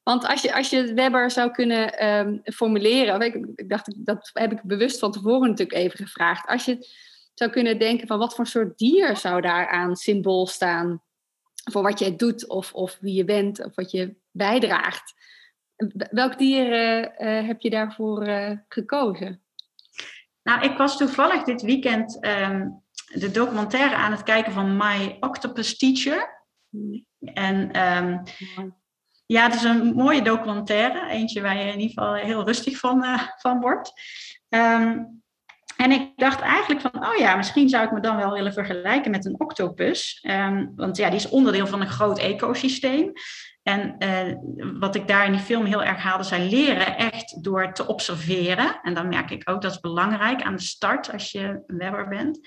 Want 0.04 0.28
als 0.28 0.42
je, 0.42 0.56
als 0.56 0.70
je 0.70 0.78
het 0.78 0.94
Webber 0.94 1.32
zou 1.32 1.52
kunnen 1.52 2.06
um, 2.08 2.42
formuleren, 2.44 3.22
ik, 3.22 3.48
ik, 3.56 3.70
dacht, 3.70 4.06
dat 4.06 4.30
heb 4.34 4.52
ik 4.52 4.62
bewust 4.64 5.00
van 5.00 5.12
tevoren 5.12 5.50
natuurlijk 5.50 5.78
even 5.78 5.98
gevraagd. 5.98 6.48
Als 6.48 6.66
je 6.66 6.88
zou 7.36 7.52
kunnen 7.52 7.80
denken 7.80 8.08
van 8.08 8.18
wat 8.18 8.36
voor 8.36 8.48
soort 8.48 8.78
dier 8.78 9.18
zou 9.18 9.42
daar 9.42 9.68
aan 9.68 9.96
symbool 9.96 10.48
staan 10.48 11.04
voor 11.72 11.82
wat 11.84 12.00
jij 12.00 12.16
doet 12.16 12.48
of, 12.48 12.74
of 12.74 12.98
wie 13.02 13.14
je 13.14 13.26
bent 13.26 13.66
of 13.66 13.76
wat 13.76 13.92
je 13.92 14.16
bijdraagt. 14.32 15.14
Welk 16.10 16.38
dier 16.38 16.68
uh, 17.22 17.48
heb 17.48 17.62
je 17.62 17.70
daarvoor 17.70 18.28
uh, 18.28 18.52
gekozen? 18.68 19.44
Nou, 20.44 20.64
ik 20.64 20.78
was 20.78 20.98
toevallig 20.98 21.44
dit 21.44 21.62
weekend 21.62 22.26
um, 22.26 22.84
de 23.14 23.32
documentaire 23.32 23.96
aan 23.96 24.12
het 24.12 24.24
kijken 24.24 24.52
van 24.54 24.78
My 24.78 25.18
Octopus 25.20 25.78
Teacher. 25.78 26.44
En 27.20 27.82
um, 27.82 28.24
ja, 29.26 29.44
het 29.44 29.54
is 29.54 29.64
een 29.64 29.94
mooie 29.94 30.22
documentaire. 30.22 31.10
Eentje 31.10 31.42
waar 31.42 31.58
je 31.58 31.72
in 31.72 31.80
ieder 31.80 31.94
geval 31.94 32.14
heel 32.14 32.46
rustig 32.46 32.78
van, 32.78 33.04
uh, 33.04 33.28
van 33.38 33.60
wordt. 33.60 33.94
Um, 34.50 35.24
en 35.78 35.92
ik 35.92 36.12
dacht 36.16 36.42
eigenlijk 36.42 36.82
van, 36.82 37.08
oh 37.08 37.16
ja, 37.16 37.36
misschien 37.36 37.70
zou 37.70 37.86
ik 37.86 37.92
me 37.92 38.00
dan 38.00 38.16
wel 38.16 38.32
willen 38.32 38.54
vergelijken 38.54 39.12
met 39.12 39.26
een 39.26 39.40
octopus. 39.40 40.26
Um, 40.30 40.74
want 40.76 40.98
ja, 40.98 41.08
die 41.10 41.20
is 41.20 41.30
onderdeel 41.30 41.68
van 41.68 41.82
een 41.82 41.88
groot 41.88 42.20
ecosysteem. 42.20 43.12
En 43.64 43.96
uh, 44.00 44.34
wat 44.80 44.96
ik 44.96 45.08
daar 45.08 45.26
in 45.26 45.32
die 45.32 45.42
film 45.42 45.66
heel 45.66 45.84
erg 45.84 45.98
haalde, 45.98 46.24
zijn 46.24 46.50
leren 46.50 46.98
echt 46.98 47.44
door 47.44 47.74
te 47.74 47.88
observeren. 47.88 48.80
En 48.82 48.94
dan 48.94 49.08
merk 49.08 49.32
ik 49.32 49.50
ook, 49.50 49.62
dat 49.62 49.72
is 49.72 49.80
belangrijk 49.80 50.42
aan 50.42 50.56
de 50.56 50.62
start 50.62 51.12
als 51.12 51.32
je 51.32 51.64
een 51.68 51.78
webber 51.78 52.08
bent. 52.08 52.40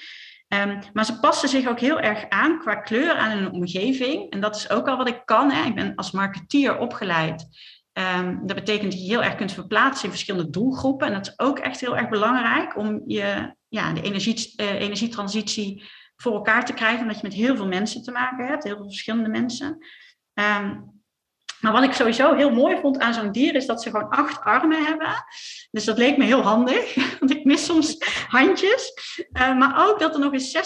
Um, 0.48 0.78
maar 0.92 1.04
ze 1.04 1.20
passen 1.20 1.48
zich 1.48 1.68
ook 1.68 1.80
heel 1.80 2.00
erg 2.00 2.28
aan 2.28 2.58
qua 2.58 2.74
kleur 2.74 3.14
aan 3.14 3.30
hun 3.30 3.52
omgeving. 3.52 4.30
En 4.30 4.40
dat 4.40 4.56
is 4.56 4.70
ook 4.70 4.88
al 4.88 4.96
wat 4.96 5.08
ik 5.08 5.22
kan. 5.24 5.50
Hè. 5.50 5.66
Ik 5.66 5.74
ben 5.74 5.94
als 5.94 6.10
marketeer 6.10 6.78
opgeleid. 6.78 7.46
Ehm, 7.98 8.46
dat 8.46 8.56
betekent 8.56 8.92
dat 8.92 9.00
je 9.00 9.08
heel 9.08 9.22
erg 9.22 9.34
kunt 9.34 9.52
verplaatsen 9.52 10.04
in 10.04 10.11
verschillende 10.11 10.50
doelgroepen. 10.50 11.06
En 11.06 11.12
dat 11.12 11.26
is 11.26 11.38
ook 11.38 11.58
echt 11.58 11.80
heel 11.80 11.96
erg 11.96 12.08
belangrijk 12.08 12.76
om 12.76 13.02
je, 13.06 13.54
ja, 13.68 13.92
de 13.92 14.02
energie, 14.02 14.54
uh, 14.56 14.80
energietransitie 14.80 15.84
voor 16.16 16.32
elkaar 16.32 16.64
te 16.64 16.72
krijgen. 16.72 17.00
Omdat 17.00 17.16
je 17.16 17.22
met 17.22 17.34
heel 17.34 17.56
veel 17.56 17.66
mensen 17.66 18.02
te 18.02 18.11
maken 18.11 18.46
hebt, 18.46 18.64
heel 18.64 18.76
veel 18.76 18.88
verschillende 18.88 19.28
mensen. 19.28 19.78
Um, 20.34 20.97
maar 21.60 21.72
wat 21.72 21.82
ik 21.82 21.92
sowieso 21.92 22.34
heel 22.34 22.50
mooi 22.50 22.78
vond 22.80 22.98
aan 22.98 23.14
zo'n 23.14 23.32
dier 23.32 23.54
is 23.54 23.66
dat 23.66 23.82
ze 23.82 23.90
gewoon 23.90 24.08
acht 24.08 24.40
armen 24.40 24.84
hebben. 24.84 25.24
Dus 25.70 25.84
dat 25.84 25.98
leek 25.98 26.16
me 26.16 26.24
heel 26.24 26.42
handig, 26.42 26.94
want 27.20 27.30
ik 27.30 27.44
mis 27.44 27.64
soms 27.64 27.96
handjes. 28.28 28.92
Uh, 29.32 29.58
maar 29.58 29.88
ook 29.88 29.98
dat 29.98 30.14
er 30.14 30.20
nog 30.20 30.32
eens 30.32 30.56
60% 30.56 30.60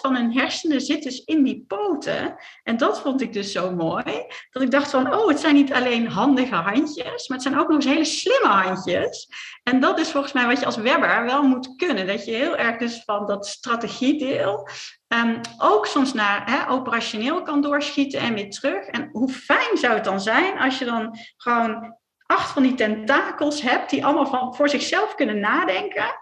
van 0.00 0.16
hun 0.16 0.38
hersenen 0.38 0.80
zit 0.80 1.02
dus 1.02 1.24
in 1.24 1.42
die 1.42 1.64
poten. 1.66 2.36
En 2.62 2.76
dat 2.76 3.00
vond 3.00 3.20
ik 3.20 3.32
dus 3.32 3.52
zo 3.52 3.74
mooi. 3.74 4.26
Dat 4.50 4.62
ik 4.62 4.70
dacht 4.70 4.90
van, 4.90 5.14
oh, 5.14 5.28
het 5.28 5.40
zijn 5.40 5.54
niet 5.54 5.72
alleen 5.72 6.08
handige 6.08 6.54
handjes, 6.54 7.28
maar 7.28 7.38
het 7.38 7.46
zijn 7.46 7.58
ook 7.58 7.68
nog 7.68 7.76
eens 7.76 7.92
hele 7.92 8.04
slimme 8.04 8.48
handjes. 8.48 9.28
En 9.62 9.80
dat 9.80 9.98
is 9.98 10.10
volgens 10.10 10.32
mij 10.32 10.46
wat 10.46 10.60
je 10.60 10.66
als 10.66 10.76
webber 10.76 11.24
wel 11.24 11.42
moet 11.42 11.76
kunnen. 11.76 12.06
Dat 12.06 12.24
je 12.24 12.32
heel 12.32 12.56
erg 12.56 12.76
dus 12.76 13.02
van 13.04 13.26
dat 13.26 13.46
strategiedeel 13.46 14.68
Um, 15.14 15.40
ook 15.58 15.86
soms 15.86 16.12
naar 16.12 16.66
operationeel 16.70 17.42
kan 17.42 17.60
doorschieten 17.60 18.20
en 18.20 18.34
weer 18.34 18.50
terug. 18.50 18.86
En 18.86 19.08
hoe 19.12 19.28
fijn 19.28 19.76
zou 19.76 19.94
het 19.94 20.04
dan 20.04 20.20
zijn 20.20 20.58
als 20.58 20.78
je 20.78 20.84
dan 20.84 21.18
gewoon 21.36 21.96
acht 22.26 22.50
van 22.50 22.62
die 22.62 22.74
tentakels 22.74 23.62
hebt 23.62 23.90
die 23.90 24.04
allemaal 24.04 24.26
van, 24.26 24.54
voor 24.54 24.68
zichzelf 24.68 25.14
kunnen 25.14 25.40
nadenken. 25.40 26.14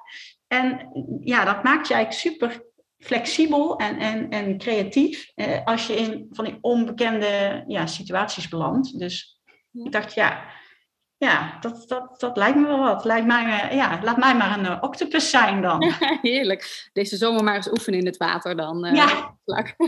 En 0.46 0.90
ja, 1.20 1.44
dat 1.44 1.62
maakt 1.62 1.88
je 1.88 1.94
eigenlijk 1.94 2.22
super 2.22 2.64
flexibel 2.98 3.76
en, 3.76 3.98
en, 3.98 4.30
en 4.30 4.58
creatief 4.58 5.32
eh, 5.34 5.64
als 5.64 5.86
je 5.86 5.96
in 5.96 6.26
van 6.30 6.44
die 6.44 6.58
onbekende 6.60 7.64
ja, 7.66 7.86
situaties 7.86 8.48
belandt. 8.48 8.98
Dus 8.98 9.40
ik 9.72 9.92
dacht, 9.92 10.14
ja, 10.14 10.44
ja, 11.18 11.56
dat, 11.60 11.84
dat, 11.88 12.20
dat 12.20 12.36
lijkt 12.36 12.56
me 12.56 12.66
wel 12.66 12.78
wat. 12.78 13.04
Lijkt 13.04 13.26
mij, 13.26 13.60
eh, 13.60 13.76
ja, 13.76 14.00
laat 14.02 14.16
mij 14.16 14.36
maar 14.36 14.58
een 14.58 14.64
uh, 14.64 14.78
octopus 14.80 15.30
zijn 15.30 15.62
dan. 15.62 15.92
heerlijk. 16.22 16.90
Deze 16.92 17.16
zomer 17.16 17.44
maar 17.44 17.54
eens 17.54 17.70
oefenen 17.70 17.98
in 17.98 18.06
het 18.06 18.16
water 18.16 18.56
dan. 18.56 18.86
Uh, 18.86 18.94
ja, 18.94 19.36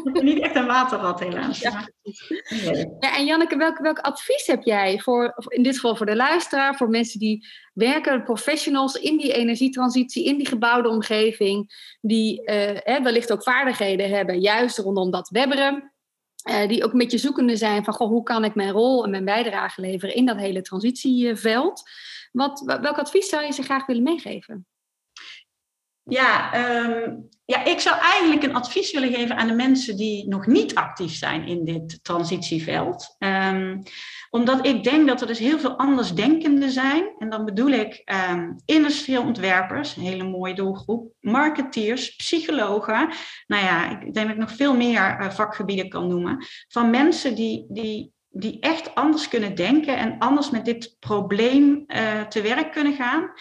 niet 0.03 0.39
echt 0.39 0.57
een 0.57 0.67
waterrat 0.67 1.21
helaas. 1.21 1.61
Ja. 1.61 1.89
ja. 3.01 3.17
en 3.17 3.25
Janneke, 3.25 3.57
welk, 3.57 3.79
welk 3.79 3.99
advies 3.99 4.47
heb 4.47 4.63
jij 4.63 4.99
voor, 4.99 5.35
in 5.49 5.63
dit 5.63 5.75
geval 5.75 5.97
voor 5.97 6.07
de 6.07 6.17
luisteraar, 6.17 6.77
voor 6.77 6.89
mensen 6.89 7.19
die 7.19 7.47
werken, 7.73 8.25
professionals 8.25 8.95
in 8.95 9.17
die 9.17 9.33
energietransitie, 9.33 10.25
in 10.25 10.37
die 10.37 10.49
gebouwde 10.49 10.89
omgeving, 10.89 11.73
die 12.01 12.43
wellicht 13.03 13.33
ook 13.33 13.43
vaardigheden 13.43 14.11
hebben, 14.11 14.41
juist 14.41 14.79
rondom 14.79 15.11
dat 15.11 15.29
webberen. 15.29 15.93
Uh, 16.49 16.69
die 16.69 16.85
ook 16.85 16.93
een 16.93 16.99
beetje 16.99 17.19
zoekende 17.19 17.57
zijn 17.57 17.85
van 17.85 17.95
goh, 17.95 18.09
hoe 18.09 18.23
kan 18.23 18.45
ik 18.45 18.55
mijn 18.55 18.71
rol 18.71 19.05
en 19.05 19.11
mijn 19.11 19.25
bijdrage 19.25 19.81
leveren 19.81 20.15
in 20.15 20.27
dat 20.27 20.37
hele 20.37 20.63
transitieveld. 20.63 21.91
Wat, 22.33 22.61
welk 22.61 22.99
advies 22.99 23.29
zou 23.29 23.45
je 23.45 23.53
ze 23.53 23.63
graag 23.63 23.87
willen 23.87 24.03
meegeven? 24.03 24.67
Ja, 26.03 26.55
um, 26.87 27.29
ja, 27.51 27.65
ik 27.65 27.81
zou 27.81 28.01
eigenlijk 28.01 28.43
een 28.43 28.55
advies 28.55 28.93
willen 28.93 29.13
geven 29.13 29.37
aan 29.37 29.47
de 29.47 29.55
mensen 29.55 29.97
die 29.97 30.29
nog 30.29 30.47
niet 30.47 30.75
actief 30.75 31.15
zijn 31.15 31.47
in 31.47 31.65
dit 31.65 31.99
transitieveld. 32.05 33.17
Um, 33.19 33.83
omdat 34.31 34.67
ik 34.67 34.85
denk 34.85 35.09
dat 35.09 35.21
er 35.21 35.27
dus 35.27 35.39
heel 35.39 35.59
veel 35.59 35.79
andersdenkenden 35.79 36.71
zijn. 36.71 37.15
En 37.19 37.31
dan 37.31 37.45
bedoel 37.45 37.69
ik 37.69 38.03
um, 38.31 38.57
industrieel 38.65 39.23
ontwerpers, 39.23 39.97
een 39.97 40.03
hele 40.03 40.25
mooie 40.25 40.55
doelgroep, 40.55 41.13
marketeers, 41.21 42.17
psychologen. 42.17 43.09
Nou 43.47 43.65
ja, 43.65 43.91
ik 43.91 44.15
denk 44.15 44.27
dat 44.27 44.37
ik 44.37 44.43
nog 44.43 44.53
veel 44.53 44.77
meer 44.77 45.21
uh, 45.21 45.31
vakgebieden 45.31 45.89
kan 45.89 46.09
noemen. 46.09 46.47
Van 46.69 46.91
mensen 46.91 47.35
die, 47.35 47.67
die, 47.69 48.13
die 48.29 48.61
echt 48.61 48.95
anders 48.95 49.29
kunnen 49.29 49.55
denken 49.55 49.97
en 49.97 50.19
anders 50.19 50.51
met 50.51 50.65
dit 50.65 50.97
probleem 50.99 51.85
uh, 51.87 52.21
te 52.21 52.43
werk 52.43 52.73
kunnen 52.73 52.95
gaan. 52.95 53.33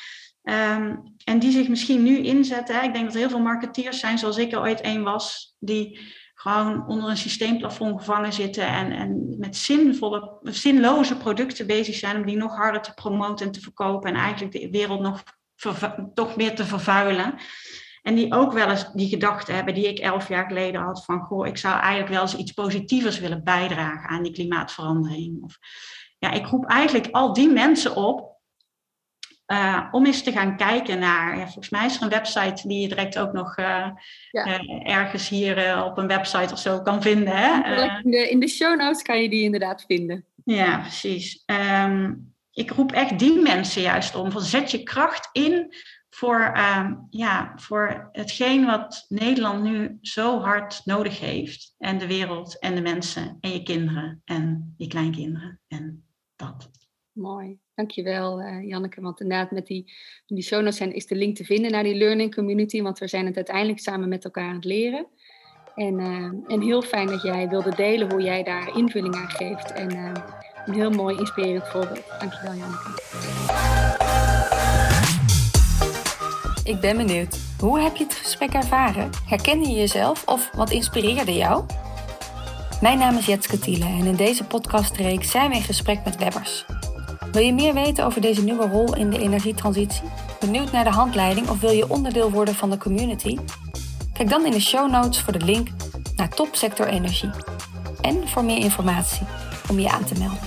Um, 0.50 1.16
en 1.24 1.40
die 1.40 1.52
zich 1.52 1.68
misschien 1.68 2.04
nu 2.04 2.18
inzetten. 2.18 2.84
Ik 2.84 2.94
denk 2.94 3.06
dat 3.06 3.14
er 3.14 3.20
heel 3.20 3.30
veel 3.30 3.40
marketeers 3.40 4.00
zijn, 4.00 4.18
zoals 4.18 4.38
ik 4.38 4.52
er 4.52 4.60
ooit 4.60 4.86
een 4.86 5.04
was, 5.04 5.56
die 5.60 6.00
gewoon 6.34 6.88
onder 6.88 7.10
een 7.10 7.18
systeemplafond 7.18 8.00
gevangen 8.00 8.34
zitten 8.34 8.68
en, 8.68 8.92
en 8.92 9.36
met 9.40 9.56
zinvolle, 9.56 10.40
zinloze 10.44 11.18
producten 11.18 11.68
bezig 11.68 11.96
zijn 11.96 12.18
om 12.18 12.26
die 12.26 12.38
nog 12.38 12.56
harder 12.56 12.82
te 12.82 12.94
promoten 12.94 13.46
en 13.46 13.52
te 13.52 13.62
verkopen 13.62 14.10
en 14.10 14.16
eigenlijk 14.16 14.54
de 14.54 14.70
wereld 14.70 15.02
nog 15.02 15.24
toch 16.14 16.36
meer 16.36 16.56
te 16.56 16.66
vervuilen. 16.66 17.36
En 18.02 18.16
die 18.16 18.34
ook 18.34 18.54
wel 18.54 18.70
eens 18.70 18.92
die 18.94 19.10
gedachten 19.10 19.56
hebben 19.56 19.74
die 19.74 19.88
ik 19.88 20.00
elf 20.00 20.28
jaar 20.28 20.48
geleden 20.48 20.82
had 20.82 21.06
van, 21.06 21.20
goh, 21.20 21.48
ik 21.48 21.58
zou 21.58 21.80
eigenlijk 21.80 22.14
wel 22.14 22.22
eens 22.22 22.36
iets 22.36 22.52
positievers 22.52 23.20
willen 23.20 23.44
bijdragen 23.44 24.10
aan 24.10 24.24
die 24.24 24.34
klimaatverandering. 24.34 25.44
Of, 25.44 25.58
ja, 26.18 26.32
ik 26.32 26.48
roep 26.48 26.66
eigenlijk 26.66 27.08
al 27.12 27.34
die 27.34 27.50
mensen 27.50 27.96
op 27.96 28.37
uh, 29.48 29.88
om 29.92 30.06
eens 30.06 30.24
te 30.24 30.32
gaan 30.32 30.58
kijken 30.58 31.00
naar, 31.00 31.38
ja, 31.38 31.44
volgens 31.44 31.70
mij 31.70 31.86
is 31.86 31.96
er 31.96 32.02
een 32.02 32.10
website 32.10 32.68
die 32.68 32.82
je 32.82 32.88
direct 32.88 33.20
ook 33.20 33.34
nog 33.34 33.58
uh, 33.58 33.88
ja. 34.32 34.62
uh, 34.62 34.90
ergens 34.90 35.30
hier 35.30 35.84
op 35.84 35.98
een 35.98 36.08
website 36.08 36.54
of 36.54 36.60
zo 36.60 36.82
kan 36.82 37.02
vinden. 37.02 37.34
Hè? 37.36 37.76
In 38.04 38.12
de, 38.12 38.30
in, 38.30 38.40
de, 38.40 38.48
show 38.48 38.78
notes 38.78 39.02
kan 39.02 39.22
je 39.22 39.30
die 39.30 39.44
inderdaad 39.44 39.84
vinden. 39.88 40.26
Ja, 40.44 40.80
precies. 40.80 41.44
Um, 41.46 42.34
ik 42.52 42.72
roep 42.72 42.92
echt 42.92 43.20
die 43.20 43.42
mensen 43.42 43.82
juist 43.82 44.16
om, 44.16 44.32
van 44.32 44.42
zet 44.42 44.72
je 44.72 44.84
kracht 44.84 45.30
in 45.32 45.74
voor, 46.10 46.58
um, 46.78 47.08
ja, 47.10 47.54
voor 47.56 48.10
hetgeen 48.12 48.66
wat 48.66 49.06
Nederland 49.10 49.64
nu 49.64 49.98
zo 50.02 50.40
hard 50.42 50.82
nodig 50.86 51.20
heeft. 51.20 51.76
En 51.78 51.98
de 51.98 52.08
wereld 52.08 52.60
en 52.60 52.76
de 52.76 52.82
mensen 52.82 53.38
en 53.40 53.52
je 53.52 53.64
kinderen 53.64 54.22
en 54.26 54.74
je 54.78 54.88
kleinkinderen 54.88 55.60
en 55.68 56.04
dat. 56.36 56.70
Mooi. 57.18 57.58
Dankjewel, 57.76 58.42
uh, 58.42 58.68
Janneke. 58.68 59.02
Want 59.02 59.22
inderdaad, 59.22 59.52
met 59.52 59.68
die, 59.68 59.94
die 60.26 60.44
show 60.44 60.72
zijn, 60.72 60.94
is 60.94 61.08
de 61.08 61.16
link 61.16 61.36
te 61.36 61.44
vinden 61.44 61.72
naar 61.72 61.84
die 61.84 61.96
learning 61.96 62.36
community. 62.36 62.82
Want 62.82 63.00
we 63.00 63.08
zijn 63.08 63.26
het 63.26 63.36
uiteindelijk 63.36 63.80
samen 63.80 64.10
met 64.10 64.24
elkaar 64.24 64.50
aan 64.50 64.56
het 64.56 64.66
leren. 64.66 65.08
En, 65.76 66.00
uh, 66.00 66.54
en 66.54 66.62
heel 66.62 66.82
fijn 66.82 67.08
dat 67.08 67.22
jij 67.22 67.50
wilde 67.50 67.76
delen 67.76 68.12
hoe 68.12 68.22
jij 68.22 68.44
daar 68.44 68.78
invulling 68.78 69.16
aan 69.16 69.30
geeft. 69.30 69.72
En 69.72 69.96
uh, 69.96 70.12
een 70.66 70.74
heel 70.74 70.90
mooi 70.90 71.18
inspirerend 71.18 71.68
voorbeeld. 71.68 72.06
Dankjewel, 72.20 72.54
Janneke. 72.54 72.90
Ik 76.64 76.80
ben 76.80 76.98
benieuwd. 76.98 77.40
Hoe 77.60 77.80
heb 77.80 77.96
je 77.96 78.04
het 78.04 78.14
gesprek 78.14 78.54
ervaren? 78.54 79.10
Herkende 79.26 79.68
je 79.68 79.76
jezelf 79.76 80.28
of 80.28 80.52
wat 80.52 80.72
inspireerde 80.72 81.34
jou? 81.34 81.66
Mijn 82.82 82.98
naam 82.98 83.18
is 83.18 83.26
Jetske 83.26 83.60
Thiele 83.60 83.86
en 83.86 84.06
in 84.06 84.16
deze 84.16 84.44
podcastreeks 84.44 85.32
zijn 85.32 85.50
we 85.50 85.56
in 85.56 85.62
gesprek 85.62 86.04
met 86.04 86.18
webbers. 86.18 86.66
Wil 87.32 87.44
je 87.44 87.54
meer 87.54 87.74
weten 87.74 88.06
over 88.06 88.22
deze 88.22 88.44
nieuwe 88.44 88.68
rol 88.68 88.96
in 88.96 89.10
de 89.10 89.20
energietransitie? 89.20 90.02
Benieuwd 90.40 90.72
naar 90.72 90.84
de 90.84 90.90
handleiding 90.90 91.50
of 91.50 91.60
wil 91.60 91.72
je 91.72 91.90
onderdeel 91.90 92.32
worden 92.32 92.56
van 92.56 92.70
de 92.70 92.78
community? 92.78 93.38
Kijk 94.14 94.30
dan 94.30 94.46
in 94.46 94.52
de 94.52 94.60
show 94.60 94.92
notes 94.92 95.22
voor 95.22 95.34
de 95.34 95.46
link 95.46 95.68
naar 96.16 96.30
Topsector 96.30 96.88
Energie. 96.88 97.30
En 98.02 98.28
voor 98.28 98.44
meer 98.44 98.58
informatie 98.58 99.28
om 99.70 99.80
je 99.80 99.90
aan 99.90 100.06
te 100.06 100.16
melden. 100.18 100.40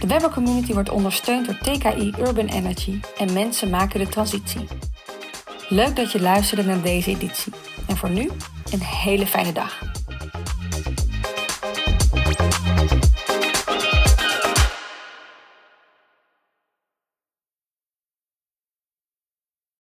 De 0.00 0.06
Webber 0.06 0.30
Community 0.30 0.72
wordt 0.72 0.90
ondersteund 0.90 1.46
door 1.46 1.58
TKI 1.58 2.14
Urban 2.18 2.46
Energy 2.46 3.00
en 3.18 3.32
mensen 3.32 3.70
maken 3.70 4.00
de 4.00 4.08
transitie. 4.08 4.66
Leuk 5.68 5.96
dat 5.96 6.12
je 6.12 6.20
luisterde 6.20 6.64
naar 6.64 6.82
deze 6.82 7.10
editie. 7.10 7.52
En 7.86 7.96
voor 7.96 8.10
nu, 8.10 8.30
een 8.72 8.82
hele 8.82 9.26
fijne 9.26 9.52
dag. 9.52 9.97